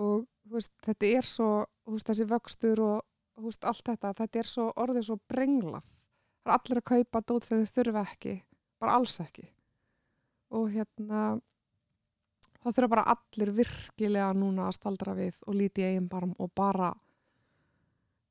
og 0.00 0.26
veist, 0.50 0.72
þetta 0.84 1.10
er 1.18 1.26
svo 1.26 1.50
veist, 1.88 2.06
þessi 2.08 2.26
vöxtur 2.28 2.82
og 2.84 3.44
veist, 3.44 3.64
allt 3.64 3.84
þetta, 3.90 4.12
þetta 4.20 4.40
er 4.40 4.50
svo 4.50 4.66
orðið 4.76 5.08
svo 5.08 5.18
brenglað 5.28 5.88
það 6.46 6.52
er 6.52 6.60
allir 6.60 6.80
að 6.80 6.88
kaupa 6.92 7.22
dót 7.26 7.46
sem 7.46 7.62
þau 7.62 7.72
þurfa 7.74 8.02
ekki, 8.06 8.34
bara 8.78 8.96
alls 9.00 9.16
ekki. 9.24 9.46
Og 10.54 10.68
hérna 10.70 11.22
það 12.62 12.76
þurfa 12.76 12.92
bara 12.92 13.08
allir 13.14 13.50
virkilega 13.56 14.28
núna 14.36 14.68
að 14.68 14.76
staldra 14.78 15.16
við 15.18 15.40
og 15.46 15.58
líti 15.58 15.82
í 15.82 15.88
eigin 15.90 16.06
barm 16.10 16.36
og 16.38 16.52
bara 16.54 16.92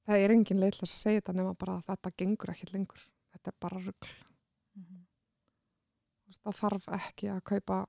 það 0.07 0.21
er 0.21 0.35
engin 0.35 0.61
leitlas 0.63 0.95
að 0.95 1.01
segja 1.01 1.23
þetta 1.23 1.35
nema 1.41 1.57
bara 1.59 1.75
að 1.79 1.89
þetta 1.89 2.13
gengur 2.21 2.53
ekki 2.53 2.71
lengur. 2.71 3.03
Þetta 3.35 3.51
er 3.51 3.59
bara 3.65 3.81
rugl. 3.83 4.13
Þú 4.75 6.31
veist, 6.31 6.41
það 6.45 6.57
þarf 6.61 6.89
ekki 6.99 7.29
að 7.33 7.43
kaupa 7.51 7.83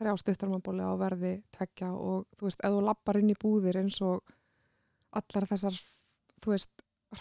þrjá 0.00 0.14
stuttarmabóli 0.22 0.84
á 0.86 0.94
verði 0.98 1.32
tveggja 1.54 1.90
og 1.94 2.26
þú 2.34 2.48
veist, 2.48 2.62
ef 2.64 2.74
þú 2.74 2.84
lappar 2.86 3.20
inn 3.20 3.30
í 3.30 3.38
búðir 3.38 3.78
eins 3.82 4.00
og 4.02 4.24
allar 5.14 5.46
þessar, 5.50 5.76
þú 6.40 6.54
veist, 6.54 6.72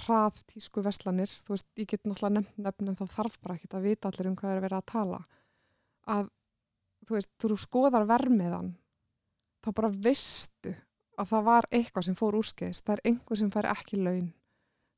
hrað 0.03 0.43
tísku 0.49 0.83
veslanir, 0.85 1.29
þú 1.29 1.55
veist, 1.55 1.67
ég 1.79 1.87
get 1.89 2.03
náttúrulega 2.05 2.35
nefnt 2.37 2.61
nefn 2.65 2.91
en 2.91 2.97
það 2.99 3.15
þarf 3.15 3.39
bara 3.41 3.55
ekki 3.57 3.71
að 3.73 3.87
vita 3.87 4.09
allir 4.09 4.29
um 4.29 4.35
hvað 4.37 4.53
er 4.53 4.61
verið 4.65 4.77
að 4.77 4.89
tala. 4.91 5.19
Að, 6.09 6.29
þú 7.07 7.17
veist, 7.17 7.31
þú 7.41 7.57
skoðar 7.63 8.05
vermiðan 8.09 8.73
þá 9.63 9.71
bara 9.75 9.91
veistu 10.07 10.75
að 11.19 11.31
það 11.33 11.47
var 11.49 11.67
eitthvað 11.75 12.07
sem 12.07 12.17
fór 12.19 12.37
úrskeiðist, 12.39 12.85
það 12.85 12.95
er 12.95 13.11
einhver 13.11 13.41
sem 13.41 13.51
fær 13.51 13.69
ekki 13.73 13.99
laun, 13.99 14.29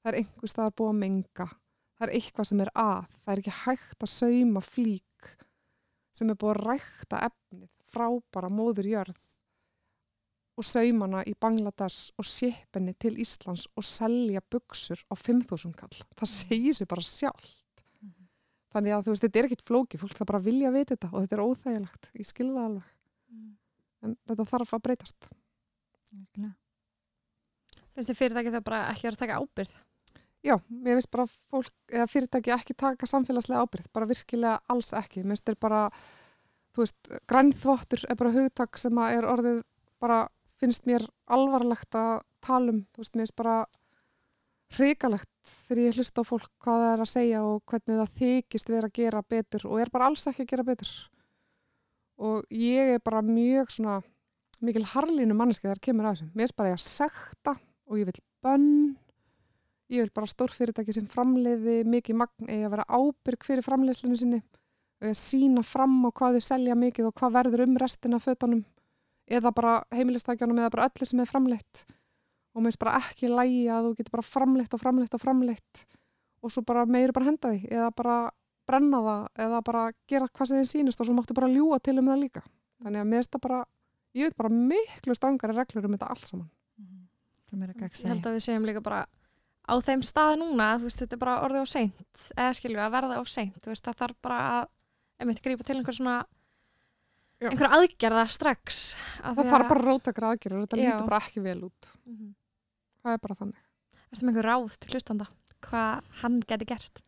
það 0.02 0.12
er 0.12 0.20
einhver 0.22 0.74
búið 0.78 0.92
að 0.92 1.00
menga, 1.02 1.48
það 1.98 2.08
er 2.08 2.16
eitthvað 2.20 2.50
sem 2.52 2.64
er 2.66 2.74
að, 2.78 3.18
það 3.24 3.34
er 3.34 3.42
ekki 3.42 3.58
hægt 3.62 4.06
að 4.06 4.14
sauma 4.14 4.66
flík 4.66 5.32
sem 6.12 6.30
er 6.30 6.38
búið 6.38 6.54
að 6.54 6.64
rækta 6.68 7.24
efnið 7.30 7.70
frá 7.92 8.08
bara 8.34 8.52
móður 8.52 8.92
jörð 8.92 9.31
og 10.62 10.68
saumana 10.68 11.24
í 11.26 11.34
Bangladesh 11.42 12.14
og 12.22 12.28
sépinni 12.30 12.94
til 13.02 13.18
Íslands 13.22 13.66
og 13.76 13.88
selja 13.88 14.44
buksur 14.54 15.02
á 15.10 15.18
5.000 15.18 15.74
kall. 15.78 16.00
Það 16.20 16.34
segir 16.36 16.78
sér 16.78 16.90
bara 16.92 17.06
sjálft. 17.06 17.84
Mhm. 18.02 18.30
Þannig 18.74 18.96
að 18.96 19.06
þú 19.06 19.16
veist, 19.16 19.26
þetta 19.26 19.40
er 19.40 19.50
ekkit 19.50 19.68
flóki, 19.68 20.02
fólk 20.02 20.18
það 20.18 20.32
bara 20.32 20.46
vilja 20.48 20.70
að 20.70 20.78
vita 20.80 20.96
þetta 20.96 21.12
og 21.12 21.22
þetta 21.26 21.38
er 21.38 21.46
óþægilegt. 21.46 22.12
Ég 22.16 22.30
skilða 22.30 22.66
alveg. 22.70 22.98
En 24.02 24.18
þetta 24.28 24.50
þarf 24.50 24.74
að 24.74 24.84
breytast. 24.88 25.30
Finnst 27.92 28.10
þið 28.10 28.18
fyrirtæki 28.18 28.54
það 28.56 28.66
bara 28.68 28.82
ekki 28.92 29.10
að 29.10 29.20
taka 29.20 29.40
ábyrð? 29.42 29.74
Já, 30.42 30.56
mér 30.74 30.98
finnst 30.98 31.12
bara 31.14 31.28
fólk, 31.30 31.74
fyrirtæki 32.10 32.54
ekki 32.56 32.76
taka 32.78 33.10
samfélagslega 33.10 33.62
ábyrgð, 33.62 33.92
bara 33.94 34.10
virkilega 34.10 34.56
alls 34.74 34.90
ekki. 34.98 35.22
Mér 35.22 35.36
finnst 35.36 35.52
þeir 35.52 35.60
bara, 35.62 35.82
þú 36.74 36.82
veist, 36.82 37.12
grænþvottur 37.30 38.06
er 38.10 38.18
bara 38.18 38.34
hugtak 38.34 38.80
sem 38.82 39.02
er 39.06 39.28
orðið 39.30 39.62
bara, 40.02 40.24
finnst 40.62 40.88
mér 40.90 41.06
alvarlegt 41.32 41.96
að 41.98 42.22
tala 42.44 42.74
um, 42.74 42.84
þú 42.94 43.04
veist, 43.04 43.16
mér 43.16 43.26
finnst 43.26 43.40
bara 43.40 43.56
hrikalegt 44.72 45.54
þegar 45.68 45.82
ég 45.84 45.98
hlusta 46.00 46.24
á 46.24 46.30
fólk 46.30 46.50
hvað 46.64 46.84
það 46.84 46.94
er 46.94 47.04
að 47.04 47.12
segja 47.12 47.42
og 47.44 47.58
hvernig 47.68 48.00
það 48.00 48.16
þykist 48.20 48.72
vera 48.72 48.90
að 48.90 48.98
gera 49.00 49.24
betur 49.34 49.68
og 49.68 49.82
er 49.84 49.92
bara 49.92 50.08
alls 50.08 50.28
ekki 50.30 50.46
að 50.46 50.52
gera 50.54 50.68
betur. 50.68 50.92
Og 52.22 52.54
ég 52.54 52.96
er 52.96 53.04
bara 53.04 53.24
mjög 53.26 53.74
svona 53.74 54.00
mikil 54.62 54.86
harlínu 54.86 55.36
manneski 55.36 55.68
þegar 55.68 55.84
kemur 55.88 56.08
að 56.08 56.16
þessum. 56.16 56.32
Mér 56.36 56.46
finnst 56.46 56.60
bara 56.60 56.72
ég 56.72 56.78
að 56.78 56.86
sekta 56.86 57.56
og 57.90 58.00
ég 58.00 58.10
vil 58.12 58.24
bönn. 58.46 58.74
Ég 59.92 60.06
vil 60.06 60.14
bara 60.16 60.30
stórfyrirtæki 60.30 60.96
sem 60.96 61.08
framleiði 61.12 61.82
mikið 61.90 62.20
magn. 62.22 62.48
Eða 62.48 62.76
vera 62.78 62.88
ábyrg 62.88 63.48
fyrir 63.48 63.66
framleiðslinu 63.66 64.20
sinni. 64.20 64.44
Og 65.02 65.10
að 65.10 65.18
sína 65.18 65.66
fram 65.66 65.98
á 66.06 66.10
hvað 66.14 66.38
þau 66.38 66.48
selja 66.52 66.78
mikið 66.78 67.10
og 67.10 67.18
hvað 67.18 67.36
verður 67.40 67.66
um 67.66 67.80
restina 67.82 68.22
fötunum 68.22 68.62
eða 69.30 69.52
bara 69.56 69.74
heimilistækjanum 69.94 70.62
eða 70.62 70.74
bara 70.76 70.88
öllu 70.90 71.08
sem 71.08 71.24
er 71.24 71.30
framleitt. 71.30 71.84
Og 72.52 72.62
mér 72.62 72.72
finnst 72.72 72.84
bara 72.84 72.98
ekki 73.00 73.32
lægi 73.32 73.66
að 73.72 73.88
þú 73.88 73.92
getur 74.00 74.16
bara 74.18 74.28
framleitt 74.28 74.74
og 74.76 74.82
framleitt 74.82 75.16
og 75.16 75.24
framleitt 75.24 75.84
og 76.42 76.52
svo 76.52 76.64
bara 76.66 76.88
meiri 76.90 77.14
bara 77.14 77.28
henda 77.30 77.52
því 77.54 77.70
eða 77.70 77.92
bara 77.96 78.16
brenna 78.68 79.02
það 79.06 79.46
eða 79.46 79.62
bara 79.68 79.84
gera 80.10 80.28
hvað 80.32 80.50
sem 80.50 80.60
þið 80.62 80.70
sýnist 80.72 81.04
og 81.04 81.08
svo 81.08 81.16
máttu 81.16 81.38
bara 81.38 81.52
ljúa 81.52 81.80
til 81.80 82.00
um 82.02 82.10
það 82.12 82.24
líka. 82.26 82.44
Þannig 82.82 83.04
að 83.04 83.10
mér 83.12 83.22
finnst 83.22 83.36
það 83.36 83.46
bara 83.46 83.62
ég 84.18 84.28
veit 84.28 84.38
bara 84.42 84.52
miklu 84.52 85.16
strangari 85.16 85.56
reglur 85.56 85.88
um 85.88 85.96
þetta 85.96 86.12
allt 86.12 86.28
saman. 86.28 86.50
Það 87.52 87.58
er 87.58 87.62
meira 87.62 87.90
Ég 87.92 88.12
held 88.12 88.28
að 88.28 88.38
við 88.38 88.46
segjum 88.48 88.68
líka 88.68 88.84
bara 88.84 89.06
á 89.68 89.74
þeim 89.84 90.04
stað 90.06 90.38
núna, 90.42 90.74
þú 90.80 90.88
veist, 90.88 91.02
þetta 91.04 91.18
er 91.18 91.22
bara 91.22 91.40
orðið 91.46 91.64
á 91.64 91.68
seint 91.70 92.28
eða 92.36 92.54
skilju 92.58 92.82
að 92.82 92.94
verða 92.96 93.20
á 93.22 93.24
seint 93.30 93.58
þú 93.62 93.72
veist, 93.72 93.86
það 93.86 94.00
þarf 94.02 94.22
bara 94.26 94.40
að 94.52 94.64
einmitt 95.22 95.42
grípa 95.46 95.68
til 95.68 95.78
einhver 95.78 95.98
svona 95.98 96.16
Já. 97.42 97.50
einhver 97.50 97.72
aðgerða 97.74 98.24
strax 98.30 98.96
af 99.24 99.36
það 99.36 99.50
þarf 99.52 99.64
að- 99.66 99.70
bara 99.70 99.86
rótakra 99.88 100.32
aðgerður, 100.36 100.66
þetta 100.68 100.78
lítur 100.78 101.08
bara 101.10 101.20
ekki 101.26 101.42
vel 101.44 101.62
út 101.70 101.88
Mhm. 102.06 102.34
það 103.04 103.14
er 103.14 103.18
bara 103.18 103.36
þannig 103.36 103.62
Ertu 104.12 104.24
með 104.26 104.30
einhver 104.36 104.46
ráð 104.52 104.78
til 104.80 104.92
hlustanda 104.92 105.28
hvað 105.62 106.04
hann 106.22 106.40
geti 106.42 106.66
gert 106.66 107.02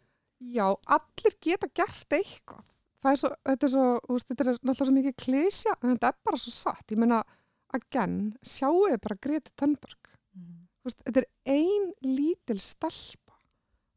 Já, 0.44 0.76
allir 0.92 1.36
geta 1.40 1.68
gert 1.74 2.10
eitthvað. 2.10 2.66
Það 3.02 3.12
er 3.12 3.16
svo, 3.16 3.30
þetta 3.46 3.64
er 3.64 3.70
svo, 3.70 4.00
veist, 4.10 4.28
þetta 4.28 4.42
er 4.44 4.58
náttúrulega 4.60 4.88
svo 4.88 4.96
mikið 4.98 5.16
klísja, 5.24 5.72
en 5.82 5.94
þetta 5.98 6.08
er 6.10 6.18
bara 6.26 6.38
svo 6.38 6.52
satt. 6.52 6.88
Ég 6.92 6.98
meina, 6.98 7.24
again, 7.74 8.38
sjáu 8.44 8.90
þið 8.90 9.00
bara 9.02 9.16
Greti. 9.24 9.52
Þú 9.56 9.78
veist, 10.84 11.00
þetta 11.06 11.18
er 11.18 11.26
ein 11.46 11.94
lítil 12.04 12.60
stelpa. 12.60 13.38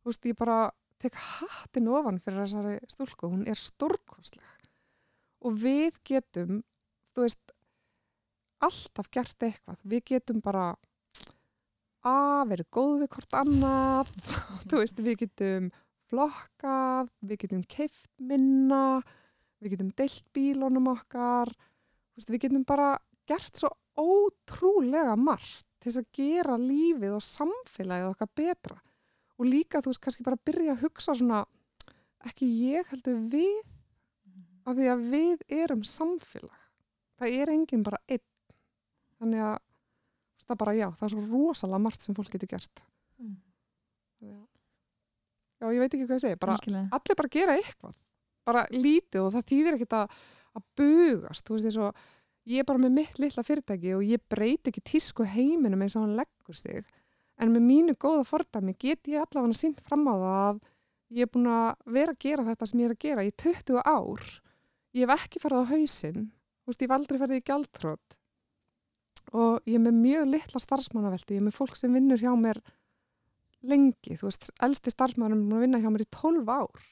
Veist, 0.06 0.22
ég 0.22 0.36
bara 0.36 0.70
tek 1.00 1.14
hattin 1.14 1.88
ofan 1.88 2.20
fyrir 2.22 2.46
þessari 2.46 2.78
stúlku. 2.86 3.28
Hún 3.28 3.42
er 3.48 3.54
stórkostleg. 3.58 4.44
Og 5.46 5.56
við 5.62 5.98
getum, 6.06 6.60
þú 7.14 7.26
veist, 7.26 7.54
alltaf 8.66 9.10
gert 9.14 9.46
eitthvað. 9.46 9.78
Við 9.86 10.04
getum 10.12 10.42
bara 10.42 10.72
að 12.06 12.42
vera 12.52 12.66
góð 12.74 12.94
við 13.04 13.12
hvort 13.14 13.38
annað. 13.40 14.12
þú 14.68 14.82
veist, 14.82 15.02
við 15.06 15.20
getum 15.24 15.70
flokkað, 16.10 17.10
við 17.26 17.42
getum 17.44 17.64
keift 17.70 18.12
minna, 18.22 19.00
við 19.62 19.74
getum 19.74 19.90
deilt 19.98 20.28
bílunum 20.36 20.92
okkar, 20.92 21.50
veist, 22.14 22.30
við 22.30 22.46
getum 22.46 22.66
bara 22.66 22.94
gert 23.26 23.58
svo 23.58 23.72
ótrúlega 23.96 25.16
margt 25.18 25.66
til 25.80 25.90
þess 25.90 26.02
að 26.02 26.10
gera 26.18 26.58
lífið 26.60 27.16
og 27.16 27.24
samfélagið 27.24 28.10
okkar 28.12 28.30
betra 28.36 28.76
og 29.36 29.48
líka 29.48 29.80
þú 29.82 29.92
veist 29.92 30.02
kannski 30.04 30.26
bara 30.26 30.44
byrja 30.48 30.74
að 30.74 30.84
hugsa 30.84 31.14
svona 31.16 31.42
ekki 32.28 32.48
ég 32.68 32.92
heldur 32.92 33.18
við 33.32 33.75
af 34.66 34.76
því 34.76 34.88
að 34.92 35.04
við 35.12 35.44
erum 35.62 35.84
samfélag. 35.86 36.62
Það 37.20 37.36
er 37.40 37.52
enginn 37.54 37.84
bara 37.86 38.00
einn. 38.10 38.24
Þannig 39.20 39.44
að 39.46 39.56
það 40.46 40.58
bara 40.62 40.74
já, 40.76 40.86
það 40.94 41.06
er 41.06 41.12
svo 41.14 41.22
rosalega 41.30 41.82
margt 41.82 42.02
sem 42.04 42.14
fólk 42.14 42.30
getur 42.34 42.50
gert. 42.52 42.82
Að- 44.22 44.48
já, 45.60 45.66
ég 45.72 45.80
veit 45.80 45.94
ekki 45.94 46.04
hvað 46.06 46.18
ég 46.18 46.24
segi 46.26 46.38
bara 46.42 46.56
allir 46.98 47.16
bara 47.22 47.32
gera 47.38 47.56
eitthvað. 47.56 47.96
Bara 48.46 48.66
lítið 48.70 49.24
og 49.24 49.32
það 49.34 49.46
þýðir 49.50 49.76
ekkert 49.78 49.96
að, 49.98 50.18
að 50.58 50.66
bugast, 50.78 51.46
þú 51.48 51.56
veist 51.56 51.66
eins 51.70 51.78
og 51.82 52.04
ég 52.46 52.62
er 52.62 52.68
bara 52.68 52.78
með 52.84 52.94
mitt 53.00 53.18
litla 53.18 53.42
fyrirtæki 53.42 53.94
og 53.96 54.04
ég 54.06 54.22
breyti 54.30 54.70
ekki 54.70 54.84
tísku 54.92 55.26
heiminum 55.26 55.82
eins 55.82 55.96
og 55.98 56.04
hann 56.06 56.14
leggur 56.20 56.54
sig. 56.54 56.84
En 57.42 57.50
með 57.52 57.64
mínu 57.66 57.96
góða 58.00 58.22
fordæmi 58.28 58.76
get 58.78 59.08
ég 59.10 59.20
allavega 59.24 59.56
sínt 59.58 59.80
fram 59.84 60.06
á 60.06 60.14
það 60.14 60.36
að 60.46 60.60
ég 61.16 61.26
er 61.26 61.32
búin 61.34 61.50
að 61.50 61.74
vera 61.96 62.14
að 62.14 62.20
gera 62.22 62.44
þetta 62.46 62.66
sem 62.70 62.80
ég 62.80 62.86
er 62.86 62.94
að 62.94 63.02
gera 63.08 63.24
í 63.26 63.32
20 63.34 63.82
ár 63.82 64.22
ég 64.96 65.04
hef 65.04 65.26
ekki 65.26 65.42
farið 65.42 65.62
á 65.62 65.70
hausinn 65.72 66.30
þú 66.66 66.72
veist, 66.72 66.82
ég 66.82 66.88
hef 66.88 66.96
aldrei 66.96 67.20
farið 67.20 67.40
í 67.40 67.46
gjaldtrótt 67.46 68.16
og 69.34 69.66
ég 69.66 69.76
er 69.78 69.82
með 69.82 69.98
mjög 70.00 70.28
litla 70.30 70.62
starfsmannavelti, 70.62 71.36
ég 71.36 71.42
er 71.42 71.46
með 71.48 71.56
fólk 71.56 71.78
sem 71.78 71.94
vinnur 71.94 72.20
hjá 72.20 72.32
mér 72.38 72.60
lengi, 73.66 74.14
þú 74.18 74.28
veist, 74.28 74.50
elsti 74.62 74.92
starfsmannur 74.92 75.38
er 75.38 75.58
að 75.58 75.64
vinna 75.66 75.80
hjá 75.82 75.88
mér 75.90 76.04
í 76.04 76.08
12 76.14 76.52
ár. 76.52 76.84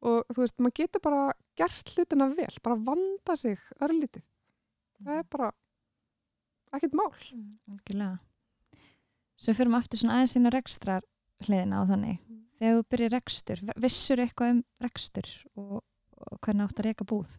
Og 0.00 0.32
þú 0.32 0.38
veist, 0.40 0.56
maður 0.62 0.76
getur 0.80 1.04
bara 1.04 1.22
gert 1.60 1.92
hlutina 1.92 2.30
vel, 2.32 2.52
bara 2.64 2.78
vanda 2.88 3.36
sig 3.36 3.60
örlítið, 3.84 4.24
það 5.04 5.20
er 5.20 5.28
bara 5.36 5.50
ekkert 6.76 6.96
mál. 6.96 7.12
Algjörlega. 7.12 8.16
Svo 9.40 9.56
fyrir 9.56 9.72
maður 9.72 9.86
aftur 9.86 10.00
svona 10.00 10.18
aðeins 10.20 10.36
á 10.36 10.52
rekstrar 10.56 11.06
hliðina 11.44 11.84
á 11.84 11.88
þannig. 11.88 12.18
Þegar 12.60 12.76
þú 12.76 12.88
byrjar 12.92 13.14
rekstur, 13.16 13.62
vissur 13.80 14.20
eitthvað 14.20 14.54
um 14.54 14.64
rekstur 14.84 15.30
og 15.56 15.78
hvernig 16.40 16.66
átt 16.66 16.80
að 16.80 16.86
reyka 16.88 17.06
búð? 17.08 17.30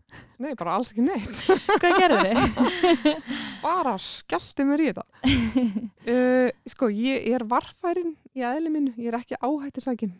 nei, 0.41 0.53
bara 0.59 0.75
alls 0.77 0.91
ekki 0.93 1.05
neitt. 1.05 1.41
Hvað 1.81 1.97
gerður 2.01 2.23
þið? 2.27 3.11
bara 3.65 3.95
skellti 4.01 4.67
mér 4.67 4.83
í 4.85 4.91
þetta. 4.91 5.07
Uh, 6.01 6.49
sko, 6.65 6.87
ég 6.89 7.27
er 7.29 7.43
varfærin 7.45 8.15
í 8.33 8.41
eðli 8.41 8.71
mínu, 8.73 8.95
ég 8.97 9.11
er 9.11 9.19
ekki 9.19 9.37
áhættisækin 9.37 10.15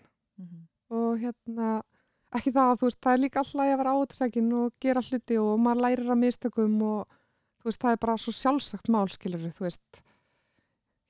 og 0.93 1.15
hérna 1.17 1.79
ekki 2.37 2.53
það 2.53 2.69
að 2.69 2.77
þú 2.77 2.87
veist, 2.87 2.99
það 3.01 3.15
er 3.15 3.21
líka 3.23 3.41
alltaf 3.41 3.63
að 3.63 3.71
vera 3.81 3.95
áhættisækin 3.95 4.51
og 4.59 4.75
gera 4.83 5.03
hluti 5.07 5.39
og 5.41 5.51
maður 5.63 5.81
lærir 5.87 6.11
að 6.13 6.21
mistökum 6.21 6.77
og 6.85 7.17
þú 7.61 7.71
veist, 7.71 7.81
það 7.81 7.95
er 7.95 8.01
bara 8.05 8.17
svo 8.21 8.35
sjálfsagt 8.35 8.91
mál 8.93 9.07
skilur 9.11 9.49
þú 9.57 9.65
veist. 9.65 10.03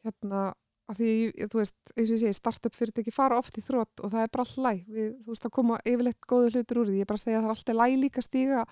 Hérna, 0.07 0.45
að 0.91 0.99
því, 0.99 1.11
þú 1.51 1.59
veist, 1.61 1.77
eins 1.95 2.07
og 2.09 2.15
ég 2.15 2.21
segi 2.21 2.37
startup 2.37 2.77
fyrirtæki 2.77 3.13
fara 3.15 3.37
oft 3.39 3.57
í 3.57 3.63
þrótt 3.63 4.03
og 4.03 4.11
það 4.13 4.25
er 4.25 4.31
bara 4.33 4.45
alltaf 4.45 4.63
læg, 4.65 4.81
við, 4.91 5.11
þú 5.23 5.33
veist, 5.33 5.45
það 5.45 5.53
koma 5.57 5.77
yfirleitt 5.87 6.27
góðu 6.27 6.49
hlutir 6.51 6.81
úr 6.81 6.89
því, 6.89 6.97
ég 6.99 7.05
er 7.05 7.11
bara 7.11 7.21
að 7.21 7.25
segja 7.25 7.37
að 7.37 7.45
það 7.45 7.51
er 7.51 7.55
alltaf 7.55 7.79
læg 7.81 7.95
líka 8.01 8.25
stíga 8.25 8.65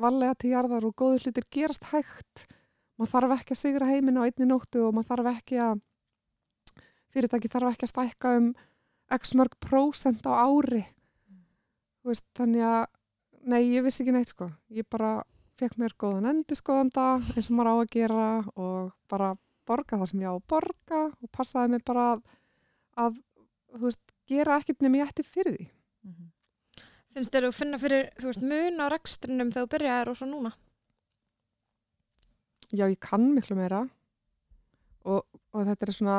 varlega 0.00 0.38
til 0.40 0.54
jarðar 0.54 0.88
og 0.88 0.96
góðu 0.96 1.20
hlutir 1.24 1.46
gerast 1.52 1.90
hægt. 1.90 2.46
Maður 2.98 3.12
þarf 3.14 3.34
ekki 3.36 3.56
að 3.56 3.60
sigra 3.62 3.90
heiminu 3.90 4.24
á 4.24 4.26
einni 4.26 4.48
nóttu 4.48 4.84
og 4.86 4.94
maður 4.96 5.10
þarf 5.12 5.30
ekki 5.34 5.60
að 5.64 5.82
fyrirtæki 7.14 7.50
þarf 7.52 7.74
ekki 7.74 7.86
að 7.86 7.92
stækka 7.94 8.32
um 8.38 8.48
x 9.16 9.34
mörg 9.38 9.56
prósent 9.62 10.26
á 10.28 10.32
ári. 10.46 10.84
Þú 12.00 12.12
veist, 12.12 12.26
þannig 12.38 12.64
að 12.64 12.82
nei, 13.50 13.62
ég 13.74 13.84
vissi 13.84 14.04
ekki 14.04 14.14
neitt 14.14 14.32
sko. 14.32 14.50
Ég 14.72 14.88
bara 14.90 15.20
fekk 15.60 15.76
mér 15.80 15.96
góðan 16.00 16.30
endurskoðanda 16.30 17.06
eins 17.34 17.50
og 17.50 17.56
maður 17.56 17.72
á 17.72 17.74
að 17.76 17.92
gera 17.92 18.26
og 18.54 18.92
bara 19.10 19.34
borga 19.70 19.98
það 20.00 20.12
sem 20.12 20.24
ég 20.24 20.30
á 20.30 20.34
að 20.34 20.46
borga 20.52 21.02
og 21.08 21.32
passaði 21.34 21.74
mig 21.74 21.84
bara 21.86 22.06
að, 22.14 22.24
að 23.06 23.20
veist, 23.84 24.16
gera 24.30 24.58
ekkert 24.58 24.82
nefn 24.82 24.98
ég 25.00 25.12
ætti 25.12 25.26
fyrir 25.26 25.56
því. 25.56 25.70
Finnst 27.10 27.34
þér 27.34 27.48
að 27.48 27.56
finna 27.58 27.78
fyrir, 27.82 28.10
veist, 28.22 28.42
mun 28.42 28.82
á 28.82 28.86
rekstrinum 28.92 29.54
þegar 29.54 29.66
þú 29.66 29.72
byrjaðir 29.76 30.12
og 30.12 30.18
svo 30.18 30.28
núna? 30.30 30.52
já, 32.70 32.86
ég 32.86 33.00
kann 33.02 33.32
miklu 33.34 33.56
meira. 33.58 33.84
Og, 35.08 35.24
og 35.54 35.66
þetta 35.66 35.86
er 35.86 35.96
svona 35.96 36.18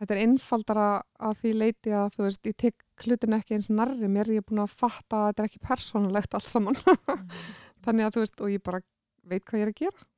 þetta 0.00 0.14
er 0.14 0.22
einfaldara 0.24 0.88
að 1.28 1.38
því 1.40 1.52
leiti 1.56 1.94
að 1.96 2.10
þú 2.16 2.26
veist, 2.26 2.48
ég 2.48 2.58
tek 2.60 3.04
hlutin 3.04 3.36
ekki 3.36 3.56
eins 3.56 3.70
nærri 3.72 4.10
mér, 4.12 4.32
ég 4.32 4.42
er 4.42 4.48
búin 4.48 4.64
að 4.64 4.74
fatta 4.76 5.22
að 5.22 5.30
þetta 5.30 5.42
er 5.42 5.50
ekki 5.50 5.64
persónulegt 5.64 6.36
allt 6.36 6.52
saman. 6.52 6.78
Þannig 7.84 8.08
að 8.08 8.16
þú 8.16 8.24
veist, 8.24 8.42
og 8.42 8.52
ég 8.52 8.64
bara 8.64 8.82
veit 9.26 9.44
hvað 9.46 9.60
ég 9.60 9.66
er 9.66 9.72
að 9.72 9.80
gera 9.84 10.08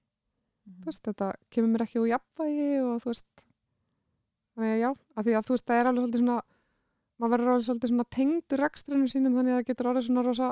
þú 0.79 0.91
veist, 0.91 1.05
þetta 1.09 1.33
kemur 1.55 1.73
mér 1.75 1.85
ekki 1.87 2.03
úr 2.03 2.11
jafnvægi 2.13 2.71
og 2.85 3.03
þú 3.03 3.13
veist 3.13 3.45
þannig 4.55 4.73
að 4.73 4.81
já, 4.83 4.91
að 4.91 5.29
því 5.29 5.37
að 5.39 5.47
þú 5.47 5.55
veist, 5.55 5.67
það 5.69 5.81
er 5.81 5.91
alveg 5.91 6.03
svolítið 6.05 6.25
svona 6.25 6.41
maður 7.19 7.33
verður 7.35 7.53
alveg 7.53 7.67
svolítið 7.67 7.93
svona 7.93 8.09
tengdur 8.15 8.63
rekstrinu 8.63 9.11
sínum 9.11 9.39
þannig 9.39 9.55
að 9.55 9.61
það 9.61 9.69
getur 9.71 9.91
orðið 9.93 10.09
svona 10.09 10.25
rosa 10.27 10.51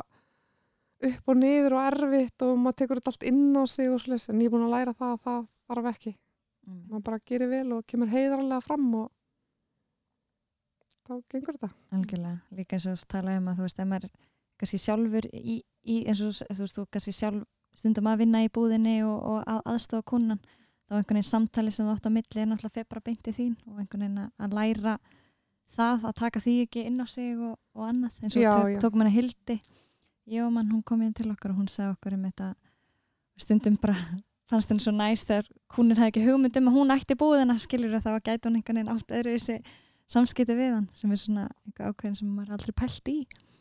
upp 1.06 1.30
og 1.30 1.36
niður 1.38 1.76
og 1.76 1.88
erfitt 1.90 2.44
og 2.46 2.54
maður 2.60 2.78
tekur 2.80 3.00
þetta 3.00 3.12
allt 3.12 3.26
inn 3.28 3.58
á 3.58 3.62
sig 3.68 3.90
og 3.92 4.00
slis 4.02 4.28
en 4.32 4.40
ég 4.40 4.48
er 4.48 4.54
búin 4.54 4.66
að 4.66 4.74
læra 4.74 4.94
það 4.96 5.12
að 5.12 5.20
það 5.26 5.50
þarf 5.66 5.90
ekki. 5.92 6.12
Maður 6.66 7.04
bara 7.06 7.24
gerir 7.30 7.50
vel 7.52 7.66
og 7.76 7.84
kemur 7.86 8.10
heiðarlega 8.10 8.64
fram 8.64 8.86
og 9.02 9.10
þá 11.06 11.12
gengur 11.30 11.58
þetta. 11.58 11.70
Algjörlega, 11.94 12.38
líka 12.58 12.78
eins 12.78 12.88
og 12.90 12.98
þú 12.98 13.10
talaði 13.14 13.42
um 13.42 13.50
að 13.52 13.60
þú 13.60 13.66
veist, 13.66 13.82
ef 13.82 13.90
maður 13.92 14.08
kannski 14.56 14.80
sjálfur 14.82 15.28
í, 15.30 15.58
í 15.86 15.98
eins 16.08 16.22
og 16.24 16.32
þú 16.40 16.62
veist, 16.62 16.78
þú 16.80 16.86
kannski 16.96 17.14
sjálf 17.14 17.44
stundum 17.76 18.08
að 18.10 18.22
vinna 18.24 18.42
í 18.44 18.48
búðinni 18.52 18.96
og, 19.06 19.16
og 19.20 19.38
að, 19.46 19.60
aðstofa 19.74 20.06
kunnan 20.12 20.40
þá 20.86 20.96
einhvern 21.00 21.18
veginn 21.18 21.28
samtali 21.30 21.72
sem 21.74 21.86
þú 21.88 21.94
átt 21.96 22.08
á 22.08 22.10
milli 22.14 22.40
er 22.42 22.48
náttúrulega 22.50 22.74
fyrir 22.76 22.90
bara 22.92 23.04
beint 23.08 23.28
í 23.30 23.34
þín 23.36 23.54
og 23.66 23.80
einhvern 23.82 24.04
veginn 24.06 24.20
að- 24.22 24.44
að 24.46 24.54
læra 24.58 24.96
það 25.76 26.04
að 26.10 26.14
taka 26.20 26.40
því 26.44 26.54
ekki 26.66 26.84
inn 26.86 27.00
á 27.02 27.06
sig 27.10 27.32
og, 27.36 27.56
og 27.74 27.88
annað 27.88 28.20
eins 28.22 28.36
og 28.36 28.42
Já, 28.42 28.50
tök, 28.54 28.70
já. 28.72 28.78
tókum 28.84 29.02
henni 29.02 29.16
Hildi. 29.16 29.56
Ég 30.26 30.42
og 30.46 30.52
mann, 30.54 30.70
hún 30.72 30.82
kom 30.86 31.02
inn 31.02 31.12
til 31.14 31.28
okkar 31.30 31.52
og 31.52 31.58
hún 31.60 31.68
sagði 31.70 31.92
okkur 31.96 32.14
um 32.16 32.22
þetta 32.26 32.46
stundum 33.38 33.76
bara 33.82 33.96
fannst 34.50 34.70
henni 34.70 34.82
svo 34.82 34.94
næst 34.94 35.28
þegar 35.28 35.50
húnir 35.76 35.98
hefði 36.00 36.12
ekki 36.12 36.24
hugmynd 36.26 36.56
um 36.60 36.70
að 36.70 36.76
hún 36.78 36.94
ætti 36.94 37.16
búðina 37.18 37.58
skilur 37.62 37.94
það 37.98 38.06
þá 38.06 38.22
gæti 38.30 38.48
hún 38.48 38.56
einhvern 38.60 38.78
veginn 38.80 38.92
allt 38.94 39.14
öðru 39.18 39.34
þessi 39.36 39.58
samskipti 40.06 40.54
við 40.54 40.72
hann 40.76 40.88
sem 40.94 41.10
er 41.10 41.18
svona 41.18 41.48
einhver 41.66 41.90
ákveðin 41.90 42.16
sem 42.20 42.28
maður 42.30 42.52
er 42.52 42.56
aldrei 42.60 42.74
pælt 42.78 43.10
í. 43.10 43.16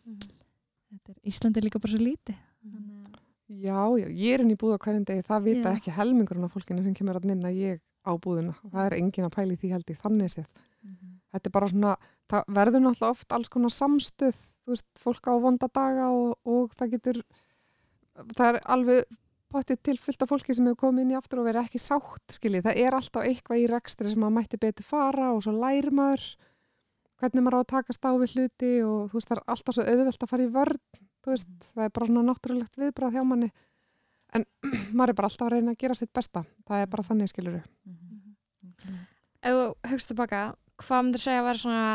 Er, 0.05 1.15
Íslandi 1.25 1.57
er 1.61 1.65
líka 1.67 1.81
bara 1.81 1.91
svo 1.91 2.01
þannig 2.05 2.99
að 3.09 3.21
Já, 3.45 3.81
já, 3.99 4.07
ég 4.09 4.33
er 4.33 4.41
inn 4.41 4.53
í 4.55 4.57
búð 4.57 4.73
á 4.73 4.81
hverjum 4.81 5.03
degi, 5.05 5.21
það 5.25 5.43
vita 5.45 5.71
Já. 5.71 5.77
ekki 5.77 5.93
helmingurinn 5.93 6.47
af 6.47 6.55
fólkinu 6.55 6.81
sem 6.81 6.95
kemur 6.97 7.19
að 7.19 7.27
nynna 7.29 7.51
ég 7.53 7.81
á 8.01 8.11
búðina. 8.17 8.55
Það 8.63 8.87
er 8.87 8.95
engin 8.97 9.27
að 9.27 9.35
pæli 9.35 9.57
því 9.61 9.73
held 9.75 9.91
ég 9.93 9.99
þannig 10.01 10.31
séð. 10.33 10.47
Þetta 11.35 11.49
er 11.49 11.53
bara 11.53 11.69
svona, 11.69 11.91
það 12.31 12.49
verður 12.57 12.83
náttúrulega 12.85 13.11
oft 13.11 13.35
alls 13.35 13.51
konar 13.51 13.73
samstöð, 13.75 14.39
þú 14.63 14.73
veist, 14.73 14.87
fólk 15.01 15.29
á 15.29 15.33
vonda 15.43 15.69
daga 15.69 16.09
og, 16.15 16.37
og 16.47 16.73
það 16.79 16.95
getur, 16.95 17.21
það 18.33 18.49
er 18.49 18.59
alveg 18.75 19.17
potið 19.51 19.81
til 19.85 19.97
fullt 20.01 20.25
af 20.25 20.31
fólki 20.31 20.55
sem 20.55 20.65
hefur 20.65 20.81
komið 20.87 21.05
inn 21.05 21.13
í 21.13 21.17
aftur 21.19 21.41
og 21.43 21.49
verið 21.49 21.67
ekki 21.67 21.81
sátt, 21.81 22.37
skiljið. 22.37 22.65
Það 22.65 22.81
er 22.81 22.97
alltaf 22.97 23.27
eitthvað 23.27 23.61
í 23.61 23.67
rekstri 23.71 24.11
sem 24.11 24.23
maður 24.23 24.37
mætti 24.39 24.61
betur 24.61 24.87
fara 24.87 25.31
og 25.35 25.43
svo 25.45 25.53
læri 25.55 25.93
maður 25.93 26.25
hvernig 27.21 27.45
maður 27.45 27.59
á 27.59 27.61
að 27.61 27.69
takast 27.73 28.07
á 28.07 28.11
við 28.15 28.35
hluti 28.35 28.71
og 28.85 29.11
þú 29.11 29.19
veist, 29.19 29.29
það 29.29 29.37
er 29.37 29.43
alltaf 29.53 29.77
svo 29.77 29.85
auðvelt 29.85 30.25
að 30.25 30.31
fara 30.31 30.45
í 30.45 30.51
vörn, 30.55 30.81
þú 31.25 31.33
veist, 31.33 31.53
það 31.73 31.87
er 31.87 31.93
bara 31.97 32.09
svona 32.09 32.25
náttúrulegt 32.29 32.77
viðbrað 32.79 33.17
hjá 33.17 33.23
manni. 33.25 33.49
En 34.35 34.45
maður 34.95 35.13
er 35.13 35.17
bara 35.17 35.29
alltaf 35.31 35.47
að 35.47 35.55
reyna 35.55 35.73
að 35.73 35.81
gera 35.81 35.97
sitt 35.97 36.13
besta. 36.13 36.45
Það 36.69 36.83
er 36.83 36.91
bara 36.91 37.07
þannig, 37.09 37.31
skiljuru. 37.31 37.63
Mhm. 37.89 39.01
Ef 39.45 39.57
þú 39.57 39.65
hugst 39.91 40.09
tilbaka, 40.09 40.41
hvað 40.81 41.03
myndir 41.05 41.21
segja 41.21 41.41
að 41.41 41.47
vera 41.49 41.61
svona 41.61 41.87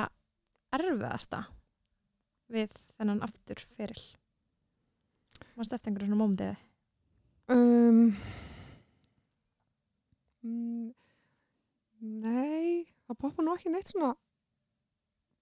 erfiðasta 0.77 1.41
við 2.51 2.75
þennan 2.97 3.23
aftur 3.27 3.63
feril? 3.77 4.03
Mást 5.59 5.75
eftir 5.75 5.91
einhverju 5.91 6.11
svona 6.11 6.21
mómdiði? 6.21 6.57
Um, 7.51 7.99
mm, 10.47 10.93
nei, 12.23 12.87
það 13.09 13.19
poppa 13.25 13.43
nú 13.43 13.57
ekki 13.57 13.73
neitt 13.75 13.91
svona 13.91 14.13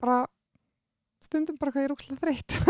bara 0.01 0.23
stundum 1.23 1.57
bara 1.59 1.71
hvað 1.73 1.83
ég 1.83 1.87
er 1.89 1.95
ókslega 1.95 2.21
þreytt 2.23 2.51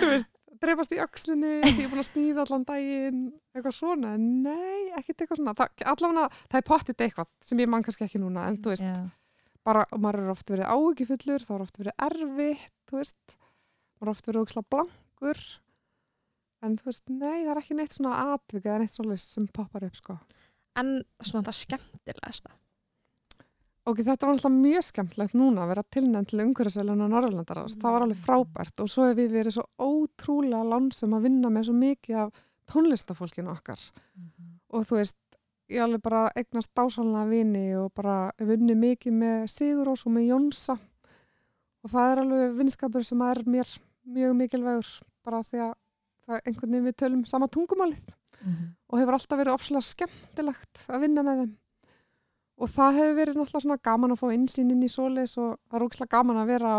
þú 0.00 0.06
veist 0.12 0.30
dreifast 0.64 0.94
í 0.94 1.00
öxlinni, 1.02 1.54
ég 1.64 1.82
er 1.84 1.90
búin 1.90 2.00
að 2.00 2.06
snýða 2.08 2.44
allan 2.44 2.64
daginn, 2.68 3.24
eitthvað 3.52 3.74
svona 3.76 4.10
nei, 4.20 4.80
ekkert 4.96 5.24
eitthvað 5.24 5.40
svona 5.40 5.54
það, 5.58 5.68
allavega, 5.92 6.24
það 6.46 6.60
er 6.60 6.66
pottit 6.68 7.04
eitthvað 7.04 7.28
sem 7.44 7.60
ég 7.60 7.68
mann 7.70 7.84
kannski 7.84 8.06
ekki 8.06 8.20
núna 8.22 8.40
en 8.48 8.56
þú 8.64 8.68
veist, 8.72 8.86
Já. 8.86 8.94
bara, 9.66 9.82
og 9.90 9.98
maður 10.04 10.20
er 10.22 10.32
oft 10.32 10.48
verið 10.54 10.70
áhugifullur, 10.70 11.44
það 11.44 11.56
er 11.56 11.64
oft 11.66 11.80
verið 11.82 11.94
erfitt 12.08 12.78
þú 12.88 12.94
veist, 13.00 13.24
maður 13.98 14.08
er 14.08 14.14
oft 14.14 14.26
verið 14.30 14.42
ókslega 14.46 14.70
blankur 14.72 15.38
en 16.64 16.78
þú 16.80 16.88
veist, 16.88 17.04
nei, 17.12 17.38
það 17.42 17.52
er 17.52 17.60
ekki 17.60 17.78
neitt 17.78 17.96
svona 17.98 18.18
atvik 18.34 18.68
eða 18.68 18.80
neitt 18.82 18.94
svona 18.94 19.18
sem 19.20 19.48
poppar 19.52 19.86
upp 19.88 19.98
sko. 19.98 20.16
En 20.80 20.96
svona 21.20 21.44
það 21.46 21.58
skemmtilegasta? 21.60 22.54
Ok, 23.84 24.00
þetta 24.00 24.26
var 24.26 24.32
alltaf 24.34 24.54
mjög 24.54 24.86
skemmtilegt 24.86 25.36
núna 25.36 25.64
að 25.64 25.72
vera 25.74 25.84
tilnæmt 25.96 26.30
til 26.30 26.40
umhverfisvelun 26.44 27.04
á 27.04 27.08
Norrlandaráðs, 27.12 27.76
það 27.80 27.96
var 27.96 28.06
alveg 28.06 28.22
frábært 28.24 28.80
og 28.84 28.90
svo 28.90 29.08
hefur 29.08 29.20
við 29.20 29.36
verið 29.38 29.56
svo 29.58 29.66
ótrúlega 29.78 30.64
lánsum 30.70 31.16
að 31.16 31.28
vinna 31.28 31.50
með 31.52 31.68
svo 31.68 31.76
mikið 31.78 32.16
af 32.22 32.42
tónlistafólkinu 32.72 33.52
okkar. 33.52 33.80
Og 34.72 34.86
þú 34.88 34.98
veist, 35.00 35.18
ég 35.68 35.84
alveg 35.84 36.02
bara 36.02 36.30
eignast 36.34 36.72
dásanlega 36.76 37.28
vini 37.28 37.66
og 37.76 37.92
bara 37.94 38.32
vunni 38.40 38.74
mikið 38.74 39.12
með 39.20 39.46
Sigurós 39.52 40.06
og 40.06 40.16
með 40.16 40.28
Jónsa. 40.32 40.78
Og 41.84 41.92
það 41.92 42.10
er 42.10 42.22
alveg 42.24 42.58
vinskapur 42.58 43.04
sem 43.04 43.20
er 43.20 43.42
mér 43.44 43.78
mjög 44.04 44.36
mikilvægur 44.40 44.92
bara 45.24 45.42
því 45.44 45.60
að 45.60 45.74
það 46.24 46.36
er 46.36 46.46
einhvern 46.48 46.70
veginn 46.72 46.88
við 46.88 46.96
tölum 47.02 47.24
sama 47.28 47.48
tungumálið. 47.48 48.12
Mhm. 48.44 48.64
og 48.92 48.98
hefur 49.00 49.16
alltaf 49.16 49.38
verið 49.40 49.54
ofslega 49.54 49.88
skemmtilegt 49.88 50.86
að 50.92 51.00
vinna 51.00 51.22
með 51.24 51.38
þeim 51.40 51.52
og 52.54 52.70
það 52.70 52.98
hefur 52.98 53.16
verið 53.18 53.38
náttúrulega 53.38 53.64
svona 53.64 53.80
gaman 53.88 54.14
að 54.14 54.20
fá 54.20 54.28
insýn 54.34 54.70
inn 54.74 54.84
í 54.86 54.90
svoleiðis 54.90 55.38
og 55.42 55.56
það 55.68 55.78
er 55.78 55.86
ógislega 55.86 56.14
gaman 56.16 56.42
að 56.42 56.52
vera 56.52 56.74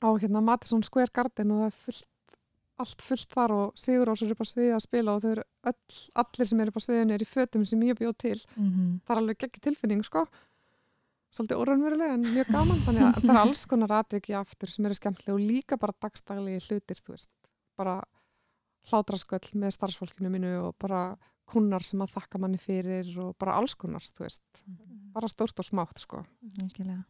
á 0.00 0.08
hérna 0.16 0.40
Madison 0.44 0.84
Square 0.86 1.12
Garden 1.12 1.52
og 1.52 1.60
það 1.60 1.66
er 1.70 1.78
fullt, 1.84 2.36
allt 2.80 3.02
fullt 3.04 3.34
þar 3.36 3.54
og 3.56 3.80
Sigur 3.80 4.12
Ós 4.12 4.22
er 4.24 4.32
upp 4.32 4.40
á 4.40 4.46
sviði 4.48 4.70
að 4.76 4.84
spila 4.86 5.16
og 5.16 5.24
þau 5.24 5.32
eru 5.34 5.44
öll, 5.68 5.98
allir 6.22 6.48
sem 6.48 6.62
eru 6.64 6.72
upp 6.72 6.80
á 6.80 6.86
sviðinu 6.86 7.16
er 7.16 7.24
í 7.24 7.28
fötum 7.28 7.66
sem 7.68 7.82
ég 7.84 7.98
bjóð 7.98 8.16
til. 8.16 8.38
Mhm. 8.56 8.86
það 9.04 9.16
er 9.16 9.20
alveg 9.22 9.42
geggi 9.44 9.60
tilfinning 9.60 10.04
sko. 10.04 10.24
Svolítið 11.30 11.60
orðanverulega 11.62 12.14
en 12.16 12.24
mjög 12.24 12.48
gaman 12.50 12.80
þannig 12.86 13.02
að 13.06 13.20
það 13.20 13.30
er 13.30 13.40
alls 13.44 13.66
konar 13.66 13.92
atviki 14.00 14.34
aftur 14.34 14.68
sem 14.72 14.86
eru 14.86 14.94
skemmtilega 14.94 15.36
og 15.36 15.44
líka 15.44 15.78
bara 15.78 15.94
dagstaglegi 16.00 16.64
hlutir 16.66 16.98
þú 17.04 17.12
veist, 17.14 17.30
bara 17.78 18.00
hlátrasköll 18.90 19.52
með 19.54 19.76
starfsfólkinu 19.76 20.32
mínu 20.32 20.50
og 20.64 20.74
bara 20.80 21.16
kunnar 21.50 21.84
sem 21.86 22.02
að 22.02 22.14
þakka 22.16 22.42
manni 22.42 22.60
fyrir 22.60 23.08
og 23.22 23.34
bara 23.40 23.56
alls 23.60 23.74
konar, 23.78 24.04
þú 24.16 24.26
veist 24.26 24.62
bara 25.14 25.30
stórt 25.30 25.62
og 25.62 25.66
smátt 25.66 26.02
sko 26.02 26.22
Algjörlega. 26.62 27.02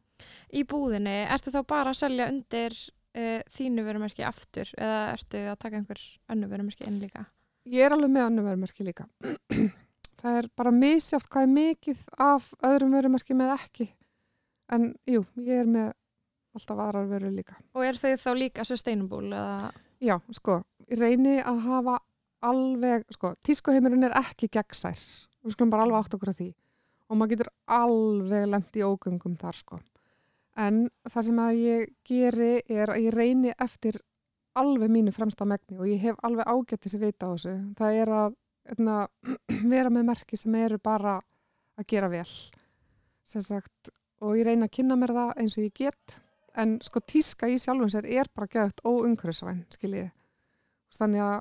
Í 0.52 0.64
búðinni, 0.68 1.22
ertu 1.32 1.52
þá 1.54 1.60
bara 1.68 1.92
að 1.94 2.00
selja 2.02 2.28
undir 2.28 2.74
uh, 2.76 3.38
þínu 3.56 3.84
verumerki 3.86 4.24
aftur 4.26 4.72
eða 4.76 5.04
ertu 5.14 5.44
að 5.48 5.60
taka 5.62 5.80
einhver 5.80 6.02
önnu 6.32 6.50
verumerki 6.50 6.88
inn 6.88 6.98
líka? 7.00 7.24
Ég 7.68 7.86
er 7.86 7.94
alveg 7.94 8.12
með 8.12 8.26
annu 8.26 8.44
vörumerki 8.48 8.84
líka 8.86 9.06
það 10.20 10.42
er 10.42 10.50
bara 10.56 10.72
misjátt 10.74 11.28
hvað 11.30 11.46
er 11.46 11.54
mikið 11.54 12.04
af 12.20 12.50
öðrum 12.66 12.94
vörumerki 12.96 13.36
með 13.36 13.54
ekki 13.56 13.88
en 14.72 14.92
jú, 15.08 15.24
ég 15.40 15.64
er 15.64 15.70
með 15.70 15.92
alltaf 16.56 16.82
aðrar 16.82 17.08
vörur 17.10 17.34
líka 17.34 17.56
Og 17.74 17.84
er 17.86 17.98
þau 17.98 18.14
þá 18.18 18.30
líka 18.38 18.66
sustainable 18.66 19.30
eða? 19.30 19.70
Já, 20.00 20.16
sko, 20.32 20.60
ég 20.88 21.00
reyni 21.00 21.38
að 21.44 21.60
hafa 21.66 21.98
alveg, 22.46 23.06
sko, 23.14 23.34
tískuheimurinn 23.46 24.08
er 24.08 24.16
ekki 24.20 24.48
gegnsær, 24.52 24.98
við 25.44 25.54
skulum 25.54 25.72
bara 25.72 25.86
alveg 25.86 26.00
átt 26.00 26.16
okkur 26.16 26.32
að 26.32 26.40
því. 26.40 26.50
Og 27.10 27.18
maður 27.18 27.32
getur 27.34 27.50
alveg 27.76 28.46
lent 28.50 28.78
í 28.78 28.84
ógöngum 28.86 29.36
þar, 29.40 29.58
sko. 29.58 29.80
En 30.60 30.84
það 31.08 31.26
sem 31.26 31.40
að 31.42 31.58
ég 31.60 31.90
geri 32.06 32.52
er 32.68 32.92
að 32.92 33.04
ég 33.06 33.16
reyni 33.16 33.52
eftir 33.58 34.00
alveg 34.58 34.90
mínu 34.90 35.12
fremsta 35.14 35.46
megni 35.46 35.78
og 35.78 35.86
ég 35.88 36.00
hef 36.02 36.18
alveg 36.26 36.48
ágætt 36.48 36.82
þessi 36.84 37.00
vita 37.00 37.30
á 37.30 37.32
þessu, 37.32 37.54
það 37.78 37.98
er 38.02 38.12
að 38.14 38.38
etna, 38.74 38.96
vera 39.74 39.92
með 39.92 40.08
merki 40.10 40.38
sem 40.38 40.56
eru 40.58 40.78
bara 40.82 41.18
að 41.78 41.86
gera 41.90 42.10
vel. 42.12 42.28
Sem 43.26 43.44
sagt, 43.44 43.92
og 44.20 44.36
ég 44.38 44.46
reyni 44.46 44.66
að 44.66 44.74
kynna 44.78 44.98
mér 44.98 45.14
það 45.16 45.32
eins 45.40 45.56
og 45.56 45.66
ég 45.66 45.76
get. 45.78 46.20
En 46.58 46.78
sko 46.82 47.00
tíska 47.00 47.48
í 47.48 47.58
sjálfum 47.62 47.90
sér 47.92 48.08
er 48.10 48.30
bara 48.34 48.50
geðut 48.50 48.82
óumhverfisvæn, 48.84 49.64
skiljiði. 49.72 50.10
Þannig 50.98 51.22
að 51.22 51.36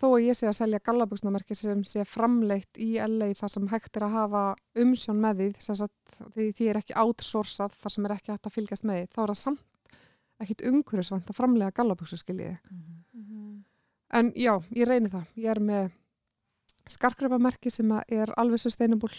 þó 0.00 0.06
að 0.14 0.24
ég 0.24 0.36
sé 0.38 0.46
að 0.48 0.56
selja 0.56 0.80
gallabuxnamerki 0.88 1.54
sem 1.58 1.82
sé 1.84 2.04
framleitt 2.08 2.78
í 2.80 2.94
LA 3.04 3.30
þar 3.36 3.52
sem 3.52 3.66
hægt 3.68 3.96
er 4.00 4.06
að 4.06 4.14
hafa 4.16 4.44
umsjón 4.80 5.20
með 5.20 5.42
því 5.42 5.48
þess 5.60 5.84
að 5.86 5.92
því 6.34 6.46
því 6.56 6.68
er 6.72 6.80
ekki 6.80 6.96
outsourcað 7.02 7.76
þar 7.82 7.94
sem 7.96 8.06
er 8.08 8.14
ekki 8.16 8.32
hægt 8.32 8.48
að 8.48 8.56
fylgjast 8.56 8.86
með 8.88 9.00
því 9.02 9.10
þá 9.14 9.20
er 9.26 9.32
það 9.34 9.40
samt 9.44 9.66
ekkit 10.40 10.64
umhverfisvænt 10.70 11.28
að 11.30 11.36
framlega 11.36 11.76
gallabuxu 11.76 12.16
skiljiði 12.16 12.56
Mhm. 13.12 13.64
en 14.12 14.32
já, 14.34 14.54
ég 14.74 14.88
reyni 14.88 15.10
það. 15.12 15.26
Ég 15.36 15.50
er 15.52 15.60
með 15.60 15.90
skarkrepamerki 16.90 17.70
sem 17.70 17.90
er 18.08 18.32
alveg 18.40 18.58
sustainable 18.62 19.12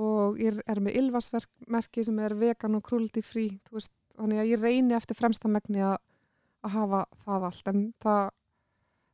og 0.00 0.38
ég 0.40 0.58
er 0.68 0.80
með 0.82 0.96
ylvasmerki 1.00 2.04
sem 2.04 2.18
er 2.18 2.34
vegan 2.38 2.76
og 2.78 2.82
cruelty 2.86 3.22
free 3.24 3.58
veist, 3.72 3.92
þannig 4.18 4.42
að 4.42 4.50
ég 4.52 4.60
reyni 4.62 4.96
eftir 4.96 5.16
fremsta 5.18 5.48
megni 5.48 5.80
að, 5.84 5.96
að 6.66 6.74
hafa 6.76 7.00
það 7.24 7.46
allt. 7.48 7.70
En 7.72 7.82
það, 8.04 8.30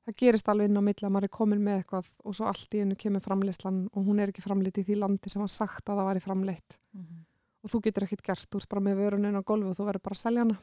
það 0.06 0.18
gerist 0.20 0.48
alveg 0.48 0.70
inn 0.70 0.78
á 0.78 0.86
milli 0.86 1.06
að 1.06 1.12
maður 1.14 1.28
er 1.28 1.34
komin 1.36 1.62
með 1.64 1.80
eitthvað 1.80 2.10
og 2.22 2.36
svo 2.38 2.46
allt 2.50 2.76
í 2.76 2.82
hennu 2.82 2.96
kemur 2.98 3.24
framleyslan 3.24 3.80
og 3.92 4.06
hún 4.06 4.20
er 4.22 4.30
ekki 4.32 4.44
framleitt 4.44 4.78
í 4.78 4.84
því 4.86 4.98
landi 5.00 5.32
sem 5.32 5.42
var 5.42 5.50
sagt 5.52 5.90
að 5.90 6.00
það 6.00 6.10
væri 6.10 6.24
framleitt. 6.24 6.78
Mhm. 6.94 7.24
og 7.66 7.70
þú 7.72 7.80
getur 7.82 8.04
ekkit 8.06 8.22
gert, 8.22 8.46
þú 8.46 8.60
ert 8.60 8.68
bara 8.68 8.80
með 8.86 8.98
vöruninn 9.00 9.34
á 9.34 9.42
golfi 9.42 9.66
og 9.66 9.74
þú 9.74 9.86
verður 9.88 10.02
bara 10.06 10.14
að 10.14 10.20
selja 10.22 10.42
hana. 10.44 10.58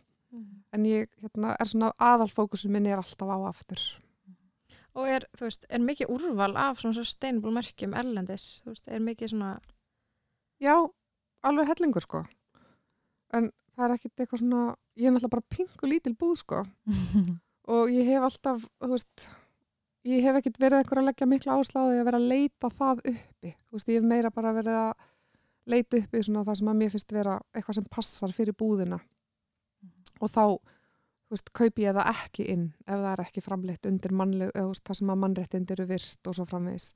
En 0.71 0.85
ég 0.85 1.09
hérna, 1.19 1.55
er 1.59 1.67
svona 1.67 1.89
aðalfókusun 1.99 2.71
minn 2.71 2.87
er 2.87 2.97
alltaf 2.97 3.27
á 3.27 3.37
aftur. 3.43 3.81
Og 4.95 5.07
er, 5.09 5.25
þú 5.35 5.43
veist, 5.49 5.65
er 5.69 5.79
mikið 5.79 6.07
úrval 6.07 6.55
af 6.55 6.79
svona 6.79 6.95
sustainable 6.95 7.51
merkjum 7.51 7.93
erlendis? 7.93 8.61
Þú 8.63 8.71
veist, 8.71 8.87
er 8.87 8.99
mikið 8.99 9.29
svona, 9.33 9.59
Já, 10.61 10.87
alveg 11.43 11.67
hellingur 11.67 12.01
sko. 12.01 12.23
En 13.33 13.51
það 13.75 13.85
er 13.89 13.95
ekkit 13.97 14.23
eitthvað 14.23 14.39
svona 14.39 14.63
ég 14.95 15.07
er 15.09 15.13
náttúrulega 15.15 15.33
bara 15.33 15.49
pingu 15.49 15.89
lítil 15.89 16.13
búð 16.17 16.35
sko 16.43 16.61
og 17.71 17.91
ég 17.93 18.09
hef 18.11 18.27
alltaf 18.27 18.67
þú 18.81 18.91
veist, 18.91 19.29
ég 20.07 20.25
hef 20.25 20.39
ekkit 20.39 20.59
verið 20.59 20.81
eitthvað 20.81 21.01
að 21.03 21.09
leggja 21.09 21.29
mikla 21.29 21.57
ásláði 21.59 22.01
að 22.01 22.07
vera 22.09 22.19
að 22.19 22.29
leita 22.33 22.71
það 22.73 23.01
uppi, 23.13 23.53
þú 23.53 23.77
veist, 23.77 23.89
ég 23.89 23.99
hef 23.99 24.09
meira 24.09 24.31
bara 24.33 24.53
verið 24.57 24.79
að 24.81 24.93
leita 25.71 25.99
uppi 26.01 26.23
svona 26.23 26.43
það 26.43 26.59
sem 26.59 26.71
að 26.73 26.79
mér 26.81 26.93
finnst 26.93 27.15
vera 27.15 27.37
eitthvað 27.53 27.79
sem 27.79 27.89
passar 27.91 28.35
fyrir 28.35 28.57
búðina. 28.59 28.99
Og 30.19 30.31
þá 30.31 30.43
þú 30.43 31.37
veist, 31.37 31.53
kaupi 31.55 31.87
ég 31.87 31.95
það 31.95 32.11
ekki 32.11 32.49
inn 32.51 32.67
ef 32.83 32.93
það 32.97 33.09
er 33.13 33.23
ekki 33.23 33.45
framleitt 33.45 33.89
undir 33.89 34.15
mannleg, 34.19 34.51
eða 34.51 34.75
það 34.83 34.99
sem 34.99 35.13
að 35.13 35.23
mannréttind 35.23 35.73
eru 35.75 35.87
virt 35.89 36.29
og 36.29 36.37
svo 36.37 36.47
framvegis. 36.49 36.91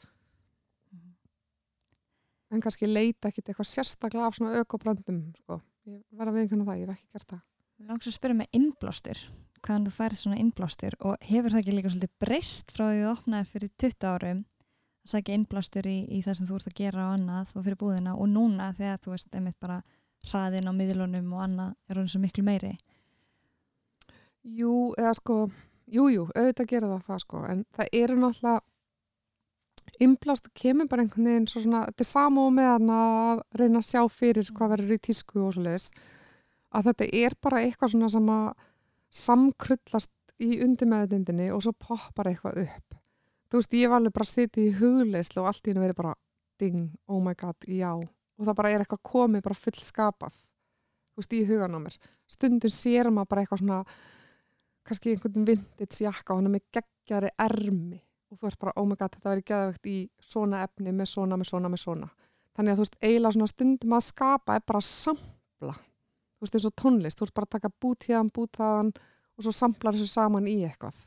En 2.51 2.63
kannski 2.63 2.88
leita 2.88 3.28
ekkit 3.28 3.49
eitthvað 3.49 3.72
sérstaklega 3.72 4.28
af 4.28 4.38
svona 4.38 4.59
ökobröndum 4.61 5.24
sko. 5.36 5.61
ég 5.88 5.99
verða 6.15 6.32
að 6.32 6.38
viðkynna 6.41 6.68
það, 6.68 6.80
ég 6.80 6.88
hef 6.88 6.99
ekki 6.99 7.18
gert 7.18 7.32
það. 7.34 7.41
Langs 7.88 8.07
að 8.07 8.15
spyrja 8.15 8.38
með 8.38 8.55
innblástur 8.57 9.24
hvaðan 9.65 9.87
þú 9.87 9.93
færið 9.95 10.19
svona 10.21 10.39
innblástur 10.41 10.97
og 10.99 11.17
hefur 11.27 11.53
það 11.53 11.61
ekki 11.61 11.75
líka 11.75 11.91
svolítið 11.93 12.13
breyst 12.23 12.73
frá 12.73 12.85
því 12.87 13.01
þú 13.01 13.11
opnaði 13.11 13.49
fyrir 13.53 13.71
20 13.83 14.09
árum 14.11 14.41
að 15.07 15.13
sækja 15.13 15.37
innblástur 15.37 15.87
í, 15.87 15.97
í 16.11 16.21
það 16.25 16.37
sem 16.39 16.49
þú 16.49 16.59
ert 16.59 16.69
að 16.71 16.77
gera 16.81 17.07
á 17.07 17.13
annað 17.15 17.53
og 17.55 17.65
fyrir 17.65 17.79
búðina 17.79 18.15
og 18.15 18.29
núna 18.31 18.69
þegar 18.77 19.01
þú 19.03 19.13
veist 19.15 19.37
einmitt 19.37 19.59
bara 19.63 19.81
hraðin 20.27 20.69
á 20.69 20.73
miðlunum 20.75 21.33
og 21.33 21.43
annað 21.45 21.75
er 21.89 22.01
hún 22.01 22.09
svo 22.11 22.21
miklu 22.23 22.43
meiri? 22.47 22.73
Jú, 24.47 24.73
eða 24.97 25.13
sko, 25.17 25.37
jú, 25.91 26.07
jú, 26.11 26.27
auðvitað 26.33 26.71
gera 26.71 26.91
það 26.93 27.07
það 27.07 27.23
sko, 27.23 27.43
en 27.51 27.63
það 27.75 27.93
eru 27.99 28.19
náttúrulega 28.21 28.59
innblást 30.03 30.49
kemur 30.57 30.87
bara 30.91 31.03
einhvern 31.03 31.29
veginn 31.29 31.47
svo 31.49 31.63
svona, 31.63 31.85
þetta 31.89 32.03
er 32.03 32.09
sama 32.09 32.45
og 32.45 32.53
með 32.55 32.87
að 32.93 33.41
reyna 33.59 33.81
að 33.81 33.87
sjá 33.87 34.01
fyrir 34.11 34.51
hvað 34.55 34.73
verður 34.75 34.95
í 34.97 35.03
tísku 35.07 35.43
og 35.43 35.55
svo 35.55 35.63
leiðis, 35.65 35.89
að 36.75 36.89
þetta 36.89 37.07
er 37.23 37.35
bara 37.41 37.61
eitthvað 37.63 37.93
svona 37.93 38.11
sem 38.13 38.31
að 38.31 38.49
samkrullast 39.13 40.11
í 40.43 40.59
undirmeðutindinni 40.63 41.49
og 41.53 41.63
svo 41.65 41.73
poppar 41.73 42.29
eitthvað 42.31 42.63
upp. 42.65 42.97
Þú 43.47 43.61
veist, 43.61 43.77
ég 43.79 43.91
var 43.91 44.01
alveg 44.01 44.15
bara 44.15 44.27
að 44.27 44.33
sitja 44.33 44.63
í 44.63 44.73
hugleislu 44.75 45.41
og 45.41 45.49
allt 45.49 45.67
í 45.67 45.71
hennu 45.71 45.83
verið 45.85 45.99
bara 46.01 46.13
ding, 46.59 46.89
oh 47.07 47.21
my 47.23 47.33
god, 47.37 47.67
já. 47.69 47.93
Og 47.95 48.45
það 48.45 48.57
bara 48.59 48.73
er 48.73 48.83
eitthvað 48.83 49.05
komið, 49.07 49.45
bara 49.45 49.57
fullskapað, 49.57 50.35
þú 51.13 51.21
veist, 51.21 51.37
í 51.37 51.45
hugan 51.47 51.77
á 51.77 51.79
mér. 51.81 51.95
Stundum 52.27 52.73
sér 52.73 53.09
maður 53.13 53.31
bara 53.31 53.45
eitthvað 53.45 53.63
svona, 53.63 53.79
kannski 54.87 55.13
einhvern 55.13 55.47
vintage 55.47 56.03
jakka 56.03 56.33
og 56.33 56.41
hann 56.41 56.51
er 56.51 56.55
með 56.57 56.67
geggjari 56.75 57.31
ermi 57.47 58.01
og 58.27 58.39
þú 58.41 58.49
ert 58.49 58.59
bara, 58.59 58.75
oh 58.75 58.87
my 58.87 58.97
god, 58.99 59.15
þetta 59.15 59.31
verið 59.31 59.47
geðvegt 59.47 59.89
í 59.89 59.97
svona 60.19 60.63
efni 60.65 60.91
með 60.91 61.11
svona, 61.13 61.37
með 61.39 61.51
svona, 61.51 61.71
með 61.71 61.83
svona. 61.83 62.09
Þannig 62.57 62.73
að 62.73 62.79
þú 62.79 62.83
veist, 62.83 62.97
eiginlega 63.01 63.35
svona 63.37 63.51
stundum 63.53 63.95
að 63.95 64.05
skapa 64.07 64.57
er 64.57 64.65
bara 64.67 64.81
að 64.81 64.87
sampla. 64.89 65.75
Þú 66.38 66.45
veist, 66.45 66.57
eins 66.57 66.67
og 66.69 66.75
tónlist, 66.77 67.17
þú 67.19 67.25
ert 67.27 67.35
bara 67.39 67.47
að 67.49 67.55
taka 67.57 67.71
bút 67.81 68.05
hérðan, 68.05 68.27
bút 68.33 68.57
þaðan 68.59 68.91
og 69.38 69.45
svo 69.45 69.53
samplar 69.53 69.95
þessu 69.97 70.11
saman 70.11 70.49
í 70.49 70.57
eitthvað. 70.67 70.99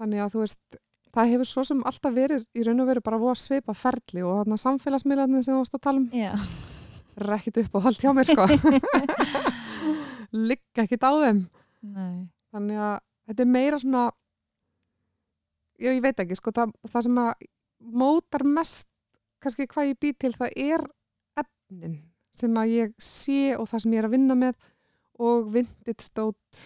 Þannig 0.00 0.22
að 0.24 0.32
þú 0.34 0.42
veist, 0.42 0.78
það 1.14 1.30
hefur 1.34 1.48
svo 1.52 1.64
sem 1.68 1.82
alltaf 1.86 2.14
verið 2.16 2.44
í 2.58 2.64
raun 2.66 2.82
og 2.82 2.88
veru 2.90 3.04
bara 3.04 3.20
voru 3.22 3.36
að 3.36 3.42
svipa 3.42 3.74
ferli 3.76 4.24
og 4.26 4.40
þarna 4.40 4.58
samfélagsmiðlarnir 4.62 5.44
sem 5.46 5.54
þú 5.54 5.60
varst 5.62 5.76
að 5.78 5.84
tala 5.86 6.00
um 6.02 6.08
Já, 6.16 6.32
er 7.20 7.34
ekkit 7.36 7.60
upp 7.62 7.76
á 7.76 7.84
hald 7.86 8.00
hjá 8.02 8.12
mér 8.16 8.30
sko. 8.30 8.46
Ligga 10.50 10.86
ekkit 10.86 11.04
á 11.04 11.12
þeim. 11.22 11.42
nei 11.84 12.16
Þannig 12.52 12.80
að 12.84 12.94
þetta 13.28 13.44
er 13.44 13.50
meira 13.52 13.78
svona, 13.80 14.06
já 15.80 15.88
ég 15.92 16.02
veit 16.04 16.18
ekki, 16.20 16.36
sko, 16.36 16.52
það, 16.56 16.74
það 16.92 17.06
sem 17.06 17.20
að 17.22 17.46
mótar 18.02 18.44
mest 18.48 18.88
kannski 19.42 19.66
hvað 19.70 19.92
ég 19.92 20.00
bý 20.02 20.10
til, 20.20 20.32
það 20.36 20.52
er 20.60 20.84
efnin 21.42 21.96
sem 22.36 22.54
að 22.60 22.74
ég 22.76 22.94
sé 23.02 23.40
og 23.56 23.66
það 23.70 23.84
sem 23.84 23.96
ég 23.96 24.02
er 24.02 24.08
að 24.08 24.14
vinna 24.16 24.36
með 24.38 24.54
og 25.22 25.50
vintage 25.54 26.06
stót 26.06 26.62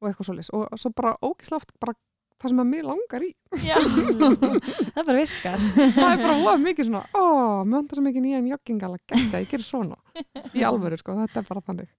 og 0.00 0.08
eitthvað 0.08 0.30
svoleiðis 0.30 0.52
og 0.56 0.80
svo 0.80 0.92
bara 0.96 1.12
ógisláft 1.20 1.74
bara 1.82 1.94
það 2.40 2.54
sem 2.54 2.62
að 2.62 2.70
mér 2.70 2.86
langar 2.88 3.24
í. 3.26 3.30
Það 4.94 5.02
bara 5.04 5.18
virkar 5.18 5.58
Það 5.60 6.06
er 6.06 6.22
bara 6.22 6.36
of 6.54 6.62
mikið 6.62 6.88
svona, 6.88 7.02
ó, 7.12 7.24
vantar 7.68 7.98
svo 7.98 8.04
mikið 8.06 8.24
nýjan 8.24 8.48
joggingala, 8.48 9.00
gæta, 9.04 9.42
ég 9.42 9.50
gerir 9.50 9.66
svona. 9.66 9.98
Í 10.56 10.64
alvöru, 10.64 10.96
sko, 11.00 11.18
þetta 11.20 11.42
er 11.42 11.48
bara 11.50 11.64
þannig. 11.68 11.90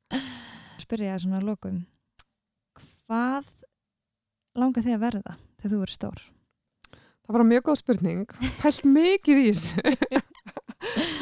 Spyrja 0.82 1.14
það 1.14 1.24
svona 1.28 1.42
að 1.44 1.50
lokum 1.52 1.80
Hvað 3.06 3.50
langar 4.58 4.86
þig 4.88 4.98
að 4.98 5.04
verða 5.06 5.38
þegar 5.62 5.76
þú 5.76 5.82
verður 5.84 5.98
stór? 6.00 6.24
Það 7.22 7.38
var 7.38 7.48
mjög 7.52 7.68
góð 7.68 7.80
spurning. 7.84 8.24
Pælt 8.64 8.88
mikið 8.98 9.44
í 9.44 9.50
þessu. 9.52 9.76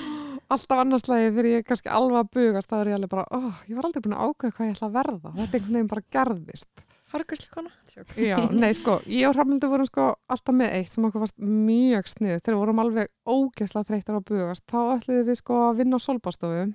Alltaf 0.49 0.79
annarslægi 0.81 1.29
þegar 1.29 1.47
ég 1.49 1.59
er 1.61 1.65
kannski 1.67 1.91
alveg 1.93 2.23
að 2.23 2.29
bugast, 2.33 2.69
þá 2.71 2.79
er 2.79 2.87
ég 2.89 2.95
alveg 2.97 3.11
bara, 3.11 3.25
ó, 3.29 3.39
ég 3.69 3.77
var 3.77 3.85
aldrei 3.85 4.01
búin 4.01 4.15
að 4.17 4.29
ákveða 4.29 4.55
hvað 4.55 4.69
ég 4.69 4.77
ætla 4.77 4.87
að 4.87 4.95
verða. 4.95 5.33
Þetta 5.35 5.59
einhvern 5.59 5.75
veginn 5.75 5.91
bara 5.91 6.05
gerðist. 6.15 6.85
Harkvæsli 7.09 7.49
kona? 7.53 7.71
Já, 8.17 8.35
nei, 8.53 8.69
sko, 8.77 8.99
ég 9.09 9.29
og 9.29 9.33
Hrafnildur 9.33 9.71
vorum 9.71 9.87
sko 9.89 10.07
alltaf 10.29 10.57
með 10.57 10.75
eitt 10.77 10.91
sem 10.91 11.05
okkur 11.05 11.23
varst 11.23 11.37
mjög 11.41 12.09
sniðið. 12.11 12.41
Þegar 12.41 12.55
við 12.55 12.61
vorum 12.63 12.81
alveg 12.83 13.09
ógeðslega 13.29 13.87
þreyttar 13.87 14.19
að 14.19 14.27
bugast, 14.29 14.65
þá 14.69 14.77
ætliðum 14.95 15.29
við 15.29 15.39
sko 15.39 15.61
að 15.67 15.79
vinna 15.79 15.97
á 15.97 16.05
solbástofu. 16.05 16.67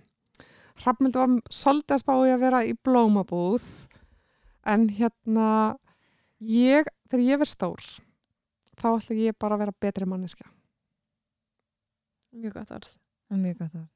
Hrafnildur 0.83 1.23
var 1.23 1.55
svolítið 1.55 1.97
að 1.99 2.03
spá 2.03 2.15
í 2.17 2.33
að 2.35 2.43
vera 2.47 2.65
í 2.67 2.75
blómabúð, 2.87 3.69
en 4.75 4.89
hérna, 4.99 5.53
ég, 6.43 6.91
þegar 7.11 7.27
ég 7.29 7.43
verð 7.45 7.55
stór, 7.55 7.87
þá 8.75 8.91
ætla 8.97 9.23
ég 9.23 9.39
bara 9.39 9.55
að 9.55 9.67
vera 9.67 9.81
betri 9.87 10.11
manneska. 10.11 10.51
Mjög 12.35 12.59
gott 12.59 12.75
orð. 12.81 12.95
Það 13.29 13.37
er 13.37 13.43
mjög 13.43 13.59
gott 13.59 13.75
orð. 13.81 13.91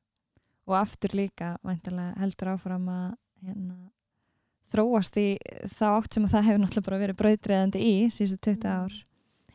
Og 0.69 0.77
aftur 0.77 1.15
líka 1.17 1.53
væntanlega 1.65 2.21
heldur 2.21 2.53
áfram 2.53 2.89
að 2.93 3.09
hérna, 3.47 3.77
þróast 4.69 5.17
í 5.21 5.29
þá 5.79 5.87
átt 5.95 6.15
sem 6.15 6.27
að 6.27 6.35
það 6.35 6.49
hefur 6.49 6.63
náttúrulega 6.65 6.89
bara 6.91 7.03
verið 7.03 7.21
brauðdreðandi 7.23 7.85
í 7.85 7.95
síðustu 8.13 8.53
20 8.53 8.69
ár. 8.69 8.97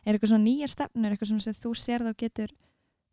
Er 0.04 0.14
eitthvað 0.16 0.32
svona 0.32 0.44
nýjar 0.48 0.72
stefnur, 0.72 1.14
eitthvað 1.14 1.30
sem 1.30 1.58
þú 1.62 1.74
sér 1.78 2.04
þá 2.04 2.12
getur 2.24 2.54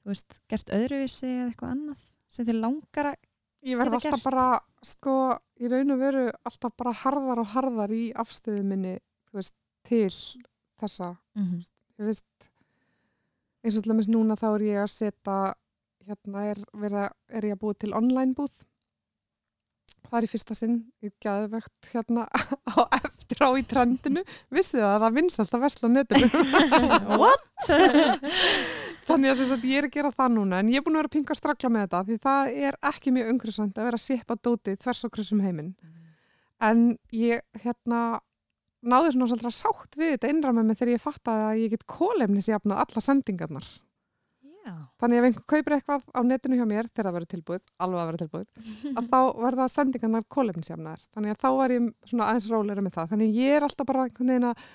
þú 0.01 0.12
veist, 0.12 0.39
gert 0.49 0.74
öðruvísi 0.74 1.28
eða 1.30 1.49
eitthvað 1.51 1.76
annað 1.76 2.07
sem 2.32 2.47
þið 2.47 2.64
langar 2.64 3.12
að 3.14 3.20
Ég 3.62 3.78
verð 3.78 3.93
Geta 3.93 4.09
alltaf 4.09 4.24
gert. 4.24 4.26
bara, 4.26 4.45
sko, 4.82 5.16
í 5.62 5.70
raun 5.70 5.93
og 5.93 5.99
veru 6.01 6.24
alltaf 6.49 6.74
bara 6.82 6.93
harðar 6.97 7.41
og 7.43 7.51
harðar 7.51 7.91
í 7.93 8.07
afstöðu 8.18 8.64
minni, 8.66 8.95
þú 9.30 9.38
veist, 9.38 9.53
til 9.86 10.09
þessa, 10.82 11.12
mm 11.38 11.43
-hmm. 11.45 11.68
ég 11.99 12.05
veist, 12.09 12.49
eins 13.62 13.78
og 13.78 13.84
til 13.84 13.91
dæmis 13.93 14.09
núna 14.09 14.34
þá 14.34 14.47
er 14.55 14.62
ég 14.62 14.82
að 14.82 14.89
setja, 14.89 15.53
hérna 16.09 16.43
er, 16.51 16.59
verið, 16.73 16.99
að- 17.05 17.15
er 17.37 17.47
ég 17.49 17.55
að 17.57 17.61
búið 17.65 17.79
til 17.85 17.93
online 17.97 18.33
búð. 18.37 18.59
Það 20.11 20.17
er 20.17 20.25
í 20.25 20.29
fyrsta 20.31 20.55
sinn, 20.57 20.77
ég 21.05 21.11
gæði 21.23 21.49
vegt 21.53 21.89
hérna 21.93 22.23
á 22.73 22.79
eftir 22.97 23.43
á 23.45 23.49
í 23.55 23.61
trendinu, 23.69 24.23
vissu 24.51 24.79
það 24.81 24.95
að 24.95 25.03
það 25.05 25.17
vinnst 25.19 25.43
alltaf 25.43 25.61
vesla 25.61 25.87
á 25.87 25.91
netinu. 25.93 26.29
What? 27.21 27.45
Þannig 29.07 29.31
að 29.33 29.39
sagt, 29.43 29.65
ég 29.67 29.81
er 29.81 29.87
að 29.87 29.93
gera 29.95 30.11
það 30.15 30.33
núna 30.35 30.59
en 30.61 30.69
ég 30.71 30.79
er 30.81 30.83
búin 30.85 30.95
að 30.97 31.01
vera 31.03 31.09
að 31.11 31.15
pinga 31.15 31.33
að 31.35 31.39
strakla 31.39 31.71
með 31.73 31.85
þetta 31.85 32.01
því 32.09 32.17
það 32.25 32.51
er 32.67 32.77
ekki 32.91 33.13
mjög 33.15 33.31
umhverfisvænt 33.33 33.79
að 33.81 33.87
vera 33.89 33.99
að 33.99 34.03
sippa 34.05 34.37
dóti 34.45 34.75
þvers 34.83 35.01
og 35.07 35.13
krusum 35.15 35.41
heiminn 35.43 35.71
en 36.61 36.83
ég 37.17 37.41
hérna 37.63 38.01
náði 38.81 39.13
svona 39.15 39.29
svolítið 39.31 39.55
sátt 39.57 39.97
við 39.99 40.13
þetta 40.15 40.31
innra 40.33 40.53
með 40.57 40.71
þegar 40.79 40.93
ég 40.93 41.03
fattaði 41.03 41.47
að 41.49 41.61
ég 41.63 41.73
get 41.75 41.87
kólefnisjafnað 41.89 42.83
alla 42.85 43.03
sendingarnar. 43.07 43.67
Þannig 45.01 45.19
ef 45.19 45.28
einhver 45.28 45.47
kaupir 45.53 45.76
eitthvað 45.78 46.05
á 46.11 46.22
netinu 46.28 46.59
hjá 46.59 46.67
mér 46.69 46.89
þegar 46.91 47.07
það 47.07 47.15
verður 47.17 47.32
tilbúið, 47.34 47.63
alveg 47.86 48.01
að 48.01 48.09
verður 48.11 48.24
tilbúið 48.24 48.69
að 49.01 49.09
þá 49.11 49.19
verða 49.45 49.67
sendingarnar 49.72 50.28
kólefnisjafnaðar 50.36 51.03
þannig 51.15 51.36
að 51.36 51.41
þá 51.41 51.49
var 51.57 51.76
ég 51.76 51.89
svona 52.11 52.30
aðeins 52.30 52.49
róleira 52.51 52.86
með 52.86 52.95
það. 52.97 53.11
Þannig 53.13 53.32
að 53.32 53.41
ég 53.41 53.57
er 53.57 53.67
alltaf 53.67 53.89
bara 53.91 54.05
einhvern 54.07 54.34
veginn 54.34 54.49
að 54.51 54.65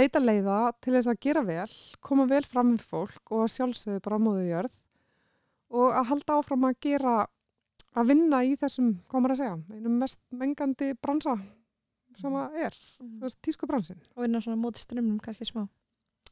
leita 0.00 0.22
leiða 0.22 0.60
til 0.78 0.94
þess 0.94 1.10
að 1.10 1.20
gera 1.26 1.42
vel 1.46 1.74
koma 2.06 2.28
vel 2.30 2.44
fram 2.46 2.74
með 2.74 2.86
fólk 2.92 3.34
og 3.34 3.50
sjálfsögðu 3.50 4.02
bara 4.04 4.20
á 4.20 4.24
móðu 4.24 4.46
jörð 4.46 4.80
og 5.70 5.94
að 5.94 6.10
halda 6.10 6.38
áfram 6.38 6.66
að 6.68 6.78
gera 6.86 7.14
að 7.98 8.12
vinna 8.12 8.42
í 8.46 8.54
þessum, 8.58 8.92
hvað 9.10 9.22
maður 9.22 9.34
að 9.34 9.40
segja 9.40 9.78
einum 9.78 9.98
mest 9.98 10.20
mengandi 10.30 10.92
bransa 11.02 11.34
sem 12.18 12.34
að 12.38 12.56
er, 12.66 12.76
veist, 13.22 13.38
tískubransin. 13.46 14.00
Og 14.16 14.24
vinna 14.24 14.40
svona 14.42 14.58
móti 14.60 14.82
strömmum 14.82 15.20
kannski 15.22 15.46
smá. 15.48 15.64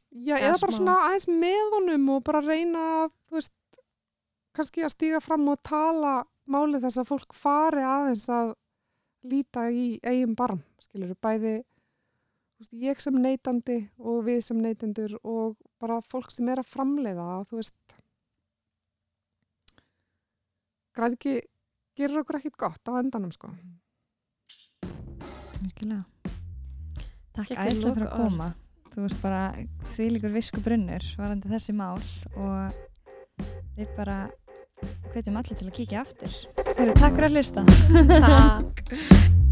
Já, 0.09 0.39
Eða 0.39 0.57
bara 0.63 0.73
svona 0.73 0.97
aðeins 1.05 1.27
með 1.29 1.73
honum 1.75 2.07
og 2.15 2.23
bara 2.25 2.41
reyna 2.41 2.85
að, 3.03 3.11
þú 3.29 3.37
veist, 3.37 3.81
kannski 4.57 4.83
að 4.85 4.93
stíga 4.95 5.19
fram 5.21 5.45
og 5.51 5.59
tala 5.61 6.13
málið 6.49 6.87
þess 6.87 7.01
að 7.03 7.09
fólk 7.11 7.35
fari 7.37 7.83
aðeins 7.85 8.25
að 8.33 8.55
líta 9.29 9.67
í 9.69 9.99
eigin 10.01 10.33
barm, 10.39 10.63
skilur 10.81 11.13
bæði 11.21 11.59
þú 11.61 12.63
veist, 12.63 12.73
ég 12.81 13.03
sem 13.03 13.19
neytandi 13.21 13.77
og 14.01 14.23
við 14.25 14.41
sem 14.47 14.61
neytendur 14.63 15.13
og 15.21 15.59
bara 15.79 15.99
fólk 16.01 16.33
sem 16.33 16.49
er 16.49 16.63
að 16.63 16.71
framleiða, 16.71 17.27
þú 17.51 17.59
veist, 17.59 17.95
græði 20.97 21.19
ekki, 21.19 21.35
gerir 21.99 22.23
okkur 22.23 22.39
ekkit 22.39 22.57
gott 22.59 22.91
á 22.91 22.97
endanum, 22.99 23.31
sko. 23.35 23.51
Virkilega. 25.59 26.03
Takk 27.35 27.53
Geggjuð 27.53 27.63
æðislega 27.69 27.95
fyrir 27.95 28.09
að 28.09 28.25
koma. 28.25 28.49
Þú 28.99 29.05
veist 29.05 29.19
bara 29.23 29.43
því 29.93 30.05
líkur 30.11 30.33
visku 30.33 30.59
brunnur 30.59 31.05
varandi 31.15 31.47
þessi 31.47 31.71
mál 31.71 32.01
og 32.35 32.73
við 33.77 33.93
bara 33.95 34.17
hvetjum 35.13 35.39
allir 35.39 35.55
til 35.55 35.69
að 35.69 35.75
kíkja 35.77 36.01
aftur. 36.03 36.35
Heru, 36.75 36.97
takk 36.99 37.15
fyrir 37.15 37.29
að 37.29 37.37
hlusta. 37.39 37.63
Takk. 38.27 38.83